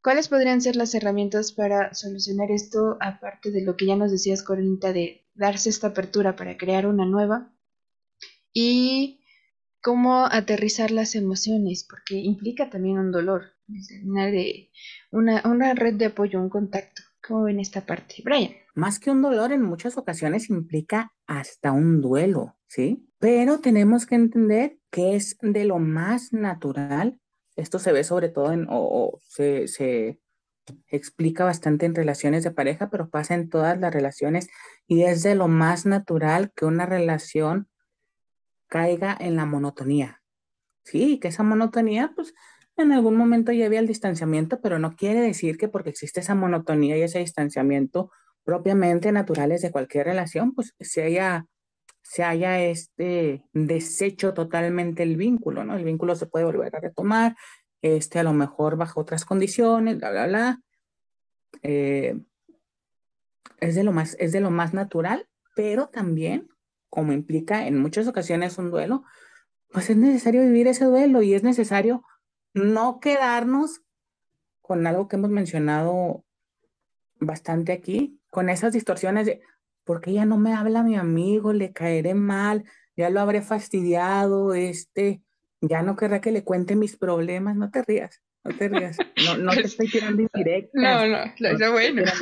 ¿Cuáles 0.04 0.28
podrían 0.28 0.60
ser 0.60 0.76
las 0.76 0.94
herramientas 0.94 1.52
para 1.52 1.94
solucionar 1.94 2.50
esto, 2.50 2.98
aparte 3.00 3.50
de 3.50 3.62
lo 3.62 3.74
que 3.74 3.86
ya 3.86 3.96
nos 3.96 4.10
decías, 4.10 4.42
Corinta, 4.42 4.92
de 4.92 5.26
darse 5.32 5.70
esta 5.70 5.88
apertura 5.88 6.36
para 6.36 6.58
crear 6.58 6.86
una 6.86 7.06
nueva? 7.06 7.56
Y 8.52 9.24
cómo 9.82 10.26
aterrizar 10.26 10.90
las 10.90 11.14
emociones, 11.14 11.86
porque 11.88 12.16
implica 12.16 12.68
también 12.68 12.98
un 12.98 13.12
dolor, 13.12 13.54
terminar 13.88 14.30
de 14.30 14.70
una, 15.10 15.40
una 15.46 15.72
red 15.72 15.94
de 15.94 16.04
apoyo, 16.04 16.38
un 16.38 16.50
contacto. 16.50 17.00
¿Cómo 17.26 17.44
ven 17.44 17.58
esta 17.58 17.86
parte? 17.86 18.16
Brian. 18.22 18.50
Más 18.74 18.98
que 18.98 19.10
un 19.10 19.22
dolor, 19.22 19.52
en 19.52 19.62
muchas 19.62 19.96
ocasiones 19.96 20.50
implica 20.50 21.14
hasta 21.26 21.72
un 21.72 22.02
duelo, 22.02 22.58
¿sí? 22.66 23.08
Pero 23.18 23.60
tenemos 23.60 24.04
que 24.04 24.16
entender 24.16 24.78
que 24.90 25.16
es 25.16 25.38
de 25.40 25.64
lo 25.64 25.78
más 25.78 26.34
natural 26.34 27.22
esto 27.56 27.78
se 27.78 27.92
ve 27.92 28.04
sobre 28.04 28.28
todo 28.28 28.52
en, 28.52 28.66
o, 28.68 29.18
se, 29.28 29.68
se, 29.68 30.20
explica 30.88 31.44
bastante 31.44 31.84
en 31.84 31.94
relaciones 31.94 32.42
de 32.42 32.50
pareja, 32.50 32.88
pero 32.88 33.10
pasa 33.10 33.34
en 33.34 33.50
todas 33.50 33.78
las 33.78 33.92
relaciones 33.92 34.48
y 34.86 35.02
es 35.02 35.22
de 35.22 35.34
lo 35.34 35.46
más 35.46 35.84
natural 35.84 36.52
que 36.56 36.64
una 36.64 36.86
relación 36.86 37.68
caiga 38.66 39.14
en 39.20 39.36
la 39.36 39.44
monotonía. 39.44 40.22
Sí, 40.84 41.18
que 41.18 41.28
esa 41.28 41.42
monotonía, 41.42 42.12
pues 42.16 42.34
en 42.76 42.92
algún 42.92 43.16
momento 43.16 43.52
lleve 43.52 43.78
al 43.78 43.86
distanciamiento, 43.86 44.60
pero 44.60 44.78
no 44.78 44.96
quiere 44.96 45.20
decir 45.20 45.58
que 45.58 45.68
porque 45.68 45.90
existe 45.90 46.20
esa 46.20 46.34
monotonía 46.34 46.96
y 46.96 47.02
ese 47.02 47.18
distanciamiento 47.18 48.10
propiamente 48.42 49.12
naturales 49.12 49.62
de 49.62 49.70
cualquier 49.70 50.06
relación, 50.06 50.54
pues 50.54 50.74
se 50.80 51.02
haya 51.02 51.46
se 52.04 52.22
haya 52.22 52.62
este 52.62 53.44
deshecho 53.54 54.34
totalmente 54.34 55.02
el 55.02 55.16
vínculo, 55.16 55.64
¿no? 55.64 55.74
El 55.74 55.84
vínculo 55.84 56.14
se 56.14 56.26
puede 56.26 56.44
volver 56.44 56.76
a 56.76 56.80
retomar, 56.80 57.34
este 57.80 58.18
a 58.18 58.22
lo 58.22 58.34
mejor 58.34 58.76
bajo 58.76 59.00
otras 59.00 59.24
condiciones, 59.24 59.98
bla, 59.98 60.10
bla, 60.10 60.26
bla. 60.26 60.60
Eh, 61.62 62.20
es, 63.58 63.74
de 63.74 63.84
lo 63.84 63.92
más, 63.92 64.16
es 64.20 64.32
de 64.32 64.40
lo 64.40 64.50
más 64.50 64.74
natural, 64.74 65.26
pero 65.56 65.88
también, 65.88 66.48
como 66.90 67.12
implica 67.12 67.66
en 67.66 67.78
muchas 67.78 68.06
ocasiones 68.06 68.58
un 68.58 68.70
duelo, 68.70 69.04
pues 69.72 69.88
es 69.88 69.96
necesario 69.96 70.42
vivir 70.42 70.68
ese 70.68 70.84
duelo 70.84 71.22
y 71.22 71.32
es 71.32 71.42
necesario 71.42 72.04
no 72.52 73.00
quedarnos 73.00 73.80
con 74.60 74.86
algo 74.86 75.08
que 75.08 75.16
hemos 75.16 75.30
mencionado 75.30 76.22
bastante 77.18 77.72
aquí, 77.72 78.20
con 78.28 78.50
esas 78.50 78.74
distorsiones 78.74 79.24
de, 79.24 79.40
porque 79.84 80.12
ya 80.12 80.24
no 80.24 80.38
me 80.38 80.52
habla 80.52 80.82
mi 80.82 80.96
amigo, 80.96 81.52
le 81.52 81.72
caeré 81.72 82.14
mal, 82.14 82.64
ya 82.96 83.10
lo 83.10 83.20
habré 83.20 83.42
fastidiado, 83.42 84.54
este, 84.54 85.22
ya 85.60 85.82
no 85.82 85.96
querrá 85.96 86.20
que 86.20 86.32
le 86.32 86.44
cuente 86.44 86.76
mis 86.76 86.96
problemas, 86.96 87.56
no 87.56 87.70
te 87.70 87.82
rías, 87.82 88.22
no 88.42 88.56
te 88.56 88.68
rías, 88.68 88.98
no, 89.26 89.36
no 89.38 89.52
te 89.52 89.62
estoy 89.62 89.88
tirando 89.88 90.22
indirectas. 90.34 90.70
No, 90.74 91.06
no, 91.06 91.58
no, 91.58 91.72
bueno. 91.72 92.02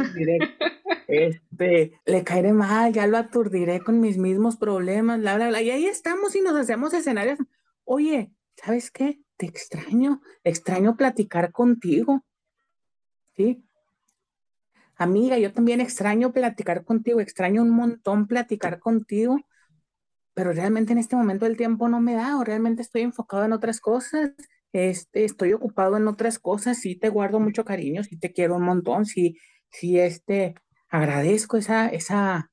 Este, 1.09 1.93
le 2.07 2.25
caeré 2.25 2.55
mal, 2.55 2.91
ya 2.93 3.07
lo 3.07 3.19
aturdiré 3.19 3.81
con 3.81 4.01
mis 4.01 4.17
mismos 4.17 4.57
problemas, 4.57 5.21
bla, 5.21 5.37
bla, 5.37 5.49
bla, 5.49 5.61
y 5.61 5.71
ahí 5.71 5.85
estamos 5.85 6.35
y 6.35 6.41
nos 6.41 6.57
hacemos 6.57 6.95
escenarios. 6.95 7.39
Oye, 7.85 8.33
¿sabes 8.57 8.91
qué? 8.91 9.21
Te 9.37 9.45
extraño, 9.45 10.23
extraño 10.43 10.97
platicar 10.97 11.53
contigo, 11.53 12.25
¿sí? 13.37 13.63
Amiga, 15.03 15.37
yo 15.39 15.53
también 15.53 15.81
extraño 15.81 16.33
platicar 16.33 16.85
contigo, 16.85 17.21
extraño 17.21 17.63
un 17.63 17.71
montón 17.71 18.29
platicar 18.29 18.79
contigo, 18.79 19.37
pero 20.35 20.53
realmente 20.53 20.93
en 20.93 20.99
este 20.99 21.17
momento 21.17 21.45
el 21.47 21.57
tiempo 21.57 21.89
no 21.89 22.01
me 22.01 22.15
da, 22.15 22.39
o 22.39 22.45
realmente 22.45 22.83
estoy 22.83 23.03
enfocado 23.03 23.45
en 23.45 23.53
otras 23.53 23.81
cosas, 23.81 24.31
este, 24.73 25.25
estoy 25.25 25.55
ocupado 25.55 25.97
en 25.97 26.07
otras 26.07 26.39
cosas, 26.39 26.79
sí 26.79 26.95
te 26.97 27.09
guardo 27.09 27.41
mucho 27.41 27.65
cariño, 27.65 28.05
sí 28.05 28.17
te 28.17 28.33
quiero 28.33 28.57
un 28.57 28.63
montón, 28.63 29.05
sí, 29.05 29.37
sí, 29.71 29.99
este, 29.99 30.55
agradezco 30.89 31.57
esa, 31.57 31.89
esa, 31.89 32.51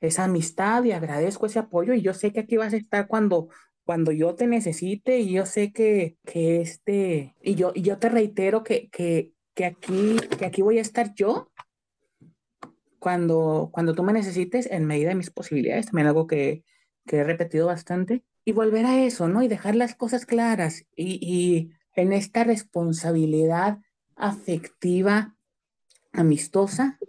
esa 0.00 0.24
amistad 0.24 0.82
y 0.84 0.92
agradezco 0.92 1.46
ese 1.46 1.60
apoyo 1.60 1.94
y 1.94 2.02
yo 2.02 2.14
sé 2.14 2.32
que 2.32 2.40
aquí 2.40 2.56
vas 2.56 2.72
a 2.74 2.78
estar 2.78 3.06
cuando, 3.06 3.48
cuando 3.84 4.10
yo 4.12 4.34
te 4.34 4.46
necesite 4.48 5.20
y 5.20 5.32
yo 5.34 5.46
sé 5.46 5.72
que, 5.72 6.16
que 6.24 6.60
este, 6.62 7.36
y 7.42 7.54
yo, 7.54 7.72
y 7.74 7.82
yo 7.82 7.98
te 7.98 8.08
reitero 8.08 8.64
que, 8.64 8.88
que, 8.90 9.32
que 9.58 9.64
aquí, 9.64 10.18
que 10.38 10.46
aquí 10.46 10.62
voy 10.62 10.78
a 10.78 10.82
estar 10.82 11.14
yo 11.14 11.50
cuando, 13.00 13.70
cuando 13.72 13.92
tú 13.92 14.04
me 14.04 14.12
necesites 14.12 14.66
en 14.70 14.84
medida 14.84 15.08
de 15.08 15.16
mis 15.16 15.30
posibilidades, 15.30 15.86
también 15.86 16.06
algo 16.06 16.28
que, 16.28 16.62
que 17.04 17.16
he 17.16 17.24
repetido 17.24 17.66
bastante, 17.66 18.22
y 18.44 18.52
volver 18.52 18.86
a 18.86 19.04
eso, 19.04 19.26
¿no? 19.26 19.42
Y 19.42 19.48
dejar 19.48 19.74
las 19.74 19.96
cosas 19.96 20.26
claras 20.26 20.84
y, 20.94 21.18
y 21.20 21.72
en 21.96 22.12
esta 22.12 22.44
responsabilidad 22.44 23.78
afectiva, 24.14 25.34
amistosa, 26.12 27.00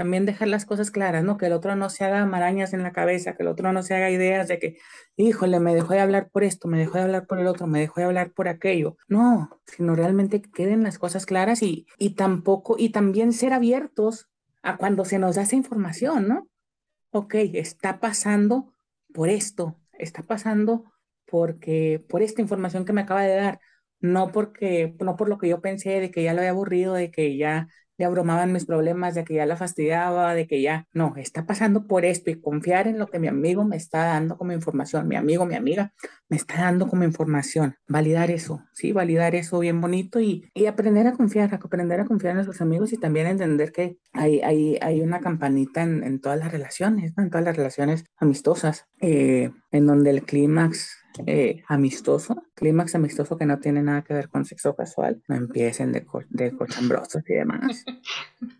también 0.00 0.24
dejar 0.24 0.48
las 0.48 0.64
cosas 0.64 0.90
claras, 0.90 1.22
¿no? 1.24 1.36
Que 1.36 1.44
el 1.44 1.52
otro 1.52 1.76
no 1.76 1.90
se 1.90 2.06
haga 2.06 2.24
marañas 2.24 2.72
en 2.72 2.82
la 2.82 2.90
cabeza, 2.90 3.36
que 3.36 3.42
el 3.42 3.50
otro 3.50 3.70
no 3.70 3.82
se 3.82 3.94
haga 3.94 4.08
ideas 4.08 4.48
de 4.48 4.58
que, 4.58 4.78
híjole, 5.14 5.60
me 5.60 5.74
dejó 5.74 5.92
de 5.92 6.00
hablar 6.00 6.30
por 6.30 6.42
esto, 6.42 6.68
me 6.68 6.78
dejó 6.78 6.96
de 6.96 7.04
hablar 7.04 7.26
por 7.26 7.38
el 7.38 7.46
otro, 7.46 7.66
me 7.66 7.80
dejó 7.80 8.00
de 8.00 8.06
hablar 8.06 8.32
por 8.32 8.48
aquello. 8.48 8.96
No, 9.08 9.60
sino 9.66 9.94
realmente 9.94 10.40
que 10.40 10.50
queden 10.50 10.84
las 10.84 10.98
cosas 10.98 11.26
claras 11.26 11.62
y, 11.62 11.86
y 11.98 12.14
tampoco, 12.14 12.76
y 12.78 12.92
también 12.92 13.34
ser 13.34 13.52
abiertos 13.52 14.30
a 14.62 14.78
cuando 14.78 15.04
se 15.04 15.18
nos 15.18 15.36
da 15.36 15.42
esa 15.42 15.56
información, 15.56 16.28
¿no? 16.28 16.48
Ok, 17.10 17.34
está 17.34 18.00
pasando 18.00 18.72
por 19.12 19.28
esto, 19.28 19.76
está 19.98 20.22
pasando 20.22 20.90
porque, 21.26 22.02
por 22.08 22.22
esta 22.22 22.40
información 22.40 22.86
que 22.86 22.94
me 22.94 23.02
acaba 23.02 23.20
de 23.24 23.36
dar, 23.36 23.60
no 24.00 24.32
porque, 24.32 24.96
no 24.98 25.18
por 25.18 25.28
lo 25.28 25.36
que 25.36 25.48
yo 25.48 25.60
pensé 25.60 26.00
de 26.00 26.10
que 26.10 26.22
ya 26.22 26.32
lo 26.32 26.38
había 26.38 26.52
aburrido, 26.52 26.94
de 26.94 27.10
que 27.10 27.36
ya 27.36 27.68
le 28.00 28.06
abrumaban 28.06 28.50
mis 28.50 28.64
problemas, 28.64 29.14
de 29.14 29.24
que 29.24 29.34
ya 29.34 29.44
la 29.44 29.56
fastidiaba, 29.56 30.34
de 30.34 30.46
que 30.46 30.62
ya, 30.62 30.86
no, 30.94 31.12
está 31.16 31.44
pasando 31.44 31.86
por 31.86 32.06
esto 32.06 32.30
y 32.30 32.40
confiar 32.40 32.88
en 32.88 32.98
lo 32.98 33.08
que 33.08 33.18
mi 33.18 33.28
amigo 33.28 33.62
me 33.62 33.76
está 33.76 34.06
dando 34.06 34.38
como 34.38 34.52
información, 34.52 35.06
mi 35.06 35.16
amigo, 35.16 35.44
mi 35.44 35.54
amiga 35.54 35.92
me 36.30 36.38
está 36.38 36.62
dando 36.62 36.88
como 36.88 37.04
información, 37.04 37.76
validar 37.86 38.30
eso, 38.30 38.62
sí, 38.72 38.92
validar 38.92 39.34
eso 39.34 39.58
bien 39.58 39.82
bonito 39.82 40.18
y, 40.18 40.48
y 40.54 40.64
aprender 40.64 41.06
a 41.08 41.12
confiar, 41.12 41.52
aprender 41.52 42.00
a 42.00 42.06
confiar 42.06 42.30
en 42.30 42.36
nuestros 42.36 42.62
amigos 42.62 42.94
y 42.94 42.96
también 42.96 43.26
entender 43.26 43.70
que 43.70 43.98
hay, 44.14 44.40
hay, 44.40 44.78
hay 44.80 45.02
una 45.02 45.20
campanita 45.20 45.82
en, 45.82 46.02
en 46.02 46.22
todas 46.22 46.38
las 46.38 46.50
relaciones, 46.50 47.12
en 47.18 47.28
todas 47.28 47.44
las 47.44 47.54
relaciones 47.54 48.06
amistosas, 48.16 48.86
eh, 49.02 49.50
en 49.72 49.86
donde 49.86 50.08
el 50.08 50.22
clímax 50.22 50.99
eh, 51.26 51.62
amistoso, 51.68 52.42
clímax 52.54 52.94
amistoso 52.94 53.36
que 53.36 53.46
no 53.46 53.58
tiene 53.58 53.82
nada 53.82 54.02
que 54.02 54.14
ver 54.14 54.28
con 54.28 54.44
sexo 54.44 54.74
casual, 54.74 55.22
no 55.28 55.36
empiecen 55.36 55.92
de, 55.92 56.04
co 56.04 56.22
de 56.28 56.52
cochambrosos 56.56 57.22
y 57.28 57.34
demás. 57.34 57.84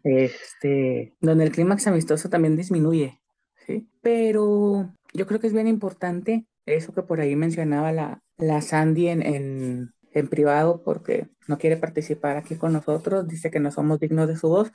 Este, 0.04 1.14
donde 1.20 1.44
el 1.44 1.52
clímax 1.52 1.86
amistoso 1.86 2.28
también 2.28 2.56
disminuye, 2.56 3.20
¿sí? 3.66 3.88
Pero 4.02 4.94
yo 5.14 5.26
creo 5.26 5.40
que 5.40 5.46
es 5.46 5.52
bien 5.52 5.68
importante 5.68 6.46
eso 6.66 6.92
que 6.92 7.02
por 7.02 7.20
ahí 7.20 7.34
mencionaba 7.36 7.92
la, 7.92 8.22
la 8.36 8.60
Sandy 8.60 9.08
en, 9.08 9.22
en, 9.22 9.94
en 10.12 10.28
privado 10.28 10.82
porque 10.82 11.28
no 11.48 11.58
quiere 11.58 11.76
participar 11.76 12.36
aquí 12.36 12.56
con 12.56 12.72
nosotros, 12.72 13.26
dice 13.26 13.50
que 13.50 13.60
no 13.60 13.70
somos 13.70 14.00
dignos 14.00 14.28
de 14.28 14.36
su 14.36 14.48
voz, 14.48 14.72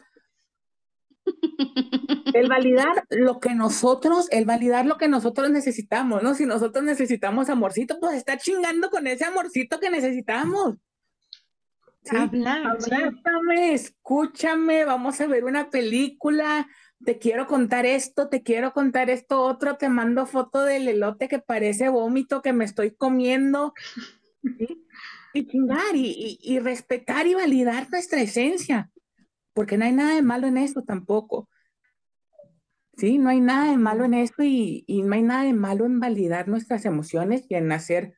el 2.36 2.50
validar 2.50 3.06
lo 3.10 3.40
que 3.40 3.56
nosotros, 3.56 4.28
el 4.30 4.44
validar 4.44 4.86
lo 4.86 4.98
que 4.98 5.08
nosotros 5.08 5.50
necesitamos, 5.50 6.22
¿no? 6.22 6.34
Si 6.34 6.46
nosotros 6.46 6.84
necesitamos 6.84 7.50
amorcito, 7.50 7.98
pues 8.00 8.18
está 8.18 8.38
chingando 8.38 8.90
con 8.90 9.08
ese 9.08 9.24
amorcito 9.24 9.80
que 9.80 9.90
necesitamos. 9.90 10.76
¿Sí? 12.04 12.18
Habla, 12.18 12.78
escúchame, 13.72 14.84
vamos 14.84 15.22
a 15.22 15.28
ver 15.28 15.46
una 15.46 15.70
película, 15.70 16.68
te 17.06 17.20
quiero 17.20 17.48
contar 17.48 17.86
esto, 17.86 18.28
te 18.28 18.44
quiero 18.44 18.74
contar 18.74 19.10
esto 19.10 19.42
otro, 19.42 19.78
te 19.78 19.88
mando 19.88 20.26
foto 20.26 20.64
del 20.66 20.90
elote 20.90 21.30
que 21.30 21.40
parece 21.40 21.88
vómito 21.88 22.42
que 22.42 22.52
me 22.52 22.66
estoy 22.66 22.92
comiendo. 22.92 23.74
Y 25.34 25.48
chingar 25.48 25.96
y, 25.96 26.08
y, 26.08 26.40
y 26.42 26.60
respetar 26.60 27.28
y 27.28 27.34
validar 27.34 27.90
nuestra 27.90 28.22
esencia, 28.22 28.92
porque 29.54 29.78
no 29.78 29.86
hay 29.86 29.94
nada 29.94 30.16
de 30.16 30.22
malo 30.22 30.48
en 30.48 30.58
esto 30.58 30.84
tampoco. 30.84 31.48
Sí, 32.98 33.18
no 33.18 33.30
hay 33.30 33.41
nada 33.41 33.72
de 33.72 33.78
malo 33.78 34.06
en 34.06 34.14
esto 34.14 34.43
y, 34.43 34.86
y, 34.88 35.04
no 35.04 35.16
hay 35.16 35.22
nada 35.22 35.43
de 35.43 35.54
malo 35.54 35.86
en 35.86 36.00
validar 36.00 36.48
nuestras 36.48 36.86
emociones 36.86 37.46
y 37.50 37.56
en 37.56 37.72
hacer 37.72 38.16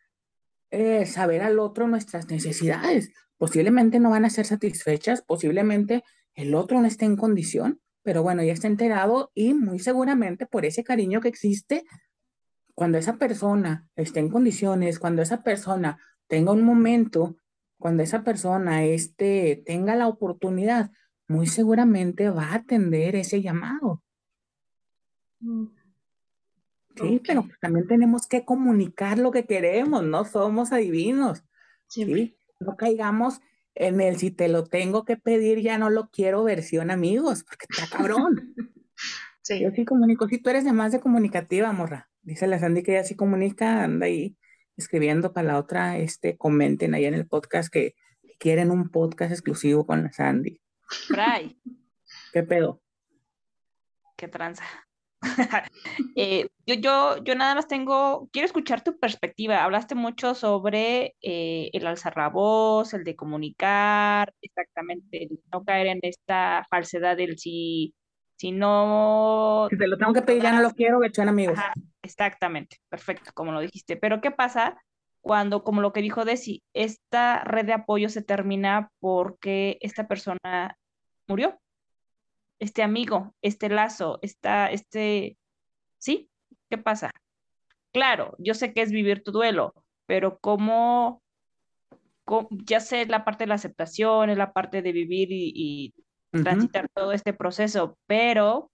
eh, 0.69 1.05
saber 1.05 1.41
al 1.41 1.59
otro 1.59 1.88
nuestras 1.88 2.30
necesidades. 2.30 3.11
Posiblemente 3.38 3.99
no 3.99 4.09
van 4.09 4.25
a 4.25 4.30
ser 4.30 4.45
satisfechas, 4.45 5.21
posiblemente 5.21 6.03
el 6.36 6.53
otro 6.55 6.82
no 6.82 6.88
esté 6.88 7.05
en 7.05 7.15
condición, 7.15 7.80
pero 8.03 8.21
bueno, 8.21 8.43
ya 8.43 8.53
está 8.53 8.67
enterado 8.67 9.32
y 9.34 9.53
muy 9.53 9.80
seguramente 9.80 10.45
por 10.45 10.65
ese 10.65 10.84
cariño 10.84 11.21
que 11.21 11.30
existe, 11.30 11.86
cuando 12.75 12.97
esa 12.97 13.17
persona 13.17 13.88
esté 13.95 14.19
en 14.19 14.30
condiciones, 14.30 14.99
cuando 14.99 15.21
esa 15.21 15.41
persona 15.41 15.99
tenga 16.28 16.51
un 16.51 16.63
momento, 16.63 17.38
cuando 17.80 18.03
esa 18.03 18.23
persona 18.23 18.86
este, 18.86 19.63
tenga 19.65 19.95
la 19.95 20.07
oportunidad, 20.07 20.91
muy 21.28 21.47
seguramente 21.47 22.30
va 22.30 22.51
a 22.51 22.55
atender 22.55 23.15
ese 23.15 23.41
llamado. 23.41 24.03
Mm. 25.39 25.67
Sí, 26.95 27.21
pero 27.25 27.43
pues 27.43 27.59
también 27.59 27.88
tenemos 27.88 28.27
que 28.27 28.43
comunicar 28.43 29.19
lo 29.19 29.31
que 29.31 29.45
queremos, 29.45 30.03
no 30.03 30.25
somos 30.25 30.71
adivinos. 30.71 31.43
Sí. 31.88 32.35
No 32.59 32.75
caigamos 32.75 33.39
en 33.75 34.01
el 34.01 34.17
si 34.17 34.31
te 34.31 34.47
lo 34.47 34.63
tengo 34.63 35.05
que 35.05 35.15
pedir, 35.15 35.59
ya 35.61 35.77
no 35.77 35.89
lo 35.89 36.09
quiero 36.09 36.43
versión 36.43 36.89
amigos, 36.89 37.43
porque 37.43 37.67
está 37.69 37.95
cabrón. 37.95 38.55
sí. 39.43 39.59
Yo 39.61 39.69
sí 39.71 39.85
comunico. 39.85 40.27
Si 40.27 40.39
tú 40.39 40.49
eres 40.49 40.65
de 40.65 40.73
más 40.73 40.91
de 40.91 40.99
comunicativa, 40.99 41.71
morra, 41.71 42.09
dice 42.23 42.47
la 42.47 42.57
Sandy 42.57 42.81
que 42.81 42.93
ella 42.93 43.03
sí 43.03 43.15
comunica, 43.15 43.83
anda 43.83 44.07
ahí 44.07 44.35
escribiendo 44.75 45.33
para 45.33 45.47
la 45.47 45.59
otra, 45.59 45.97
este, 45.97 46.38
comenten 46.38 46.93
ahí 46.93 47.05
en 47.05 47.13
el 47.13 47.27
podcast 47.27 47.71
que 47.71 47.95
quieren 48.39 48.71
un 48.71 48.89
podcast 48.89 49.31
exclusivo 49.31 49.85
con 49.85 50.03
la 50.03 50.11
Sandy. 50.11 50.61
Fray. 51.07 51.59
¿Qué 52.33 52.43
pedo? 52.43 52.81
¿Qué 54.15 54.27
tranza? 54.27 54.63
eh, 56.15 56.47
yo, 56.65 56.76
yo, 56.76 57.24
yo 57.24 57.36
nada 57.36 57.55
más 57.55 57.68
tengo, 57.68 58.30
quiero 58.32 58.45
escuchar 58.45 58.84
tu 58.84 58.99
perspectiva. 58.99 59.63
Hablaste 59.63 59.95
mucho 59.95 60.36
sobre 60.36 61.15
eh, 61.22 61.70
el 61.74 61.88
alzar 61.88 62.15
la 62.18 62.30
voz, 62.30 62.93
el 62.93 63.03
de 63.03 63.15
comunicar, 63.15 64.34
exactamente, 64.41 65.24
el 65.24 65.39
no 65.51 65.63
caer 65.63 65.88
en 65.88 65.99
esta 66.01 66.65
falsedad 66.70 67.18
del 67.18 67.38
si, 67.38 67.93
si 68.36 68.51
no... 68.51 69.68
Si 69.70 69.78
te 69.78 69.88
lo 69.88 69.97
tengo 69.97 70.13
que 70.13 70.22
pedir, 70.22 70.43
ya 70.43 70.51
no 70.51 70.61
lo 70.61 70.72
quiero, 70.72 70.99
que 70.99 71.22
amigos. 71.22 71.57
Ajá, 71.57 71.74
exactamente, 72.01 72.78
perfecto, 72.89 73.32
como 73.34 73.51
lo 73.51 73.59
dijiste. 73.61 73.97
Pero 73.97 74.22
¿qué 74.22 74.32
pasa 74.32 74.78
cuando, 75.22 75.63
como 75.63 75.82
lo 75.82 75.93
que 75.93 76.01
dijo 76.01 76.26
Desi, 76.26 76.63
esta 76.74 77.43
red 77.43 77.65
de 77.65 77.74
apoyo 77.74 78.09
se 78.09 78.22
termina 78.22 78.91
porque 78.99 79.78
esta 79.82 80.07
persona 80.07 80.78
murió? 81.28 81.59
Este 82.60 82.84
amigo, 82.84 83.36
este 83.41 83.70
lazo, 83.70 84.20
esta, 84.22 84.72
este, 84.72 85.38
¿sí? 85.97 86.30
¿Qué 86.70 86.78
pasa? 86.78 87.12
Claro, 87.91 88.36
yo 88.39 88.53
sé 88.53 88.74
que 88.74 88.82
es 88.82 88.91
vivir 88.91 89.24
tu 89.24 89.32
duelo, 89.32 89.74
pero 90.05 90.39
¿cómo, 90.39 91.22
ya 92.49 92.80
sé 92.80 93.05
la 93.05 93.24
parte 93.26 93.45
de 93.45 93.49
la 93.49 93.55
aceptación, 93.55 94.30
es 94.30 94.38
la 94.38 94.53
parte 94.53 94.82
de 94.82 94.91
vivir 94.91 95.30
y, 95.32 95.93
transitar 96.43 96.88
todo 96.93 97.14
este 97.14 97.34
proceso, 97.34 97.97
pero, 98.05 98.70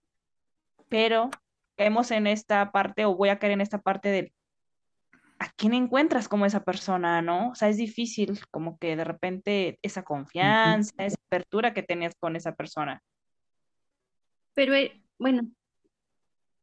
pero 0.90 1.30
caemos 1.76 2.10
en 2.10 2.26
esta 2.26 2.72
parte 2.72 3.06
o 3.06 3.16
voy 3.16 3.30
a 3.30 3.38
caer 3.38 3.52
en 3.52 3.62
esta 3.62 3.78
parte 3.78 4.10
de 4.10 4.34
¿a 5.38 5.50
quién 5.56 5.72
encuentras 5.72 6.28
como 6.28 6.46
esa 6.46 6.62
persona, 6.62 7.22
no? 7.22 7.50
O 7.50 7.54
sea, 7.54 7.68
es 7.68 7.76
difícil 7.78 8.40
como 8.50 8.76
que 8.78 8.96
de 8.96 9.04
repente 9.04 9.78
esa 9.82 10.02
confianza, 10.02 10.92
esa 10.98 11.16
apertura 11.26 11.72
que 11.72 11.82
tenías 11.82 12.14
con 12.16 12.36
esa 12.36 12.54
persona. 12.54 13.02
Pero, 14.54 14.74
eh, 14.74 15.02
bueno, 15.18 15.42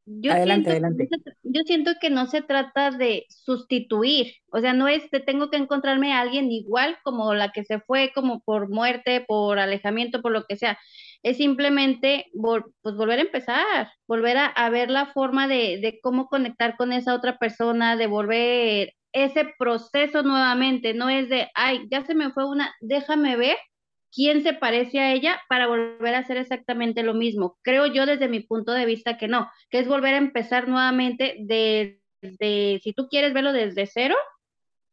Yo 0.05 0.31
adelante, 0.31 0.71
siento, 0.71 0.71
adelante. 0.71 1.09
Yo 1.43 1.61
siento 1.65 1.91
que 2.01 2.09
no 2.09 2.25
se 2.27 2.41
trata 2.41 2.91
de 2.91 3.25
sustituir, 3.29 4.33
o 4.51 4.59
sea, 4.59 4.73
no 4.73 4.87
es 4.87 5.09
de 5.11 5.19
tengo 5.19 5.49
que 5.49 5.57
encontrarme 5.57 6.13
a 6.13 6.21
alguien 6.21 6.51
igual 6.51 6.97
como 7.03 7.33
la 7.33 7.51
que 7.51 7.63
se 7.63 7.79
fue, 7.79 8.11
como 8.13 8.41
por 8.41 8.69
muerte, 8.69 9.23
por 9.27 9.59
alejamiento, 9.59 10.21
por 10.21 10.31
lo 10.31 10.45
que 10.45 10.57
sea. 10.57 10.77
Es 11.23 11.37
simplemente 11.37 12.25
pues 12.33 12.95
volver 12.95 13.19
a 13.19 13.21
empezar, 13.21 13.91
volver 14.07 14.37
a, 14.37 14.47
a 14.47 14.69
ver 14.69 14.89
la 14.89 15.05
forma 15.07 15.47
de, 15.47 15.79
de 15.81 15.99
cómo 16.01 16.27
conectar 16.27 16.77
con 16.77 16.93
esa 16.93 17.13
otra 17.15 17.37
persona, 17.37 17.95
de 17.95 18.07
volver 18.07 18.93
ese 19.13 19.45
proceso 19.59 20.23
nuevamente, 20.23 20.93
no 20.93 21.09
es 21.09 21.29
de, 21.29 21.49
ay, 21.53 21.87
ya 21.91 22.05
se 22.05 22.15
me 22.15 22.31
fue 22.31 22.45
una, 22.47 22.73
déjame 22.81 23.35
ver 23.37 23.57
quién 24.13 24.43
se 24.43 24.53
parece 24.53 24.99
a 24.99 25.13
ella 25.13 25.41
para 25.47 25.67
volver 25.67 26.15
a 26.15 26.19
hacer 26.19 26.37
exactamente 26.37 27.03
lo 27.03 27.13
mismo. 27.13 27.57
Creo 27.61 27.85
yo 27.87 28.05
desde 28.05 28.27
mi 28.27 28.41
punto 28.41 28.73
de 28.73 28.85
vista 28.85 29.17
que 29.17 29.27
no, 29.27 29.49
que 29.69 29.79
es 29.79 29.87
volver 29.87 30.13
a 30.13 30.17
empezar 30.17 30.67
nuevamente 30.67 31.37
de, 31.39 32.01
si 32.81 32.93
tú 32.93 33.07
quieres 33.07 33.33
verlo 33.33 33.53
desde 33.53 33.87
cero, 33.87 34.15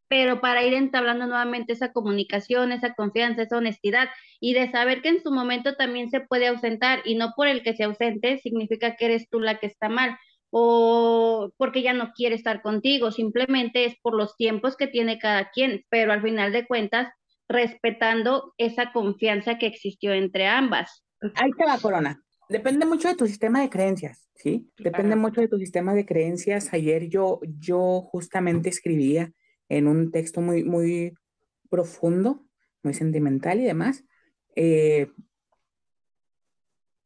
pero 0.09 0.41
para 0.41 0.63
ir 0.63 0.73
entablando 0.73 1.27
nuevamente 1.27 1.75
esa 1.75 1.93
comunicación, 1.93 2.73
esa 2.73 2.95
confianza, 2.95 3.43
esa 3.43 3.59
honestidad 3.59 4.09
y 4.41 4.55
de 4.55 4.71
saber 4.71 5.03
que 5.03 5.11
en 5.11 5.23
su 5.23 5.31
momento 5.31 5.75
también 5.77 6.11
se 6.11 6.21
puede 6.21 6.47
ausentar 6.47 7.03
y 7.05 7.15
no 7.15 7.35
por 7.37 7.47
el 7.47 7.63
que 7.63 7.75
se 7.75 7.85
ausente 7.85 8.39
significa 8.39 8.97
que 8.97 9.07
eres 9.07 9.29
tú 9.29 9.41
la 9.41 9.59
que 9.59 9.67
está 9.67 9.89
mal 9.91 10.17
o 10.51 11.51
porque 11.59 11.83
ya 11.83 11.93
no 11.93 12.13
quiere 12.15 12.35
estar 12.35 12.63
contigo, 12.63 13.11
simplemente 13.11 13.85
es 13.85 13.97
por 14.01 14.17
los 14.17 14.35
tiempos 14.37 14.77
que 14.77 14.87
tiene 14.87 15.19
cada 15.19 15.51
quien, 15.51 15.85
pero 15.91 16.11
al 16.13 16.23
final 16.23 16.53
de 16.53 16.67
cuentas 16.67 17.09
respetando 17.49 18.55
esa 18.59 18.93
confianza 18.93 19.59
que 19.59 19.67
existió 19.67 20.13
entre 20.13 20.47
ambas. 20.47 21.05
Ahí 21.35 21.51
te 21.57 21.65
va, 21.65 21.79
Corona. 21.79 22.23
Depende 22.49 22.87
mucho 22.87 23.09
de 23.09 23.15
tu 23.15 23.27
sistema 23.27 23.61
de 23.61 23.69
creencias, 23.69 24.29
¿sí? 24.35 24.71
Depende 24.79 25.17
mucho 25.17 25.41
de 25.41 25.49
tu 25.49 25.59
sistema 25.59 25.95
de 25.95 26.07
creencias. 26.07 26.73
Ayer 26.73 27.09
yo, 27.09 27.41
yo 27.59 28.01
justamente 28.03 28.69
escribía 28.69 29.33
en 29.69 29.87
un 29.87 30.11
texto 30.11 30.41
muy, 30.41 30.65
muy 30.65 31.13
profundo, 31.69 32.47
muy 32.83 32.95
sentimental 32.95 33.61
y 33.61 33.65
demás. 33.65 34.05
Eh, 34.57 35.11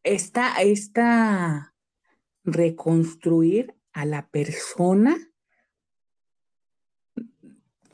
esta, 0.05 0.61
esta 0.62 1.74
reconstruir 2.45 3.74
a 3.93 4.05
la 4.05 4.28
persona 4.28 5.16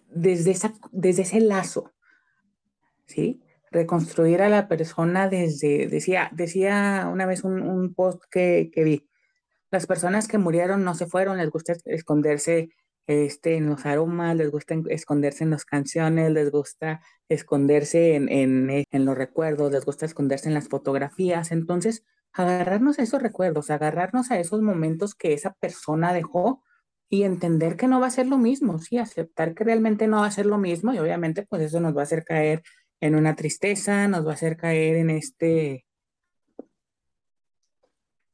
desde, 0.08 0.50
esa, 0.50 0.74
desde 0.90 1.22
ese 1.22 1.40
lazo, 1.40 1.92
¿sí? 3.08 3.42
Reconstruir 3.70 4.42
a 4.42 4.48
la 4.48 4.68
persona 4.68 5.28
desde, 5.28 5.88
decía, 5.88 6.30
decía 6.32 7.08
una 7.12 7.26
vez 7.26 7.44
un, 7.44 7.94
post 7.94 8.22
que, 8.30 8.70
vi, 8.76 9.08
las 9.70 9.86
personas 9.86 10.28
que 10.28 10.38
murieron 10.38 10.84
no 10.84 10.94
se 10.94 11.06
fueron, 11.06 11.38
les 11.38 11.50
gusta 11.50 11.74
esconderse 11.84 12.70
este, 13.06 13.56
en 13.56 13.66
los 13.66 13.84
aromas, 13.86 14.36
les 14.36 14.50
gusta 14.50 14.74
esconderse 14.88 15.44
en 15.44 15.50
las 15.50 15.64
canciones, 15.64 16.30
les 16.32 16.50
gusta 16.50 17.00
esconderse 17.28 18.14
en, 18.14 18.28
en, 18.28 18.84
en, 18.90 19.04
los 19.04 19.16
recuerdos, 19.16 19.72
les 19.72 19.84
gusta 19.84 20.06
esconderse 20.06 20.48
en 20.48 20.54
las 20.54 20.68
fotografías. 20.68 21.50
Entonces, 21.50 22.04
agarrarnos 22.32 22.98
a 22.98 23.02
esos 23.02 23.22
recuerdos, 23.22 23.70
agarrarnos 23.70 24.30
a 24.30 24.38
esos 24.38 24.62
momentos 24.62 25.14
que 25.14 25.32
esa 25.32 25.54
persona 25.54 26.12
dejó 26.12 26.62
y 27.08 27.22
entender 27.22 27.76
que 27.76 27.88
no 27.88 28.00
va 28.00 28.08
a 28.08 28.10
ser 28.10 28.26
lo 28.26 28.38
mismo, 28.38 28.78
sí, 28.78 28.98
aceptar 28.98 29.54
que 29.54 29.64
realmente 29.64 30.06
no 30.06 30.20
va 30.20 30.26
a 30.26 30.30
ser 30.30 30.46
lo 30.46 30.58
mismo 30.58 30.92
y 30.92 30.98
obviamente 30.98 31.46
pues 31.48 31.62
eso 31.62 31.80
nos 31.80 31.96
va 31.96 32.00
a 32.00 32.04
hacer 32.04 32.24
caer 32.24 32.62
en 33.00 33.14
una 33.14 33.36
tristeza, 33.36 34.08
nos 34.08 34.26
va 34.26 34.32
a 34.32 34.34
hacer 34.34 34.56
caer 34.56 34.96
en 34.96 35.10
este, 35.10 35.86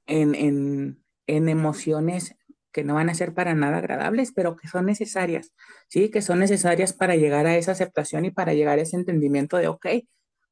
en, 0.07 0.35
en, 0.35 1.05
en 1.27 1.49
emociones 1.49 2.37
que 2.73 2.85
no 2.85 2.95
van 2.95 3.09
a 3.09 3.15
ser 3.15 3.35
para 3.35 3.55
nada 3.55 3.79
agradables, 3.79 4.33
pero 4.33 4.57
que 4.57 4.67
son 4.67 4.87
necesarias, 4.87 5.53
¿sí? 5.89 6.11
Que 6.11 6.23
son 6.23 6.41
necesarias 6.41 6.93
para 6.93 7.15
llegar 7.15 7.47
a 7.47 7.57
esa 7.57 7.73
aceptación 7.73 8.25
y 8.25 8.33
para 8.33 8.53
llegar 8.53 8.79
a 8.79 8.83
ese 8.83 8.97
entendimiento 8.97 9.57
de, 9.59 9.69
ok, 9.69 9.87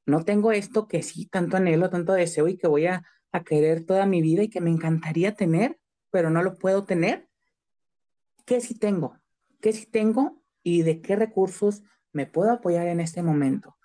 no 0.07 0.25
tengo 0.25 0.53
esto 0.53 0.87
que 0.87 1.03
sí, 1.03 1.27
tanto 1.27 1.57
anhelo, 1.57 1.91
tanto 1.91 2.13
deseo 2.13 2.47
y 2.49 2.57
que 2.57 2.69
voy 2.69 2.87
a, 2.87 3.05
a 3.33 3.43
querer 3.43 3.85
toda 3.85 4.07
mi 4.07 4.23
vida 4.23 4.45
y 4.45 4.49
que 4.49 4.61
me 4.61 4.71
encantaría 4.71 5.35
tener, 5.35 5.79
pero 6.11 6.31
no 6.31 6.43
lo 6.43 6.59
puedo 6.59 6.85
tener. 6.85 7.29
¿Qué 8.45 8.61
sí 8.61 8.79
tengo? 8.79 9.19
¿Qué 9.61 9.73
sí 9.73 9.87
tengo 9.87 10.43
y 10.63 10.83
de 10.83 11.01
qué 11.01 11.17
recursos 11.17 11.83
me 12.13 12.27
puedo 12.27 12.53
apoyar 12.53 12.87
en 12.87 13.01
este 13.01 13.23
momento? 13.23 13.77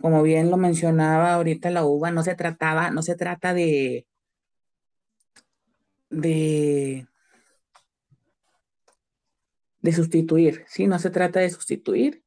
Como 0.00 0.22
bien 0.22 0.50
lo 0.50 0.56
mencionaba 0.56 1.34
ahorita 1.34 1.70
la 1.70 1.84
uva, 1.84 2.10
no 2.10 2.22
se 2.22 2.34
trataba, 2.34 2.90
no 2.90 3.02
se 3.02 3.16
trata 3.16 3.54
de, 3.54 4.06
de, 6.10 7.06
de 9.80 9.92
sustituir, 9.92 10.64
¿sí? 10.68 10.86
No 10.86 10.98
se 10.98 11.10
trata 11.10 11.40
de 11.40 11.50
sustituir, 11.50 12.22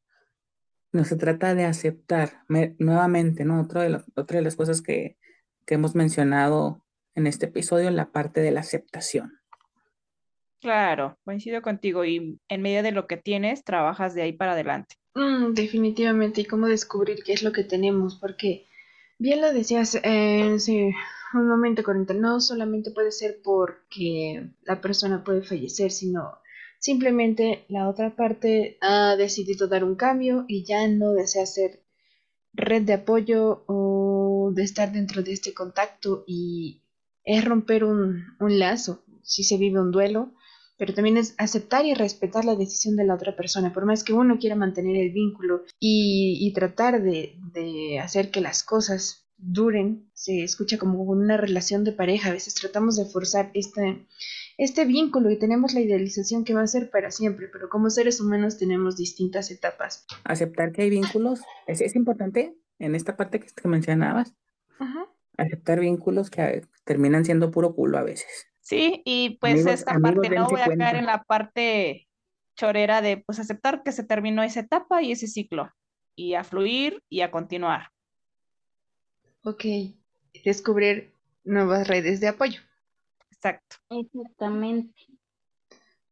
no 0.91 1.05
se 1.05 1.15
trata 1.15 1.55
de 1.55 1.65
aceptar. 1.65 2.43
nuevamente, 2.79 3.45
¿no? 3.45 3.61
Otra 3.61 3.83
de, 3.83 4.03
otra 4.15 4.37
de 4.37 4.43
las 4.43 4.55
cosas 4.55 4.81
que, 4.81 5.17
que 5.65 5.75
hemos 5.75 5.95
mencionado 5.95 6.83
en 7.15 7.27
este 7.27 7.47
episodio, 7.47 7.91
la 7.91 8.11
parte 8.11 8.41
de 8.41 8.51
la 8.51 8.61
aceptación. 8.61 9.38
Claro, 10.61 11.17
coincido 11.23 11.61
contigo 11.61 12.03
y 12.03 12.39
en 12.49 12.61
medio 12.61 12.83
de 12.83 12.91
lo 12.91 13.07
que 13.07 13.15
tienes, 13.15 13.63
trabajas 13.63 14.13
de 14.13 14.23
ahí 14.23 14.33
para 14.33 14.51
adelante. 14.51 14.95
Mm, 15.15 15.53
definitivamente, 15.53 16.41
y 16.41 16.45
cómo 16.45 16.67
descubrir 16.67 17.23
qué 17.23 17.33
es 17.33 17.43
lo 17.43 17.51
que 17.51 17.63
tenemos, 17.63 18.15
porque 18.15 18.67
bien 19.17 19.41
lo 19.41 19.53
decías 19.53 19.95
en 20.03 20.59
un 21.33 21.47
momento, 21.47 21.83
Corinta, 21.83 22.13
no 22.13 22.41
solamente 22.41 22.91
puede 22.91 23.11
ser 23.11 23.39
porque 23.43 24.49
la 24.63 24.81
persona 24.81 25.23
puede 25.23 25.43
fallecer, 25.43 25.91
sino 25.91 26.39
simplemente 26.79 27.65
la 27.69 27.87
otra 27.87 28.15
parte 28.15 28.77
ha 28.81 29.15
decidido 29.15 29.67
dar 29.67 29.83
un 29.83 29.95
cambio 29.95 30.45
y 30.47 30.65
ya 30.65 30.87
no 30.87 31.13
desea 31.13 31.45
ser 31.45 31.83
red 32.53 32.83
de 32.83 32.93
apoyo 32.93 33.63
o 33.67 34.51
de 34.53 34.63
estar 34.63 34.91
dentro 34.91 35.23
de 35.23 35.33
este 35.33 35.53
contacto 35.53 36.23
y 36.27 36.81
es 37.23 37.45
romper 37.45 37.83
un, 37.83 38.25
un 38.39 38.59
lazo. 38.59 39.03
Si 39.21 39.43
se 39.43 39.57
vive 39.57 39.79
un 39.79 39.91
duelo, 39.91 40.33
pero 40.79 40.93
también 40.93 41.17
es 41.17 41.35
aceptar 41.37 41.85
y 41.85 41.93
respetar 41.93 42.45
la 42.45 42.55
decisión 42.55 42.95
de 42.95 43.03
la 43.03 43.13
otra 43.13 43.35
persona, 43.35 43.73
por 43.73 43.85
más 43.85 44.05
que 44.05 44.13
uno 44.13 44.39
quiera 44.39 44.55
mantener 44.55 44.95
el 44.95 45.11
vínculo 45.11 45.65
y, 45.77 46.51
tratar 46.55 47.03
de, 47.03 47.35
de, 47.53 47.99
hacer 47.99 48.31
que 48.31 48.39
las 48.39 48.63
cosas 48.63 49.27
duren, 49.37 50.09
se 50.13 50.43
escucha 50.43 50.77
como 50.77 51.03
una 51.03 51.35
relación 51.35 51.83
de 51.83 51.91
pareja, 51.91 52.29
a 52.29 52.33
veces 52.33 52.55
tratamos 52.55 52.95
de 52.95 53.05
forzar 53.05 53.51
este, 53.53 54.07
este 54.57 54.85
vínculo 54.85 55.29
y 55.29 55.37
tenemos 55.37 55.73
la 55.73 55.81
idealización 55.81 56.45
que 56.45 56.53
va 56.53 56.61
a 56.61 56.67
ser 56.67 56.89
para 56.89 57.11
siempre, 57.11 57.49
pero 57.51 57.69
como 57.69 57.89
seres 57.89 58.21
humanos 58.21 58.57
tenemos 58.57 58.95
distintas 58.95 59.51
etapas. 59.51 60.05
Aceptar 60.23 60.71
que 60.71 60.83
hay 60.83 60.89
vínculos 60.89 61.41
es, 61.67 61.81
es 61.81 61.95
importante 61.95 62.55
en 62.79 62.95
esta 62.95 63.17
parte 63.17 63.41
que, 63.41 63.67
mencionabas. 63.67 64.33
Aceptar 65.37 65.79
vínculos 65.79 66.29
que 66.29 66.63
terminan 66.83 67.23
siendo 67.23 67.51
puro 67.51 67.73
culo 67.73 67.97
a 67.97 68.03
veces. 68.03 68.48
Sí, 68.69 69.01
y 69.03 69.39
pues 69.41 69.65
esta 69.65 69.97
parte 69.99 70.29
no 70.29 70.47
voy 70.47 70.61
a 70.61 70.67
caer 70.77 70.97
en 70.97 71.07
la 71.07 71.23
parte 71.23 72.07
chorera 72.55 73.01
de 73.01 73.17
pues 73.17 73.39
aceptar 73.39 73.81
que 73.81 73.91
se 73.91 74.03
terminó 74.03 74.43
esa 74.43 74.59
etapa 74.59 75.01
y 75.01 75.11
ese 75.11 75.25
ciclo 75.25 75.71
y 76.15 76.35
a 76.35 76.43
fluir 76.43 77.01
y 77.09 77.21
a 77.21 77.31
continuar. 77.31 77.89
Ok, 79.41 79.65
descubrir 80.45 81.11
nuevas 81.43 81.87
redes 81.87 82.19
de 82.19 82.27
apoyo. 82.27 82.61
Exacto. 83.31 83.77
Exactamente. 83.89 84.93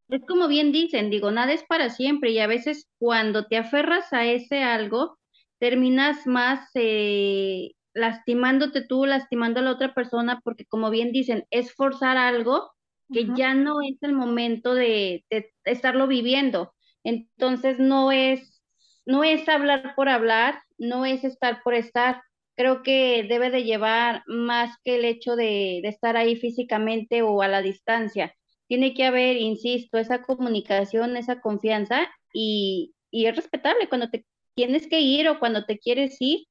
Es 0.08 0.22
como 0.26 0.48
bien 0.48 0.72
dicen, 0.72 1.10
digo, 1.10 1.30
nada 1.30 1.52
es 1.52 1.62
para 1.62 1.90
siempre 1.90 2.32
y 2.32 2.40
a 2.40 2.48
veces 2.48 2.88
cuando 2.98 3.46
te 3.46 3.56
aferras 3.56 4.12
a 4.12 4.26
ese 4.26 4.64
algo, 4.64 5.16
terminas 5.60 6.26
más 6.26 6.68
eh, 6.74 7.70
lastimándote 7.98 8.82
tú, 8.82 9.06
lastimando 9.06 9.60
a 9.60 9.62
la 9.62 9.72
otra 9.72 9.94
persona, 9.94 10.40
porque 10.42 10.64
como 10.64 10.90
bien 10.90 11.12
dicen, 11.12 11.44
es 11.50 11.74
forzar 11.74 12.16
algo 12.16 12.70
que 13.12 13.26
ya 13.34 13.54
no 13.54 13.80
es 13.80 14.02
el 14.02 14.12
momento 14.12 14.74
de, 14.74 15.24
estarlo 15.64 16.06
viviendo. 16.06 16.74
Entonces 17.04 17.78
no 17.78 18.12
es, 18.12 18.62
no 19.06 19.24
es 19.24 19.48
hablar 19.48 19.94
por 19.96 20.08
hablar, 20.08 20.60
no 20.76 21.06
es 21.06 21.24
estar 21.24 21.62
por 21.62 21.74
estar. 21.74 22.22
Creo 22.54 22.82
que 22.82 23.24
debe 23.28 23.50
de 23.50 23.64
llevar 23.64 24.22
más 24.26 24.76
que 24.84 24.96
el 24.96 25.04
hecho 25.04 25.36
de, 25.36 25.80
de 25.82 25.88
estar 25.88 26.16
ahí 26.16 26.36
físicamente 26.36 27.22
o 27.22 27.40
a 27.40 27.48
la 27.48 27.62
distancia. 27.62 28.34
Tiene 28.66 28.92
que 28.92 29.04
haber, 29.04 29.38
insisto, 29.38 29.96
esa 29.96 30.22
comunicación, 30.22 31.16
esa 31.16 31.40
confianza 31.40 32.08
y, 32.34 32.94
y 33.10 33.26
es 33.26 33.36
respetable 33.36 33.88
cuando 33.88 34.10
te 34.10 34.26
tienes 34.54 34.88
que 34.88 35.00
ir 35.00 35.28
o 35.28 35.38
cuando 35.38 35.64
te 35.64 35.78
quieres 35.78 36.16
ir, 36.18 36.47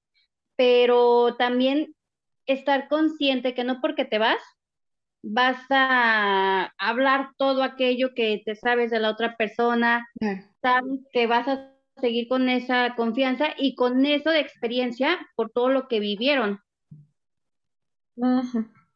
pero 0.57 1.35
también 1.37 1.95
estar 2.45 2.89
consciente 2.89 3.53
que 3.53 3.63
no 3.63 3.79
porque 3.79 4.03
te 4.03 4.17
vas, 4.17 4.41
vas 5.23 5.59
a 5.69 6.73
hablar 6.77 7.29
todo 7.37 7.63
aquello 7.63 8.13
que 8.13 8.41
te 8.43 8.55
sabes 8.55 8.91
de 8.91 8.99
la 8.99 9.11
otra 9.11 9.37
persona, 9.37 10.05
sabes 10.61 10.99
que 11.13 11.27
vas 11.27 11.47
a 11.47 11.71
seguir 12.01 12.27
con 12.27 12.49
esa 12.49 12.95
confianza 12.95 13.47
y 13.57 13.75
con 13.75 14.05
eso 14.05 14.29
de 14.29 14.39
experiencia 14.39 15.17
por 15.35 15.51
todo 15.51 15.69
lo 15.69 15.87
que 15.87 15.99
vivieron. 15.99 16.59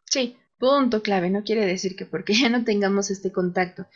Sí, 0.06 0.36
Punto 0.62 1.02
clave, 1.02 1.32
no 1.32 1.44
quiere 1.44 1.66
decir 1.66 1.96
que 1.96 2.06
porque 2.06 2.34
ya 2.40 2.48
no 2.48 2.64
tengamos 2.64 3.10
este 3.10 3.32
contacto, 3.32 3.88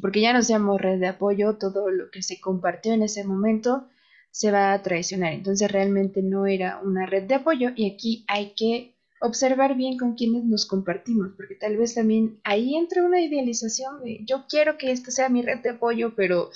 porque 0.00 0.22
ya 0.22 0.32
no 0.32 0.42
seamos 0.42 0.80
red 0.80 0.98
de 0.98 1.08
apoyo, 1.08 1.58
todo 1.58 1.90
lo 1.90 2.10
que 2.10 2.22
se 2.22 2.40
compartió 2.40 2.94
en 2.94 3.02
ese 3.02 3.24
momento 3.24 3.88
se 4.34 4.50
va 4.50 4.72
a 4.72 4.82
traicionar. 4.82 5.32
Entonces 5.32 5.70
realmente 5.70 6.20
no 6.20 6.46
era 6.46 6.80
una 6.82 7.06
red 7.06 7.22
de 7.22 7.36
apoyo 7.36 7.70
y 7.76 7.88
aquí 7.88 8.24
hay 8.26 8.52
que 8.56 8.96
observar 9.20 9.76
bien 9.76 9.96
con 9.96 10.16
quienes 10.16 10.44
nos 10.44 10.66
compartimos, 10.66 11.34
porque 11.36 11.54
tal 11.54 11.76
vez 11.76 11.94
también 11.94 12.40
ahí 12.42 12.74
entra 12.74 13.04
una 13.04 13.20
idealización 13.20 14.02
de 14.02 14.24
yo 14.26 14.46
quiero 14.48 14.76
que 14.76 14.90
esta 14.90 15.12
sea 15.12 15.28
mi 15.28 15.40
red 15.40 15.60
de 15.60 15.70
apoyo, 15.70 16.16
pero 16.16 16.50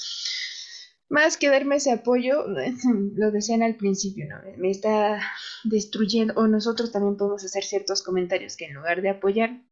más 1.08 1.36
que 1.36 1.50
darme 1.50 1.76
ese 1.76 1.92
apoyo, 1.92 2.46
lo 3.14 3.30
decían 3.30 3.62
al 3.62 3.76
principio, 3.76 4.26
¿no? 4.28 4.34
Me 4.56 4.72
está 4.72 5.20
destruyendo, 5.62 6.34
o 6.34 6.48
nosotros 6.48 6.90
también 6.90 7.16
podemos 7.16 7.44
hacer 7.44 7.62
ciertos 7.62 8.02
comentarios 8.02 8.56
que 8.56 8.64
en 8.64 8.74
lugar 8.74 9.02
de 9.02 9.10
apoyar, 9.10 9.62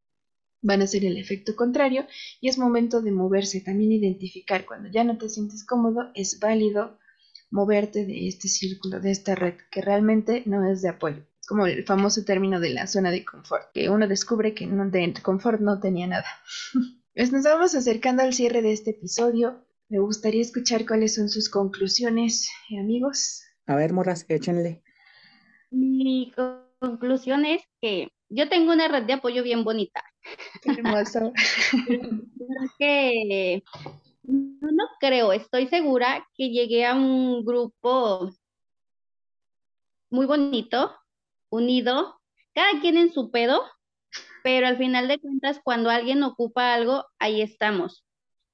van 0.62 0.80
a 0.80 0.86
ser 0.86 1.04
el 1.04 1.18
efecto 1.18 1.56
contrario 1.56 2.06
y 2.40 2.48
es 2.48 2.56
momento 2.56 3.02
de 3.02 3.10
moverse, 3.10 3.60
también 3.60 3.90
identificar 3.90 4.64
cuando 4.64 4.88
ya 4.90 5.02
no 5.02 5.18
te 5.18 5.28
sientes 5.28 5.66
cómodo, 5.66 6.10
es 6.14 6.38
válido 6.38 6.98
moverte 7.50 8.04
de 8.04 8.28
este 8.28 8.48
círculo, 8.48 9.00
de 9.00 9.10
esta 9.10 9.34
red, 9.34 9.54
que 9.70 9.80
realmente 9.80 10.42
no 10.46 10.70
es 10.70 10.82
de 10.82 10.90
apoyo. 10.90 11.22
Es 11.40 11.46
como 11.46 11.66
el 11.66 11.84
famoso 11.84 12.24
término 12.24 12.60
de 12.60 12.70
la 12.70 12.86
zona 12.86 13.10
de 13.10 13.24
confort, 13.24 13.70
que 13.72 13.88
uno 13.88 14.08
descubre 14.08 14.54
que 14.54 14.66
no, 14.66 14.88
de 14.90 15.14
confort 15.22 15.60
no 15.60 15.80
tenía 15.80 16.06
nada. 16.06 16.26
pues 17.14 17.32
nos 17.32 17.44
vamos 17.44 17.74
acercando 17.74 18.22
al 18.22 18.34
cierre 18.34 18.62
de 18.62 18.72
este 18.72 18.90
episodio. 18.90 19.64
Me 19.88 19.98
gustaría 19.98 20.42
escuchar 20.42 20.86
cuáles 20.86 21.14
son 21.14 21.28
sus 21.28 21.48
conclusiones, 21.48 22.50
amigos. 22.78 23.42
A 23.66 23.76
ver, 23.76 23.92
morras, 23.92 24.26
échenle. 24.28 24.82
Mi 25.70 26.32
conclusión 26.80 27.44
es 27.44 27.62
que 27.80 28.08
yo 28.28 28.48
tengo 28.48 28.72
una 28.72 28.88
red 28.88 29.04
de 29.04 29.14
apoyo 29.14 29.42
bien 29.42 29.64
bonita. 29.64 30.02
hermoso. 30.64 31.32
que 32.78 33.62
no, 34.26 34.84
creo, 35.00 35.32
estoy 35.32 35.68
segura 35.68 36.26
que 36.34 36.50
llegué 36.50 36.86
a 36.86 36.94
un 36.94 37.44
grupo 37.44 38.30
muy 40.10 40.26
bonito, 40.26 40.94
unido, 41.50 42.20
cada 42.54 42.80
quien 42.80 42.96
en 42.96 43.12
su 43.12 43.30
pedo, 43.30 43.62
pero 44.42 44.66
al 44.66 44.78
final 44.78 45.08
de 45.08 45.18
cuentas, 45.18 45.60
cuando 45.62 45.90
alguien 45.90 46.22
ocupa 46.22 46.74
algo, 46.74 47.04
ahí 47.18 47.42
estamos. 47.42 48.04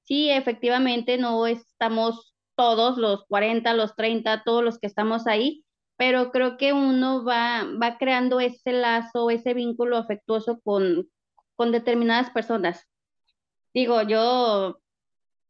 Sí, 0.03 0.29
efectivamente, 0.29 1.17
no 1.17 1.47
estamos 1.47 2.35
todos, 2.55 2.97
los 2.97 3.25
40, 3.27 3.73
los 3.73 3.95
30, 3.95 4.43
todos 4.43 4.63
los 4.63 4.79
que 4.79 4.87
estamos 4.87 5.27
ahí, 5.27 5.63
pero 5.97 6.31
creo 6.31 6.57
que 6.57 6.73
uno 6.73 7.23
va, 7.23 7.65
va 7.81 7.97
creando 7.97 8.39
ese 8.39 8.73
lazo, 8.73 9.29
ese 9.29 9.53
vínculo 9.53 9.97
afectuoso 9.97 10.59
con, 10.61 11.09
con 11.55 11.71
determinadas 11.71 12.29
personas. 12.31 12.87
Digo, 13.73 14.01
yo, 14.03 14.79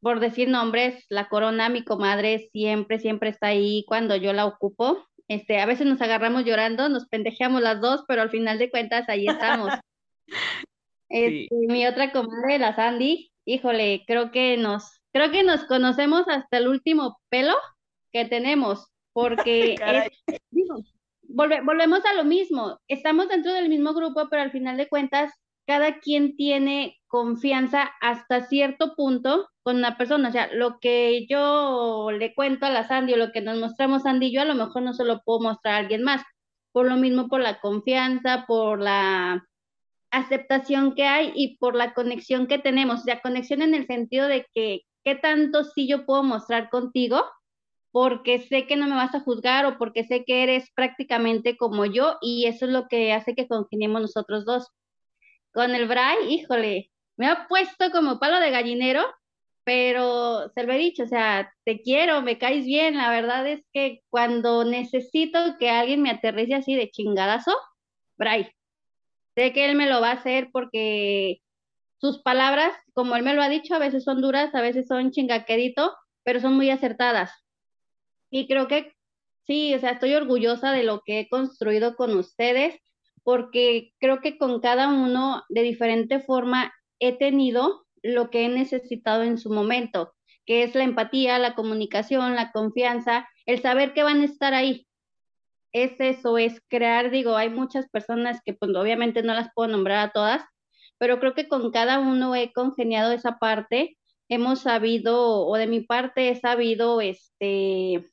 por 0.04 0.20
decir 0.20 0.50
nombres, 0.50 1.06
la 1.10 1.30
corona, 1.30 1.70
mi 1.70 1.84
comadre, 1.84 2.50
siempre, 2.52 3.00
siempre 3.00 3.30
está 3.30 3.48
ahí 3.48 3.86
cuando 3.88 4.18
yo 4.18 4.34
la 4.34 4.46
ocupo. 4.46 5.08
Este, 5.30 5.62
a 5.62 5.66
veces 5.66 5.88
nos 5.88 6.02
agarramos 6.02 6.44
llorando, 6.44 6.90
nos 6.90 7.08
pendejeamos 7.08 7.62
las 7.62 7.80
dos, 7.80 8.04
pero 8.06 8.22
al 8.22 8.30
final 8.30 8.60
de 8.60 8.70
cuentas 8.70 9.10
ahí 9.10 9.26
estamos. 9.28 9.70
Este, 11.10 11.56
mi 11.68 11.86
otra 11.86 12.12
comadre, 12.12 12.58
la 12.58 12.76
Sandy, 12.76 13.32
híjole, 13.46 14.04
creo 14.08 14.32
que 14.32 14.58
nos, 14.58 15.00
creo 15.12 15.30
que 15.30 15.44
nos 15.44 15.64
conocemos 15.66 16.28
hasta 16.28 16.58
el 16.58 16.68
último 16.68 17.20
pelo 17.30 17.54
que 18.12 18.26
tenemos, 18.26 18.88
porque 19.12 19.76
volvemos 21.22 22.04
a 22.06 22.14
lo 22.16 22.24
mismo, 22.24 22.80
estamos 22.88 23.30
dentro 23.30 23.54
del 23.54 23.70
mismo 23.70 23.94
grupo, 23.94 24.28
pero 24.28 24.42
al 24.42 24.52
final 24.52 24.76
de 24.76 24.90
cuentas, 24.90 25.32
cada 25.68 26.00
quien 26.00 26.36
tiene 26.36 26.98
confianza 27.14 27.92
hasta 28.02 28.42
cierto 28.48 28.96
punto 28.96 29.48
con 29.62 29.76
una 29.76 29.98
persona, 30.00 30.30
o 30.30 30.32
sea, 30.32 30.52
lo 30.52 30.80
que 30.80 31.28
yo 31.30 32.10
le 32.10 32.34
cuento 32.34 32.66
a 32.66 32.72
la 32.72 32.88
Sandy 32.88 33.14
o 33.14 33.18
lo 33.18 33.32
que 33.32 33.42
nos 33.42 33.60
mostramos 33.60 34.02
Sandy 34.02 34.32
yo, 34.32 34.42
a 34.42 34.46
lo 34.46 34.56
mejor 34.56 34.82
no 34.82 34.94
se 34.96 35.06
lo 35.06 35.22
puedo 35.22 35.40
mostrar 35.42 35.76
a 35.76 35.78
alguien 35.78 36.02
más, 36.02 36.24
por 36.72 36.88
lo 36.88 36.96
mismo 36.96 37.28
por 37.28 37.40
la 37.40 37.60
confianza, 37.60 38.46
por 38.48 38.82
la 38.82 39.48
aceptación 40.10 40.96
que 40.96 41.04
hay 41.04 41.32
y 41.36 41.58
por 41.58 41.76
la 41.76 41.94
conexión 41.94 42.48
que 42.48 42.58
tenemos, 42.58 43.02
o 43.02 43.04
sea, 43.04 43.22
conexión 43.22 43.62
en 43.62 43.76
el 43.76 43.86
sentido 43.86 44.28
de 44.28 44.48
que 44.52 44.82
qué 45.04 45.14
tanto 45.14 45.66
sí 45.66 45.88
yo 45.88 46.08
puedo 46.08 46.24
mostrar 46.24 46.72
contigo, 46.72 47.22
porque 47.92 48.40
sé 48.40 48.66
que 48.66 48.76
no 48.76 48.88
me 48.88 48.96
vas 48.96 49.14
a 49.14 49.20
juzgar 49.20 49.68
o 49.68 49.78
porque 49.78 50.04
sé 50.04 50.26
que 50.26 50.42
eres 50.42 50.72
prácticamente 50.74 51.58
como 51.58 51.86
yo 51.86 52.18
y 52.24 52.48
eso 52.48 52.66
es 52.66 52.72
lo 52.72 52.88
que 52.88 53.14
hace 53.14 53.36
que 53.36 53.48
congeniemos 53.48 54.02
nosotros 54.02 54.46
dos. 54.46 54.68
Con 55.54 55.76
el 55.76 55.88
Bray, 55.88 56.34
híjole, 56.34 56.90
me 57.18 57.28
ha 57.28 57.48
puesto 57.48 57.92
como 57.92 58.20
palo 58.20 58.40
de 58.40 58.52
gallinero, 58.52 59.04
pero 59.64 60.50
se 60.54 60.64
lo 60.64 60.74
he 60.74 60.78
dicho, 60.78 61.04
o 61.04 61.08
sea, 61.08 61.54
te 61.64 61.82
quiero, 61.82 62.22
me 62.22 62.38
caes 62.38 62.66
bien, 62.66 62.98
la 62.98 63.10
verdad 63.10 63.48
es 63.48 63.62
que 63.72 64.02
cuando 64.10 64.66
necesito 64.66 65.40
que 65.60 65.70
alguien 65.70 66.02
me 66.02 66.10
aterrice 66.10 66.56
así 66.56 66.76
de 66.76 66.90
chingadazo, 66.90 67.56
Bray, 68.18 68.50
Sé 69.36 69.52
que 69.52 69.66
él 69.66 69.76
me 69.76 69.90
lo 69.90 70.00
va 70.02 70.12
a 70.12 70.14
hacer 70.14 70.50
porque 70.52 71.42
sus 71.98 72.22
palabras, 72.22 72.74
como 72.94 73.16
él 73.16 73.24
me 73.24 73.34
lo 73.34 73.42
ha 73.42 73.50
dicho, 73.50 73.74
a 73.74 73.80
veces 73.80 74.04
son 74.04 74.22
duras, 74.22 74.54
a 74.54 74.62
veces 74.62 74.88
son 74.88 75.12
chingaquedito, 75.12 75.96
pero 76.24 76.40
son 76.40 76.56
muy 76.56 76.70
acertadas. 76.70 77.32
Y 78.30 78.48
creo 78.48 78.68
que 78.68 78.94
sí, 79.48 79.74
o 79.74 79.80
sea, 79.80 79.92
estoy 79.92 80.14
orgullosa 80.14 80.72
de 80.72 80.84
lo 80.84 81.02
que 81.02 81.22
he 81.22 81.30
construido 81.30 81.96
con 81.96 82.16
ustedes, 82.16 82.80
porque 83.24 83.94
creo 84.00 84.22
que 84.22 84.38
con 84.38 84.60
cada 84.60 84.90
uno 84.90 85.44
de 85.50 85.64
diferente 85.64 86.20
forma 86.20 86.74
he 87.08 87.14
tenido 87.14 87.86
lo 88.02 88.30
que 88.30 88.46
he 88.46 88.50
necesitado 88.50 89.24
en 89.24 89.38
su 89.38 89.50
momento, 89.50 90.14
que 90.46 90.64
es 90.64 90.76
la 90.76 90.84
empatía, 90.84 91.40
la 91.40 91.56
comunicación, 91.56 92.36
la 92.36 92.52
confianza, 92.52 93.28
el 93.46 93.62
saber 93.62 93.94
que 93.94 94.04
van 94.04 94.22
a 94.22 94.26
estar 94.26 94.54
ahí, 94.54 94.88
es 95.74 96.00
eso, 96.00 96.38
es 96.38 96.62
crear, 96.70 97.10
digo, 97.10 97.36
hay 97.36 97.50
muchas 97.50 97.90
personas 97.90 98.40
que 98.46 98.54
pues 98.54 98.76
obviamente 98.76 99.24
no 99.24 99.34
las 99.34 99.50
puedo 99.56 99.72
nombrar 99.72 100.08
a 100.08 100.12
todas, 100.12 100.44
pero 101.00 101.20
creo 101.20 101.34
que 101.34 101.48
con 101.48 101.72
cada 101.72 102.00
uno 102.00 102.36
he 102.36 102.54
congeniado 102.54 103.12
esa 103.12 103.40
parte, 103.40 103.98
hemos 104.30 104.62
sabido, 104.62 105.46
o 105.48 105.56
de 105.58 105.68
mi 105.68 105.82
parte 105.82 106.30
he 106.30 106.40
sabido, 106.40 107.02
este, 107.02 108.12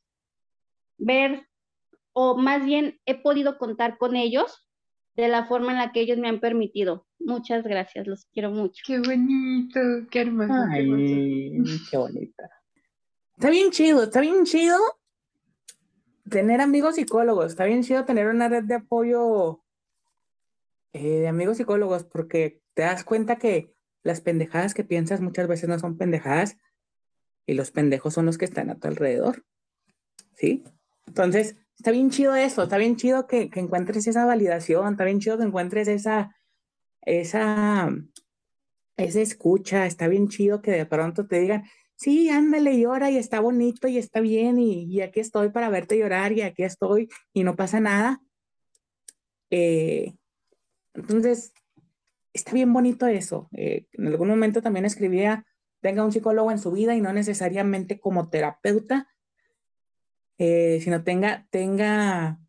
ver, 0.97 1.47
o 2.13 2.37
más 2.37 2.65
bien 2.65 2.99
he 3.05 3.15
podido 3.15 3.59
contar 3.59 3.99
con 3.99 4.17
ellos 4.17 4.67
de 5.21 5.29
la 5.29 5.47
forma 5.47 5.73
en 5.73 5.79
la 5.79 5.93
que 5.93 6.01
ellos 6.01 6.19
me 6.19 6.29
han 6.29 6.41
permitido. 6.41 7.07
Muchas 7.19 7.65
gracias, 7.65 8.07
los 8.07 8.27
quiero 8.27 8.51
mucho. 8.51 8.83
Qué 8.87 8.99
bonito, 8.99 9.81
qué 10.11 10.23
hermoso. 10.23 10.53
Ay, 10.71 11.63
qué 11.91 11.97
bonita. 11.97 12.51
Está 13.35 13.51
bien 13.51 13.71
chido, 13.71 14.05
está 14.05 14.21
bien 14.21 14.45
chido 14.45 14.79
tener 16.31 16.61
amigos 16.61 16.95
psicólogos, 16.95 17.47
está 17.47 17.65
bien 17.65 17.83
chido 17.83 18.05
tener 18.05 18.29
una 18.29 18.49
red 18.49 18.65
de 18.65 18.77
apoyo 18.77 19.63
eh, 20.93 21.21
de 21.21 21.29
amigos 21.29 21.59
psicólogos, 21.59 22.05
porque 22.05 22.63
te 22.75 22.83
das 22.83 23.05
cuenta 23.05 23.37
que 23.37 23.75
las 24.03 24.23
pendejadas 24.23 24.73
que 24.73 24.85
piensas 24.85 25.21
muchas 25.21 25.47
veces 25.47 25.69
no 25.69 25.79
son 25.79 25.99
pendejadas 25.99 26.57
y 27.47 27.55
los 27.55 27.71
pendejos 27.71 28.15
son 28.15 28.27
los 28.27 28.39
que 28.39 28.47
están 28.47 28.71
a 28.71 28.79
tu 28.79 28.89
alrededor. 28.89 29.45
¿Sí? 30.35 30.65
Entonces, 31.07 31.57
está 31.81 31.93
bien 31.93 32.11
chido 32.11 32.35
eso, 32.35 32.65
está 32.65 32.77
bien 32.77 32.97
chido 32.97 33.27
que, 33.27 33.49
encuentres 33.55 34.07
esa 34.07 34.27
validación, 34.27 34.93
está 34.93 35.05
bien 35.05 35.19
chido 35.19 35.39
que 35.39 35.45
encuentres 35.45 35.89
esa, 35.89 36.37
esa, 37.01 37.89
esa 38.99 39.21
escucha, 39.23 39.87
está 39.87 40.07
bien 40.07 40.29
chido 40.29 40.61
que 40.61 40.73
de 40.73 40.85
pronto 40.85 41.27
te 41.27 41.41
digan, 41.41 41.65
sí, 41.97 42.29
ándale, 42.29 42.79
llora 42.79 43.11
y 43.11 43.17
está 43.17 43.41
bonito 43.41 43.89
y 43.89 43.97
está 43.97 44.21
bien 44.21 44.59
y, 44.59 45.01
aquí 45.01 45.21
estoy 45.21 45.49
para 45.49 45.71
verte 45.71 45.97
llorar 45.97 46.33
y 46.33 46.43
aquí 46.43 46.65
estoy 46.65 47.09
y 47.33 47.45
no 47.45 47.57
pasa 47.57 47.81
nada. 47.81 48.21
Eh, 49.49 50.13
entonces, 50.93 51.55
está 52.35 52.53
bien 52.53 52.75
bonito 52.75 53.07
eso. 53.07 53.49
Eh, 53.57 53.87
en 53.93 54.07
algún 54.09 54.29
momento 54.29 54.61
también 54.61 54.85
escribía, 54.85 55.47
tenga 55.81 56.05
un 56.05 56.13
psicólogo 56.13 56.51
en 56.51 56.59
su 56.59 56.73
vida 56.73 56.95
y 56.95 57.01
no 57.01 57.15
necesariamente 57.15 57.99
como 58.01 58.29
terapeuta, 58.29 59.09
eh, 60.43 60.81
sino 60.81 61.05
tenga, 61.05 61.47
tenga 61.51 62.41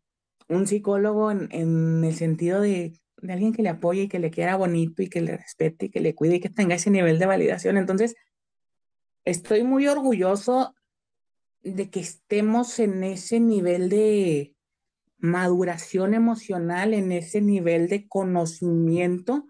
un 0.48 0.66
psicólogo 0.66 1.30
en, 1.30 1.48
en 1.50 2.02
el 2.02 2.14
sentido 2.14 2.62
de, 2.62 2.94
de, 3.20 3.32
alguien 3.34 3.52
que 3.52 3.62
le 3.62 3.68
apoye 3.68 4.04
y 4.04 4.08
que 4.08 4.18
le 4.18 4.30
quiera 4.30 4.56
bonito 4.56 5.02
y 5.02 5.10
que 5.10 5.20
le 5.20 5.36
respete 5.36 5.86
y 5.86 5.90
que 5.90 6.00
le 6.00 6.14
cuide 6.14 6.36
y 6.36 6.40
que 6.40 6.48
tenga 6.48 6.74
ese 6.74 6.90
nivel 6.90 7.18
de 7.18 7.26
validación. 7.26 7.76
Entonces, 7.76 8.14
estoy 9.26 9.62
muy 9.62 9.88
orgulloso 9.88 10.74
de 11.62 11.90
que 11.90 12.00
estemos 12.00 12.78
en 12.78 13.04
ese 13.04 13.40
nivel 13.40 13.90
de 13.90 14.56
maduración 15.18 16.14
emocional, 16.14 16.94
en 16.94 17.12
ese 17.12 17.42
nivel 17.42 17.90
de 17.90 18.08
conocimiento 18.08 19.48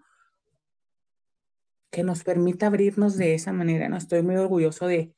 que 1.91 2.03
nos 2.03 2.25
permita 2.25 2.67
abrirnos 2.67 3.15
de 3.15 3.35
esa 3.35 3.53
manera. 3.53 3.87
¿no? 3.87 3.95
Estoy 3.95 4.21
muy 4.21 4.35
orgulloso 4.35 4.85
de, 4.85 5.13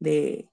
de, 0.00 0.50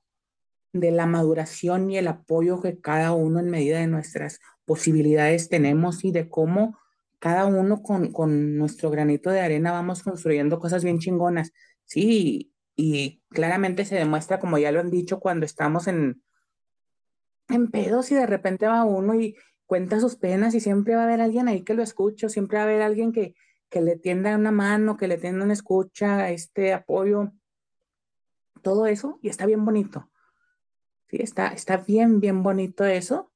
de 0.73 0.91
la 0.91 1.05
maduración 1.05 1.89
y 1.91 1.97
el 1.97 2.07
apoyo 2.07 2.61
que 2.61 2.79
cada 2.79 3.13
uno 3.13 3.39
en 3.39 3.49
medida 3.49 3.79
de 3.79 3.87
nuestras 3.87 4.39
posibilidades 4.65 5.49
tenemos 5.49 6.03
y 6.05 6.11
de 6.11 6.29
cómo 6.29 6.77
cada 7.19 7.45
uno 7.45 7.83
con, 7.83 8.11
con 8.11 8.57
nuestro 8.57 8.89
granito 8.89 9.29
de 9.29 9.41
arena 9.41 9.71
vamos 9.71 10.01
construyendo 10.01 10.59
cosas 10.59 10.83
bien 10.83 10.99
chingonas. 10.99 11.51
Sí, 11.85 12.51
y 12.75 13.21
claramente 13.29 13.85
se 13.85 13.95
demuestra, 13.95 14.39
como 14.39 14.57
ya 14.57 14.71
lo 14.71 14.79
han 14.79 14.89
dicho, 14.89 15.19
cuando 15.19 15.45
estamos 15.45 15.87
en, 15.87 16.23
en 17.49 17.69
pedos 17.69 18.11
y 18.11 18.15
de 18.15 18.25
repente 18.25 18.67
va 18.67 18.85
uno 18.85 19.19
y 19.19 19.35
cuenta 19.65 19.99
sus 19.99 20.15
penas 20.15 20.55
y 20.55 20.59
siempre 20.59 20.95
va 20.95 21.01
a 21.01 21.05
haber 21.05 21.21
alguien 21.21 21.47
ahí 21.47 21.63
que 21.63 21.73
lo 21.73 21.83
escuche, 21.83 22.27
siempre 22.29 22.57
va 22.57 22.63
a 22.63 22.67
haber 22.67 22.81
alguien 22.81 23.11
que, 23.11 23.35
que 23.69 23.81
le 23.81 23.97
tienda 23.97 24.35
una 24.35 24.51
mano, 24.51 24.97
que 24.97 25.07
le 25.07 25.17
tienda 25.17 25.45
una 25.45 25.53
escucha, 25.53 26.29
este 26.29 26.73
apoyo, 26.73 27.31
todo 28.61 28.85
eso, 28.85 29.19
y 29.21 29.29
está 29.29 29.45
bien 29.45 29.63
bonito. 29.63 30.10
Sí, 31.11 31.17
está, 31.21 31.49
está 31.49 31.77
bien, 31.77 32.19
bien 32.19 32.41
bonito 32.41 32.85
eso. 32.85 33.31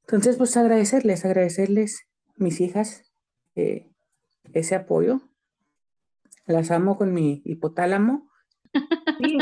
Entonces, 0.00 0.36
pues 0.36 0.56
agradecerles, 0.56 1.24
agradecerles, 1.24 2.08
mis 2.36 2.60
hijas, 2.60 3.12
eh, 3.54 3.86
ese 4.52 4.74
apoyo. 4.74 5.20
Las 6.46 6.72
amo 6.72 6.96
con 6.96 7.14
mi 7.14 7.42
hipotálamo 7.44 8.30
Sí, 8.72 9.36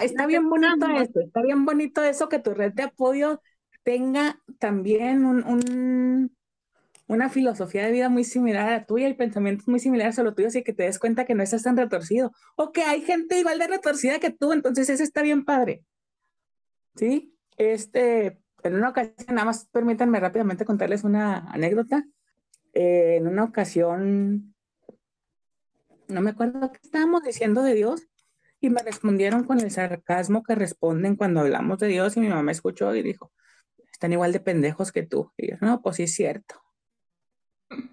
está, 0.00 0.26
bien 0.26 0.48
bonito 0.48 0.86
eso, 0.88 1.20
está 1.20 1.42
bien 1.42 1.64
bonito 1.64 2.02
eso 2.02 2.28
que 2.28 2.38
tu 2.38 2.54
red 2.54 2.72
de 2.72 2.84
apoyo 2.84 3.42
tenga 3.82 4.38
también 4.58 5.24
un, 5.24 6.36
una 7.06 7.30
filosofía 7.30 7.84
de 7.86 7.92
vida 7.92 8.08
muy 8.08 8.24
similar 8.24 8.68
a 8.68 8.72
la 8.72 8.84
tuya 8.84 9.08
y 9.08 9.14
pensamientos 9.14 9.66
muy 9.68 9.80
similares 9.80 10.18
a 10.18 10.22
lo 10.22 10.34
tuyo, 10.34 10.48
así 10.48 10.62
que 10.62 10.74
te 10.74 10.82
des 10.84 10.98
cuenta 10.98 11.24
que 11.24 11.34
no 11.34 11.42
estás 11.42 11.62
tan 11.62 11.76
retorcido 11.76 12.32
o 12.56 12.72
que 12.72 12.82
hay 12.82 13.00
gente 13.00 13.38
igual 13.38 13.58
de 13.58 13.68
retorcida 13.68 14.18
que 14.18 14.30
tú, 14.30 14.52
entonces 14.52 14.90
eso 14.90 15.02
está 15.02 15.22
bien 15.22 15.44
padre. 15.44 15.82
¿Sí? 16.96 17.34
Este, 17.56 18.40
en 18.62 18.74
una 18.74 18.90
ocasión, 18.90 19.14
nada 19.28 19.44
más 19.44 19.66
permítanme 19.66 20.20
rápidamente 20.20 20.64
contarles 20.64 21.04
una 21.04 21.38
anécdota. 21.50 22.04
Eh, 22.72 23.16
en 23.16 23.26
una 23.26 23.44
ocasión, 23.44 24.54
no 26.08 26.20
me 26.20 26.30
acuerdo 26.30 26.72
qué 26.72 26.78
estábamos 26.82 27.22
diciendo 27.22 27.62
de 27.62 27.74
Dios, 27.74 28.10
y 28.60 28.70
me 28.70 28.82
respondieron 28.82 29.44
con 29.44 29.58
el 29.60 29.70
sarcasmo 29.70 30.42
que 30.42 30.54
responden 30.54 31.16
cuando 31.16 31.40
hablamos 31.40 31.78
de 31.78 31.88
Dios 31.88 32.16
y 32.16 32.20
mi 32.20 32.28
mamá 32.28 32.52
escuchó 32.52 32.94
y 32.94 33.02
dijo, 33.02 33.32
están 33.90 34.12
igual 34.12 34.32
de 34.32 34.40
pendejos 34.40 34.92
que 34.92 35.02
tú. 35.02 35.32
Y 35.36 35.50
yo, 35.50 35.56
no, 35.60 35.80
pues 35.80 35.96
sí 35.96 36.02
es 36.04 36.14
cierto. 36.14 36.56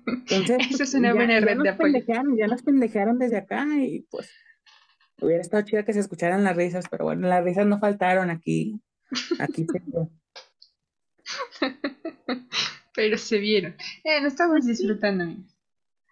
Entonces, 0.06 0.58
Eso 0.72 0.84
es 0.84 0.94
una 0.94 1.14
buena 1.14 1.40
red 1.40 1.60
de 1.62 1.70
apoyo. 1.70 2.00
Ya 2.38 2.48
nos 2.48 2.64
pendejearon 2.64 3.18
desde 3.18 3.38
acá 3.38 3.66
y 3.78 4.06
pues 4.10 4.30
hubiera 5.22 5.42
estado 5.42 5.64
chido 5.64 5.86
que 5.86 5.94
se 5.94 6.02
escucharan 6.02 6.44
las 6.44 6.56
risas, 6.56 6.86
pero 6.92 7.06
bueno, 7.06 7.28
las 7.28 7.44
risas 7.44 7.66
no 7.66 7.80
faltaron 7.80 8.30
aquí. 8.30 8.82
Aquí 9.40 9.66
se 9.66 9.82
Pero 12.96 13.18
se 13.18 13.38
vieron. 13.38 13.76
Eh, 14.04 14.22
no 14.22 14.28
estamos 14.28 14.66
disfrutando. 14.66 15.26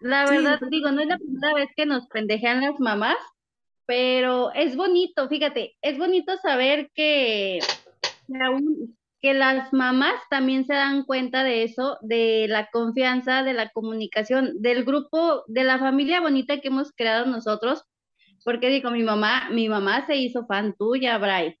La 0.00 0.26
verdad, 0.26 0.60
digo, 0.70 0.90
no 0.90 1.00
es 1.00 1.08
la 1.08 1.18
primera 1.18 1.54
vez 1.54 1.68
que 1.74 1.86
nos 1.86 2.06
pendejean 2.08 2.60
las 2.60 2.78
mamás, 2.78 3.16
pero 3.86 4.52
es 4.52 4.76
bonito, 4.76 5.28
fíjate, 5.28 5.76
es 5.80 5.96
bonito 5.96 6.36
saber 6.36 6.90
que, 6.94 7.60
que 9.22 9.34
las 9.34 9.72
mamás 9.72 10.20
también 10.28 10.66
se 10.66 10.74
dan 10.74 11.04
cuenta 11.04 11.44
de 11.44 11.62
eso, 11.62 11.98
de 12.02 12.46
la 12.48 12.68
confianza, 12.70 13.42
de 13.42 13.54
la 13.54 13.70
comunicación, 13.70 14.60
del 14.60 14.84
grupo, 14.84 15.44
de 15.46 15.64
la 15.64 15.78
familia 15.78 16.20
bonita 16.20 16.60
que 16.60 16.68
hemos 16.68 16.92
creado 16.92 17.26
nosotros, 17.26 17.84
porque 18.44 18.68
digo, 18.68 18.90
mi 18.90 19.02
mamá, 19.02 19.48
mi 19.50 19.68
mamá 19.68 20.04
se 20.06 20.16
hizo 20.16 20.46
fan 20.46 20.74
tuya, 20.76 21.16
Bray. 21.18 21.56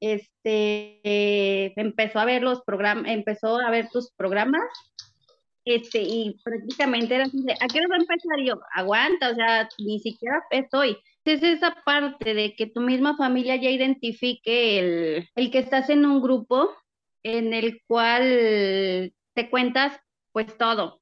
Este, 0.00 1.78
empezó 1.80 2.20
a 2.20 2.24
ver 2.24 2.42
los 2.42 2.62
programas, 2.62 3.10
empezó 3.10 3.58
a 3.58 3.70
ver 3.70 3.88
tus 3.90 4.12
programas, 4.12 4.62
este, 5.64 6.00
y 6.02 6.38
prácticamente 6.42 7.14
era 7.14 7.24
así 7.24 7.44
¿a 7.48 7.66
qué 7.66 7.80
hora 7.80 7.96
a 7.96 8.00
empezar? 8.00 8.38
yo, 8.44 8.60
aguanta, 8.74 9.30
o 9.30 9.34
sea, 9.34 9.68
ni 9.78 9.98
siquiera 10.00 10.42
estoy 10.50 10.96
es 11.32 11.42
esa 11.42 11.76
parte 11.84 12.34
de 12.34 12.54
que 12.54 12.66
tu 12.66 12.80
misma 12.80 13.16
familia 13.16 13.56
ya 13.56 13.70
identifique 13.70 14.78
el, 14.78 15.28
el 15.34 15.50
que 15.50 15.58
estás 15.58 15.90
en 15.90 16.06
un 16.06 16.22
grupo 16.22 16.70
en 17.22 17.52
el 17.52 17.82
cual 17.86 19.12
te 19.34 19.50
cuentas 19.50 19.98
pues 20.32 20.56
todo, 20.56 21.00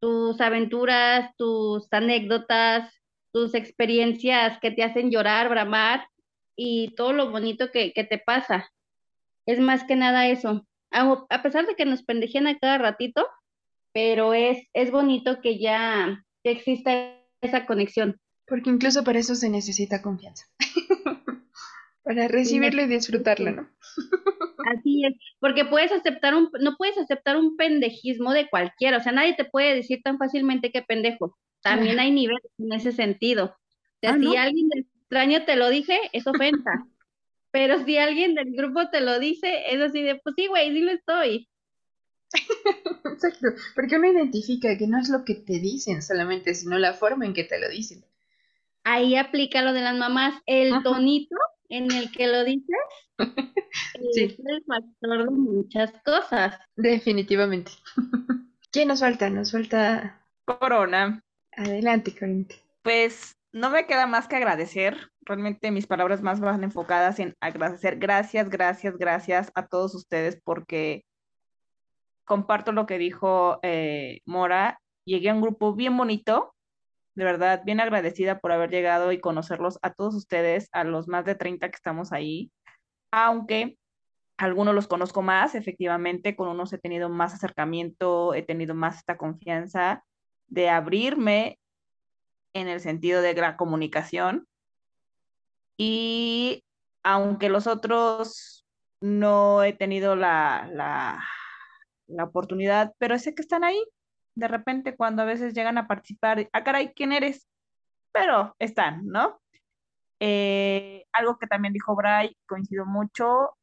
tus 0.00 0.40
aventuras, 0.40 1.34
tus 1.36 1.86
anécdotas, 1.92 2.92
tus 3.32 3.54
experiencias 3.54 4.58
que 4.60 4.70
te 4.70 4.82
hacen 4.82 5.10
llorar, 5.10 5.48
bramar 5.48 6.06
y 6.58 6.92
todo 6.96 7.12
lo 7.12 7.30
bonito 7.30 7.70
que, 7.70 7.92
que 7.92 8.02
te 8.02 8.18
pasa. 8.18 8.72
Es 9.46 9.60
más 9.60 9.84
que 9.84 9.94
nada 9.94 10.26
eso. 10.26 10.66
A, 10.90 11.42
pesar 11.42 11.66
de 11.66 11.76
que 11.76 11.84
nos 11.84 12.02
pendejean 12.02 12.48
a 12.48 12.58
cada 12.58 12.78
ratito, 12.78 13.24
pero 13.92 14.34
es, 14.34 14.58
es 14.72 14.90
bonito 14.90 15.40
que 15.40 15.60
ya 15.60 16.24
que 16.42 16.50
exista 16.50 17.14
esa 17.40 17.64
conexión. 17.64 18.20
Porque 18.44 18.70
incluso 18.70 19.04
para 19.04 19.20
eso 19.20 19.36
se 19.36 19.48
necesita 19.48 20.02
confianza. 20.02 20.46
para 22.02 22.26
recibirlo 22.26 22.82
y 22.82 22.88
disfrutarlo, 22.88 23.52
¿no? 23.52 23.70
Así 24.74 25.04
es, 25.06 25.14
porque 25.38 25.64
puedes 25.64 25.92
aceptar 25.92 26.34
un, 26.34 26.50
no 26.60 26.74
puedes 26.76 26.98
aceptar 26.98 27.36
un 27.36 27.56
pendejismo 27.56 28.32
de 28.32 28.50
cualquiera, 28.50 28.96
o 28.96 29.00
sea, 29.00 29.12
nadie 29.12 29.34
te 29.34 29.44
puede 29.44 29.76
decir 29.76 30.00
tan 30.02 30.18
fácilmente 30.18 30.72
que 30.72 30.82
pendejo. 30.82 31.38
También 31.62 32.00
hay 32.00 32.10
niveles 32.10 32.42
en 32.58 32.72
ese 32.72 32.92
sentido. 32.92 33.44
O 33.46 33.98
sea, 34.00 34.14
ah, 34.14 34.18
si 34.18 34.36
alguien 34.36 34.68
del 34.68 34.86
extraño 35.08 35.44
te 35.44 35.56
lo 35.56 35.68
dije, 35.68 35.98
es 36.12 36.26
ofensa. 36.26 36.70
Pero 37.50 37.84
si 37.84 37.96
alguien 37.96 38.34
del 38.34 38.52
grupo 38.52 38.90
te 38.90 39.00
lo 39.00 39.18
dice, 39.18 39.72
es 39.72 39.80
así 39.80 40.02
de, 40.02 40.16
pues 40.16 40.34
sí, 40.36 40.46
güey, 40.46 40.72
sí 40.72 40.80
lo 40.80 40.92
estoy. 40.92 41.48
Exacto, 43.04 43.48
porque 43.74 43.96
uno 43.96 44.12
identifica 44.12 44.76
que 44.76 44.86
no 44.86 45.00
es 45.00 45.08
lo 45.08 45.24
que 45.24 45.34
te 45.34 45.58
dicen 45.58 46.02
solamente, 46.02 46.54
sino 46.54 46.78
la 46.78 46.92
forma 46.92 47.24
en 47.24 47.32
que 47.32 47.44
te 47.44 47.58
lo 47.58 47.70
dicen 47.70 48.04
ahí 48.88 49.16
aplica 49.16 49.62
lo 49.62 49.72
de 49.72 49.82
las 49.82 49.96
mamás, 49.96 50.40
el 50.46 50.82
tonito 50.82 51.36
en 51.68 51.92
el 51.92 52.10
que 52.10 52.26
lo 52.26 52.44
dices 52.44 52.76
es 53.94 54.38
el 54.38 54.64
factor 54.66 55.24
de 55.24 55.30
muchas 55.30 55.92
cosas. 56.04 56.58
Definitivamente. 56.76 57.72
¿Quién 58.72 58.88
nos 58.88 59.00
falta? 59.00 59.28
Nos 59.28 59.52
falta 59.52 60.24
Corona. 60.44 61.22
Adelante, 61.52 62.14
Corona. 62.18 62.46
Pues 62.82 63.37
no 63.52 63.70
me 63.70 63.86
queda 63.86 64.06
más 64.06 64.28
que 64.28 64.36
agradecer. 64.36 65.10
Realmente 65.22 65.70
mis 65.70 65.86
palabras 65.86 66.22
más 66.22 66.40
van 66.40 66.64
enfocadas 66.64 67.18
en 67.18 67.36
agradecer. 67.40 67.98
Gracias, 67.98 68.48
gracias, 68.48 68.96
gracias 68.96 69.50
a 69.54 69.66
todos 69.66 69.94
ustedes 69.94 70.40
porque 70.42 71.04
comparto 72.24 72.72
lo 72.72 72.86
que 72.86 72.98
dijo 72.98 73.58
eh, 73.62 74.20
Mora. 74.26 74.80
Llegué 75.04 75.30
a 75.30 75.34
un 75.34 75.40
grupo 75.40 75.74
bien 75.74 75.96
bonito, 75.96 76.54
de 77.14 77.24
verdad, 77.24 77.62
bien 77.64 77.80
agradecida 77.80 78.40
por 78.40 78.52
haber 78.52 78.70
llegado 78.70 79.10
y 79.10 79.20
conocerlos 79.20 79.78
a 79.82 79.94
todos 79.94 80.14
ustedes, 80.14 80.68
a 80.72 80.84
los 80.84 81.08
más 81.08 81.24
de 81.24 81.34
30 81.34 81.70
que 81.70 81.76
estamos 81.76 82.12
ahí, 82.12 82.52
aunque 83.10 83.78
algunos 84.36 84.74
los 84.74 84.86
conozco 84.86 85.22
más, 85.22 85.54
efectivamente, 85.54 86.36
con 86.36 86.46
unos 86.48 86.72
he 86.74 86.78
tenido 86.78 87.08
más 87.08 87.34
acercamiento, 87.34 88.34
he 88.34 88.42
tenido 88.42 88.74
más 88.74 88.98
esta 88.98 89.16
confianza 89.16 90.04
de 90.46 90.68
abrirme 90.68 91.58
en 92.58 92.68
el 92.68 92.80
sentido 92.80 93.22
de 93.22 93.34
la 93.34 93.56
comunicación. 93.56 94.46
Y 95.76 96.64
aunque 97.02 97.48
los 97.48 97.66
otros 97.66 98.66
no 99.00 99.62
he 99.62 99.72
tenido 99.72 100.16
la, 100.16 100.68
la, 100.72 101.24
la 102.08 102.24
oportunidad, 102.24 102.94
pero 102.98 103.18
sé 103.18 103.34
que 103.34 103.42
están 103.42 103.64
ahí, 103.64 103.82
de 104.34 104.48
repente 104.48 104.96
cuando 104.96 105.22
a 105.22 105.26
veces 105.26 105.54
llegan 105.54 105.78
a 105.78 105.86
participar, 105.86 106.48
ah, 106.52 106.64
caray, 106.64 106.92
¿quién 106.94 107.12
eres? 107.12 107.48
Pero 108.12 108.56
están, 108.58 109.06
¿no? 109.06 109.40
Eh, 110.20 111.06
algo 111.12 111.38
que 111.38 111.46
también 111.46 111.72
dijo 111.72 111.94
Bray, 111.94 112.36
coincido 112.46 112.86
mucho, 112.86 113.56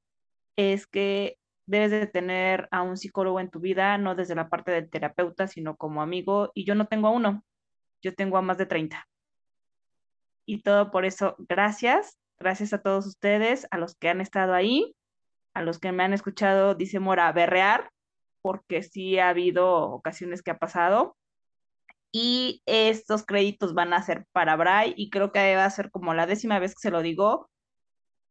es 0.55 0.87
que 0.87 1.37
debes 1.65 1.91
de 1.91 2.07
tener 2.07 2.67
a 2.71 2.81
un 2.81 2.97
psicólogo 2.97 3.39
en 3.39 3.49
tu 3.49 3.59
vida, 3.59 3.97
no 3.97 4.15
desde 4.15 4.35
la 4.35 4.49
parte 4.49 4.71
del 4.71 4.89
terapeuta, 4.89 5.47
sino 5.47 5.75
como 5.75 6.01
amigo, 6.01 6.51
y 6.53 6.65
yo 6.65 6.75
no 6.75 6.87
tengo 6.87 7.07
a 7.07 7.11
uno, 7.11 7.43
yo 8.01 8.13
tengo 8.15 8.37
a 8.37 8.41
más 8.41 8.57
de 8.57 8.65
30. 8.65 9.07
Y 10.45 10.61
todo 10.61 10.91
por 10.91 11.05
eso, 11.05 11.35
gracias, 11.39 12.17
gracias 12.37 12.73
a 12.73 12.81
todos 12.81 13.05
ustedes, 13.07 13.67
a 13.71 13.77
los 13.77 13.95
que 13.95 14.09
han 14.09 14.21
estado 14.21 14.53
ahí, 14.53 14.95
a 15.53 15.61
los 15.61 15.79
que 15.79 15.91
me 15.91 16.03
han 16.03 16.13
escuchado, 16.13 16.75
dice 16.75 16.99
Mora, 16.99 17.31
berrear, 17.31 17.89
porque 18.41 18.83
sí 18.83 19.17
ha 19.17 19.29
habido 19.29 19.89
ocasiones 19.89 20.43
que 20.43 20.51
ha 20.51 20.59
pasado. 20.59 21.15
Y 22.11 22.61
estos 22.65 23.25
créditos 23.25 23.73
van 23.73 23.93
a 23.93 24.01
ser 24.01 24.25
para 24.31 24.55
Bray 24.55 24.93
y 24.95 25.09
creo 25.09 25.31
que 25.31 25.55
va 25.55 25.65
a 25.65 25.69
ser 25.69 25.89
como 25.91 26.13
la 26.13 26.27
décima 26.27 26.59
vez 26.59 26.75
que 26.75 26.81
se 26.81 26.91
lo 26.91 27.01
digo. 27.01 27.49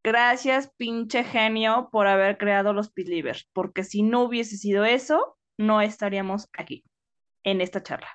Gracias, 0.02 0.70
pinche 0.76 1.24
genio, 1.24 1.88
por 1.90 2.06
haber 2.06 2.38
creado 2.38 2.72
los 2.72 2.94
Believers, 2.94 3.48
porque 3.52 3.84
si 3.84 4.02
no 4.02 4.22
hubiese 4.22 4.56
sido 4.56 4.84
eso, 4.84 5.36
no 5.56 5.80
estaríamos 5.80 6.48
aquí, 6.52 6.84
en 7.42 7.60
esta 7.60 7.82
charla. 7.82 8.08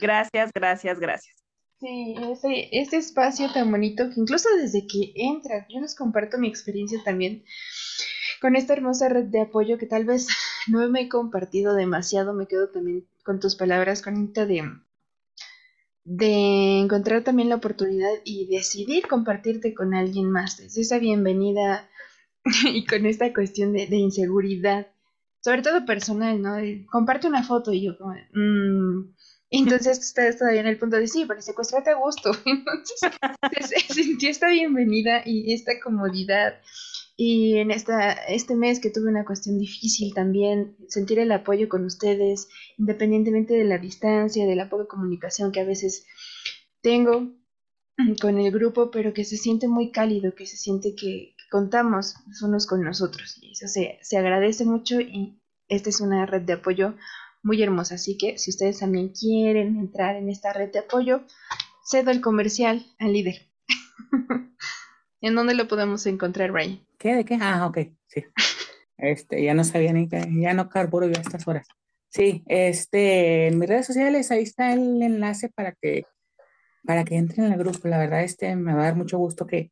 Gracias, 0.00 0.50
gracias, 0.54 0.98
gracias. 0.98 1.36
Sí, 1.80 2.16
ese, 2.32 2.68
ese 2.72 2.96
espacio 2.96 3.52
tan 3.52 3.70
bonito 3.70 4.10
que 4.10 4.20
incluso 4.20 4.48
desde 4.60 4.86
que 4.86 5.12
entras, 5.14 5.66
yo 5.68 5.80
les 5.80 5.94
comparto 5.94 6.36
mi 6.36 6.48
experiencia 6.48 7.00
también 7.04 7.44
con 8.40 8.56
esta 8.56 8.72
hermosa 8.72 9.08
red 9.08 9.26
de 9.26 9.42
apoyo 9.42 9.78
que 9.78 9.86
tal 9.86 10.04
vez 10.04 10.26
no 10.68 10.88
me 10.88 11.02
he 11.02 11.08
compartido 11.08 11.74
demasiado, 11.74 12.34
me 12.34 12.46
quedo 12.46 12.70
también 12.70 13.06
con 13.24 13.40
tus 13.40 13.56
palabras, 13.56 14.02
Conita, 14.02 14.46
de, 14.46 14.70
de 16.04 16.78
encontrar 16.80 17.22
también 17.22 17.48
la 17.48 17.56
oportunidad 17.56 18.10
y 18.24 18.46
decidir 18.46 19.06
compartirte 19.06 19.74
con 19.74 19.94
alguien 19.94 20.30
más. 20.30 20.56
Desde 20.56 20.80
esa 20.80 20.98
bienvenida 20.98 21.88
y 22.72 22.86
con 22.86 23.06
esta 23.06 23.32
cuestión 23.32 23.72
de, 23.72 23.84
inseguridad, 23.96 24.88
sobre 25.40 25.62
todo 25.62 25.86
personal, 25.86 26.40
¿no? 26.42 26.56
comparte 26.90 27.28
una 27.28 27.44
foto 27.44 27.72
y 27.72 27.84
yo 27.84 27.92
mmm, 28.32 29.14
entonces 29.50 29.98
estás 29.98 30.38
todavía 30.38 30.60
en 30.60 30.66
el 30.66 30.78
punto 30.78 30.96
de 30.96 31.06
sí, 31.06 31.24
pero 31.26 31.40
secuestrate 31.40 31.90
a 31.90 31.94
gusto. 31.94 32.32
Entonces 32.44 33.00
se, 33.86 33.94
sintió 33.94 34.28
esta 34.28 34.48
bienvenida 34.48 35.22
y 35.24 35.52
esta 35.52 35.80
comodidad. 35.82 36.60
Y 37.16 37.56
en 37.56 37.70
esta, 37.70 38.12
este 38.12 38.54
mes 38.54 38.78
que 38.78 38.90
tuve 38.90 39.08
una 39.08 39.24
cuestión 39.24 39.58
difícil 39.58 40.14
también, 40.14 40.76
sentir 40.88 41.18
el 41.18 41.32
apoyo 41.32 41.68
con 41.68 41.84
ustedes, 41.84 42.48
independientemente 42.76 43.54
de 43.54 43.64
la 43.64 43.78
distancia, 43.78 44.46
de 44.46 44.54
la 44.54 44.68
poca 44.68 44.86
comunicación 44.86 45.50
que 45.50 45.60
a 45.60 45.64
veces 45.64 46.06
tengo 46.80 47.32
con 48.20 48.38
el 48.38 48.52
grupo, 48.52 48.90
pero 48.92 49.12
que 49.12 49.24
se 49.24 49.36
siente 49.36 49.66
muy 49.66 49.90
cálido, 49.90 50.34
que 50.34 50.46
se 50.46 50.56
siente 50.56 50.94
que, 50.94 51.34
contamos 51.50 52.14
unos 52.42 52.66
con 52.66 52.82
nosotros. 52.82 53.38
Y 53.40 53.52
eso 53.52 53.66
se, 53.68 53.98
se 54.02 54.18
agradece 54.18 54.64
mucho 54.66 55.00
y 55.00 55.40
esta 55.68 55.88
es 55.88 56.00
una 56.00 56.26
red 56.26 56.42
de 56.42 56.52
apoyo 56.52 56.94
muy 57.42 57.62
hermosa. 57.62 57.96
Así 57.96 58.16
que 58.16 58.38
si 58.38 58.50
ustedes 58.50 58.80
también 58.80 59.10
quieren 59.10 59.78
entrar 59.78 60.16
en 60.16 60.28
esta 60.28 60.52
red 60.52 60.70
de 60.72 60.80
apoyo, 60.80 61.24
cedo 61.84 62.10
el 62.10 62.20
comercial 62.20 62.84
al 62.98 63.12
líder. 63.12 63.48
¿En 65.20 65.34
dónde 65.34 65.54
lo 65.54 65.68
podemos 65.68 66.06
encontrar, 66.06 66.52
Brian? 66.52 66.86
¿Qué? 66.98 67.14
¿De 67.14 67.24
qué? 67.24 67.38
Ah, 67.40 67.66
ok, 67.66 67.78
sí. 68.06 68.24
Este, 68.96 69.42
ya 69.42 69.54
no 69.54 69.64
sabía 69.64 69.92
ni 69.92 70.08
que, 70.08 70.20
ya 70.40 70.54
no 70.54 70.68
carburo 70.68 71.06
yo 71.06 71.16
a 71.18 71.20
estas 71.20 71.46
horas. 71.46 71.66
Sí, 72.08 72.42
este, 72.46 73.48
en 73.48 73.58
mis 73.58 73.68
redes 73.68 73.86
sociales, 73.86 74.30
ahí 74.30 74.42
está 74.42 74.72
el 74.72 75.02
enlace 75.02 75.50
para 75.50 75.72
que, 75.72 76.04
para 76.84 77.04
que 77.04 77.16
entren 77.16 77.46
en 77.46 77.52
el 77.52 77.58
grupo. 77.58 77.86
La 77.88 77.98
verdad, 77.98 78.22
este, 78.22 78.56
me 78.56 78.74
va 78.74 78.82
a 78.82 78.84
dar 78.84 78.96
mucho 78.96 79.18
gusto 79.18 79.46
que, 79.46 79.70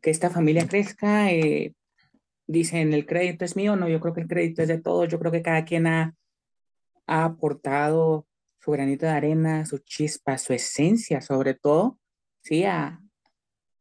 que 0.00 0.10
esta 0.10 0.30
familia 0.30 0.66
crezca. 0.68 1.32
Eh, 1.32 1.74
dicen, 2.46 2.92
el 2.92 3.06
crédito 3.06 3.44
es 3.44 3.56
mío, 3.56 3.76
no, 3.76 3.88
yo 3.88 4.00
creo 4.00 4.14
que 4.14 4.20
el 4.22 4.28
crédito 4.28 4.62
es 4.62 4.68
de 4.68 4.80
todos, 4.80 5.08
yo 5.08 5.18
creo 5.18 5.32
que 5.32 5.42
cada 5.42 5.64
quien 5.64 5.86
ha, 5.86 6.14
ha 7.10 7.24
aportado 7.24 8.24
su 8.60 8.70
granito 8.70 9.04
de 9.04 9.12
arena, 9.12 9.66
su 9.66 9.78
chispa, 9.78 10.38
su 10.38 10.52
esencia, 10.52 11.20
sobre 11.20 11.54
todo, 11.54 11.98
sí, 12.40 12.64
a, 12.64 13.02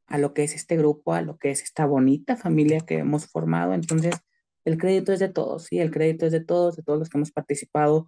a 0.08 0.18
lo 0.18 0.34
que 0.34 0.44
es 0.44 0.56
este 0.56 0.78
grupo, 0.78 1.14
a 1.14 1.22
lo 1.22 1.38
que 1.38 1.52
es 1.52 1.62
esta 1.62 1.86
bonita 1.86 2.36
familia 2.36 2.80
que 2.80 2.98
hemos 2.98 3.28
formado. 3.28 3.76
Entonces, 3.76 4.16
el 4.66 4.80
crédito 4.80 5.14
es 5.14 5.20
de 5.20 5.30
todos, 5.30 5.66
sí, 5.66 5.80
el 5.80 5.92
crédito 5.92 6.26
es 6.26 6.32
de 6.32 6.44
todos, 6.44 6.76
de 6.76 6.82
todos 6.82 6.98
los 6.98 7.10
que 7.10 7.20
hemos 7.20 7.32
participado 7.32 8.08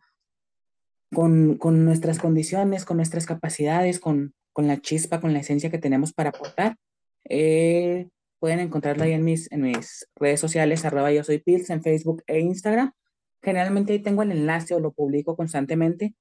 con, 1.13 1.57
con 1.57 1.85
nuestras 1.85 2.17
condiciones, 2.17 2.83
con 2.83 2.97
nuestras 2.97 3.27
capacidades, 3.27 3.99
con, 3.99 4.33
con, 4.53 4.65
la 4.65 4.81
chispa, 4.81 5.21
con 5.21 5.33
la 5.33 5.39
esencia 5.39 5.69
que 5.69 5.77
tenemos 5.77 6.13
para 6.13 6.29
aportar. 6.29 6.77
Eh, 7.25 8.09
pueden 8.39 8.59
encontrarlo 8.59 9.03
ahí 9.03 9.11
en 9.11 9.23
mis, 9.23 9.51
en 9.51 9.61
mis 9.61 10.07
redes 10.15 10.39
sociales, 10.39 10.83
arroba 10.83 11.11
yo 11.11 11.23
soy 11.23 11.37
Pils, 11.37 11.69
en 11.69 11.83
Facebook 11.83 12.23
e 12.25 12.39
Instagram. 12.39 12.91
Generalmente 13.41 13.93
ahí 13.93 13.99
tengo 13.99 14.23
el 14.23 14.31
enlace 14.31 14.75
o 14.75 14.79
lo 14.79 14.91
publico 14.91 15.35
constantemente 15.35 16.13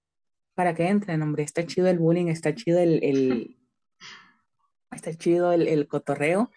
para 0.55 0.75
que 0.75 0.89
entren, 0.89 1.23
hombre. 1.23 1.43
Está 1.43 1.67
chido 1.67 1.89
el 1.89 1.99
bullying, 1.99 2.27
está 2.27 2.55
chido 2.55 2.79
el, 2.79 3.03
el 3.03 3.57
está 4.91 5.15
chido 5.15 5.53
el, 5.53 5.69
el, 5.69 5.87
cotorreo. 5.89 6.51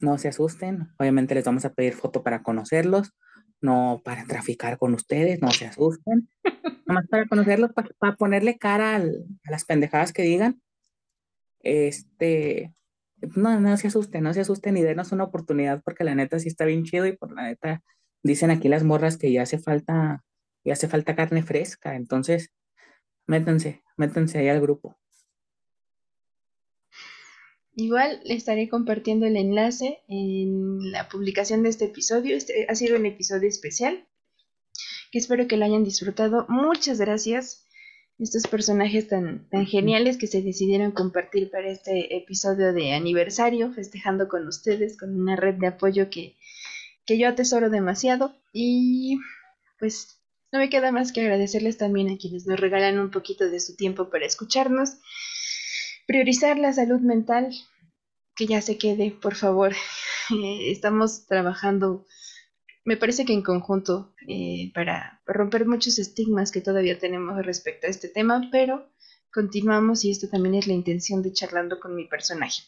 No 0.00 0.18
se 0.18 0.28
asusten. 0.28 0.88
Obviamente 0.98 1.34
les 1.34 1.44
vamos 1.44 1.64
a 1.64 1.72
pedir 1.72 1.94
foto 1.94 2.22
para 2.22 2.42
conocerlos, 2.42 3.12
no 3.60 4.02
para 4.04 4.24
traficar 4.26 4.78
con 4.78 4.94
ustedes, 4.94 5.40
no 5.40 5.50
se 5.50 5.66
asusten. 5.66 6.28
Nomás 6.86 7.06
para 7.08 7.26
conocerlos, 7.26 7.70
para, 7.72 8.16
ponerle 8.16 8.58
cara 8.58 8.96
a 8.96 9.02
las 9.50 9.64
pendejadas 9.64 10.12
que 10.12 10.22
digan. 10.22 10.60
Este, 11.60 12.74
no, 13.34 13.58
no 13.58 13.76
se 13.76 13.88
asusten, 13.88 14.22
no 14.22 14.34
se 14.34 14.40
asusten 14.42 14.76
y 14.76 14.82
denos 14.82 15.12
una 15.12 15.24
oportunidad 15.24 15.82
porque 15.82 16.04
la 16.04 16.14
neta 16.14 16.38
sí 16.38 16.48
está 16.48 16.64
bien 16.66 16.84
chido 16.84 17.06
y 17.06 17.16
por 17.16 17.32
la 17.32 17.44
neta 17.44 17.82
Dicen 18.24 18.50
aquí 18.50 18.68
las 18.68 18.84
morras 18.84 19.18
que 19.18 19.30
ya 19.30 19.42
hace 19.42 19.58
falta, 19.58 20.24
ya 20.64 20.72
hace 20.72 20.88
falta 20.88 21.14
carne 21.14 21.42
fresca, 21.42 21.94
entonces 21.94 22.50
métanse, 23.26 23.84
métanse 23.98 24.38
ahí 24.38 24.48
al 24.48 24.62
grupo. 24.62 24.96
Igual 27.76 28.20
le 28.24 28.34
estaré 28.34 28.70
compartiendo 28.70 29.26
el 29.26 29.36
enlace 29.36 29.98
en 30.08 30.90
la 30.90 31.08
publicación 31.10 31.62
de 31.62 31.68
este 31.68 31.84
episodio. 31.84 32.34
Este 32.34 32.66
ha 32.68 32.74
sido 32.74 32.96
un 32.96 33.04
episodio 33.04 33.46
especial 33.46 34.08
que 35.12 35.18
espero 35.18 35.46
que 35.46 35.58
lo 35.58 35.66
hayan 35.66 35.84
disfrutado. 35.84 36.46
Muchas 36.48 36.98
gracias. 36.98 37.66
Estos 38.18 38.46
personajes 38.46 39.08
tan, 39.08 39.50
tan 39.50 39.66
geniales 39.66 40.16
que 40.16 40.28
se 40.28 40.40
decidieron 40.40 40.92
compartir 40.92 41.50
para 41.50 41.68
este 41.68 42.16
episodio 42.16 42.72
de 42.72 42.94
aniversario, 42.94 43.70
festejando 43.72 44.28
con 44.28 44.46
ustedes, 44.46 44.96
con 44.96 45.20
una 45.20 45.36
red 45.36 45.56
de 45.56 45.66
apoyo 45.66 46.08
que 46.08 46.36
que 47.06 47.18
yo 47.18 47.28
atesoro 47.28 47.70
demasiado 47.70 48.34
y 48.52 49.18
pues 49.78 50.20
no 50.52 50.58
me 50.58 50.70
queda 50.70 50.92
más 50.92 51.12
que 51.12 51.20
agradecerles 51.20 51.78
también 51.78 52.08
a 52.10 52.16
quienes 52.16 52.46
nos 52.46 52.60
regalan 52.60 52.98
un 52.98 53.10
poquito 53.10 53.50
de 53.50 53.60
su 53.60 53.76
tiempo 53.76 54.08
para 54.08 54.24
escucharnos, 54.24 54.98
priorizar 56.06 56.58
la 56.58 56.72
salud 56.72 57.00
mental, 57.00 57.52
que 58.36 58.46
ya 58.46 58.60
se 58.60 58.78
quede, 58.78 59.10
por 59.10 59.34
favor. 59.34 59.74
Eh, 60.30 60.70
estamos 60.70 61.26
trabajando, 61.26 62.06
me 62.82 62.96
parece 62.96 63.26
que 63.26 63.34
en 63.34 63.42
conjunto, 63.42 64.14
eh, 64.26 64.72
para 64.72 65.20
romper 65.26 65.66
muchos 65.66 65.98
estigmas 65.98 66.50
que 66.50 66.62
todavía 66.62 66.98
tenemos 66.98 67.44
respecto 67.44 67.86
a 67.86 67.90
este 67.90 68.08
tema, 68.08 68.48
pero 68.50 68.88
continuamos 69.30 70.02
y 70.06 70.10
esto 70.10 70.30
también 70.30 70.54
es 70.54 70.66
la 70.66 70.72
intención 70.72 71.20
de 71.20 71.34
charlando 71.34 71.78
con 71.78 71.94
mi 71.94 72.06
personaje 72.06 72.62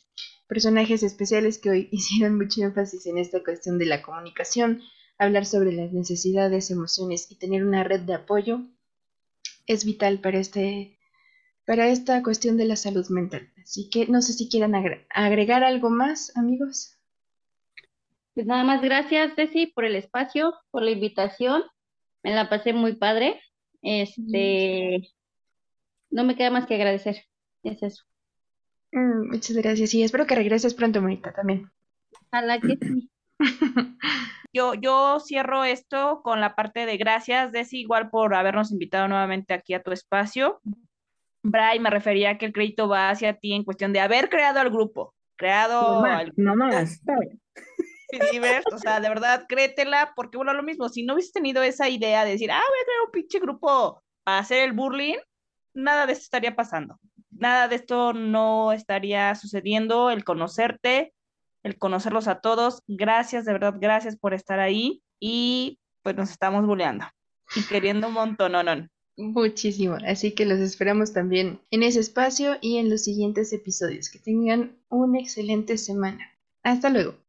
personajes 0.49 1.03
especiales 1.03 1.59
que 1.59 1.71
hoy 1.71 1.89
hicieron 1.93 2.37
mucho 2.37 2.63
énfasis 2.63 3.07
en 3.07 3.19
esta 3.19 3.43
cuestión 3.43 3.79
de 3.79 3.87
la 3.87 4.03
comunicación, 4.03 4.83
hablar 5.19 5.47
sobre 5.47 5.73
las 5.73 5.93
necesidades, 5.93 6.71
emociones 6.71 7.31
y 7.31 7.39
tener 7.39 7.65
una 7.65 7.85
red 7.85 8.01
de 8.01 8.15
apoyo 8.15 8.61
es 9.67 9.85
vital 9.85 10.21
para 10.21 10.39
este 10.39 10.99
para 11.67 11.89
esta 11.89 12.23
cuestión 12.23 12.57
de 12.57 12.65
la 12.65 12.77
salud 12.77 13.09
mental. 13.09 13.51
Así 13.61 13.91
que 13.91 14.07
no 14.07 14.23
sé 14.23 14.33
si 14.35 14.49
quieran 14.49 14.75
agregar 15.11 15.65
algo 15.65 15.91
más, 15.91 16.37
amigos. 16.37 16.97
Pues 18.35 18.47
nada 18.47 18.63
más 18.63 18.83
gracias, 18.83 19.35
Ceci, 19.35 19.67
por 19.67 19.85
el 19.85 19.97
espacio, 19.97 20.55
por 20.71 20.83
la 20.83 20.93
invitación. 20.93 21.65
Me 22.23 22.33
la 22.33 22.49
pasé 22.49 22.73
muy 22.73 22.95
padre. 22.95 23.41
Este, 23.83 25.09
no 26.11 26.23
me 26.23 26.37
queda 26.37 26.51
más 26.51 26.67
que 26.67 26.77
agradecer. 26.77 27.25
Es 27.65 27.83
eso. 27.83 28.05
Mm, 28.97 29.29
muchas 29.29 29.55
gracias 29.59 29.93
y 29.93 30.03
espero 30.03 30.27
que 30.27 30.35
regreses 30.35 30.73
pronto, 30.73 31.03
Monita, 31.03 31.31
también. 31.31 31.71
A 32.31 32.41
la 32.41 32.59
que 32.59 32.79
sí. 32.81 33.11
Yo, 34.55 34.73
yo 34.73 35.19
cierro 35.21 35.65
esto 35.65 36.23
con 36.23 36.41
la 36.41 36.55
parte 36.55 36.87
de 36.87 36.97
gracias, 36.97 37.53
Desi, 37.53 37.81
igual 37.81 38.09
por 38.09 38.35
habernos 38.35 38.73
invitado 38.73 39.07
nuevamente 39.07 39.53
aquí 39.53 39.75
a 39.75 39.83
tu 39.83 39.93
espacio. 39.93 40.63
Bray, 41.43 41.79
me 41.79 41.91
refería 41.91 42.31
a 42.31 42.39
que 42.39 42.47
el 42.47 42.55
crédito 42.55 42.89
va 42.89 43.11
hacia 43.11 43.35
ti 43.35 43.53
en 43.53 43.65
cuestión 43.65 43.93
de 43.93 44.01
haber 44.01 44.31
creado 44.31 44.61
al 44.61 44.71
grupo, 44.71 45.15
creado 45.37 45.97
no 45.97 46.01
más, 46.01 46.31
o 48.73 48.79
sea, 48.79 49.01
de 49.01 49.11
verdad, 49.11 49.45
créetela, 49.47 50.15
porque 50.17 50.39
bueno, 50.39 50.55
lo 50.55 50.63
mismo, 50.63 50.89
si 50.89 51.05
no 51.05 51.13
hubieses 51.13 51.33
tenido 51.33 51.63
esa 51.63 51.91
idea 51.91 52.25
de 52.25 52.31
decir, 52.31 52.51
ah, 52.51 52.63
voy 52.67 52.79
a 52.81 52.85
crear 52.85 53.01
un 53.05 53.11
pinche 53.13 53.39
grupo 53.41 54.03
para 54.25 54.39
hacer 54.39 54.61
el 54.61 54.73
burling, 54.73 55.19
nada 55.75 56.07
de 56.07 56.15
eso 56.15 56.23
estaría 56.23 56.57
pasando 56.57 56.99
nada 57.31 57.69
de 57.69 57.77
esto 57.77 58.13
no 58.13 58.73
estaría 58.73 59.35
sucediendo, 59.35 60.11
el 60.11 60.25
conocerte, 60.25 61.15
el 61.63 61.79
conocerlos 61.79 62.29
a 62.29 62.41
todos. 62.41 62.83
Gracias, 62.87 63.45
de 63.45 63.53
verdad, 63.53 63.75
gracias 63.79 64.17
por 64.17 64.35
estar 64.35 64.61
ahí 64.61 65.03
y 65.21 65.79
pues 66.03 66.17
nos 66.17 66.31
estamos 66.31 66.67
buleando 66.67 67.07
y 67.55 67.63
queriendo 67.63 68.09
un 68.09 68.15
montón, 68.15 68.53
no, 68.53 68.63
no. 68.63 68.89
Muchísimo, 69.19 69.97
así 70.07 70.33
que 70.33 70.45
los 70.45 70.59
esperamos 70.59 71.13
también 71.13 71.61
en 71.71 71.83
ese 71.83 72.01
espacio 72.01 72.59
y 72.61 72.77
en 72.77 72.91
los 72.91 73.05
siguientes 73.05 73.53
episodios. 73.53 74.11
Que 74.11 74.19
tengan 74.19 74.77
una 74.91 75.19
excelente 75.19 75.79
semana. 75.79 76.33
Hasta 76.63 76.91
luego. 76.91 77.17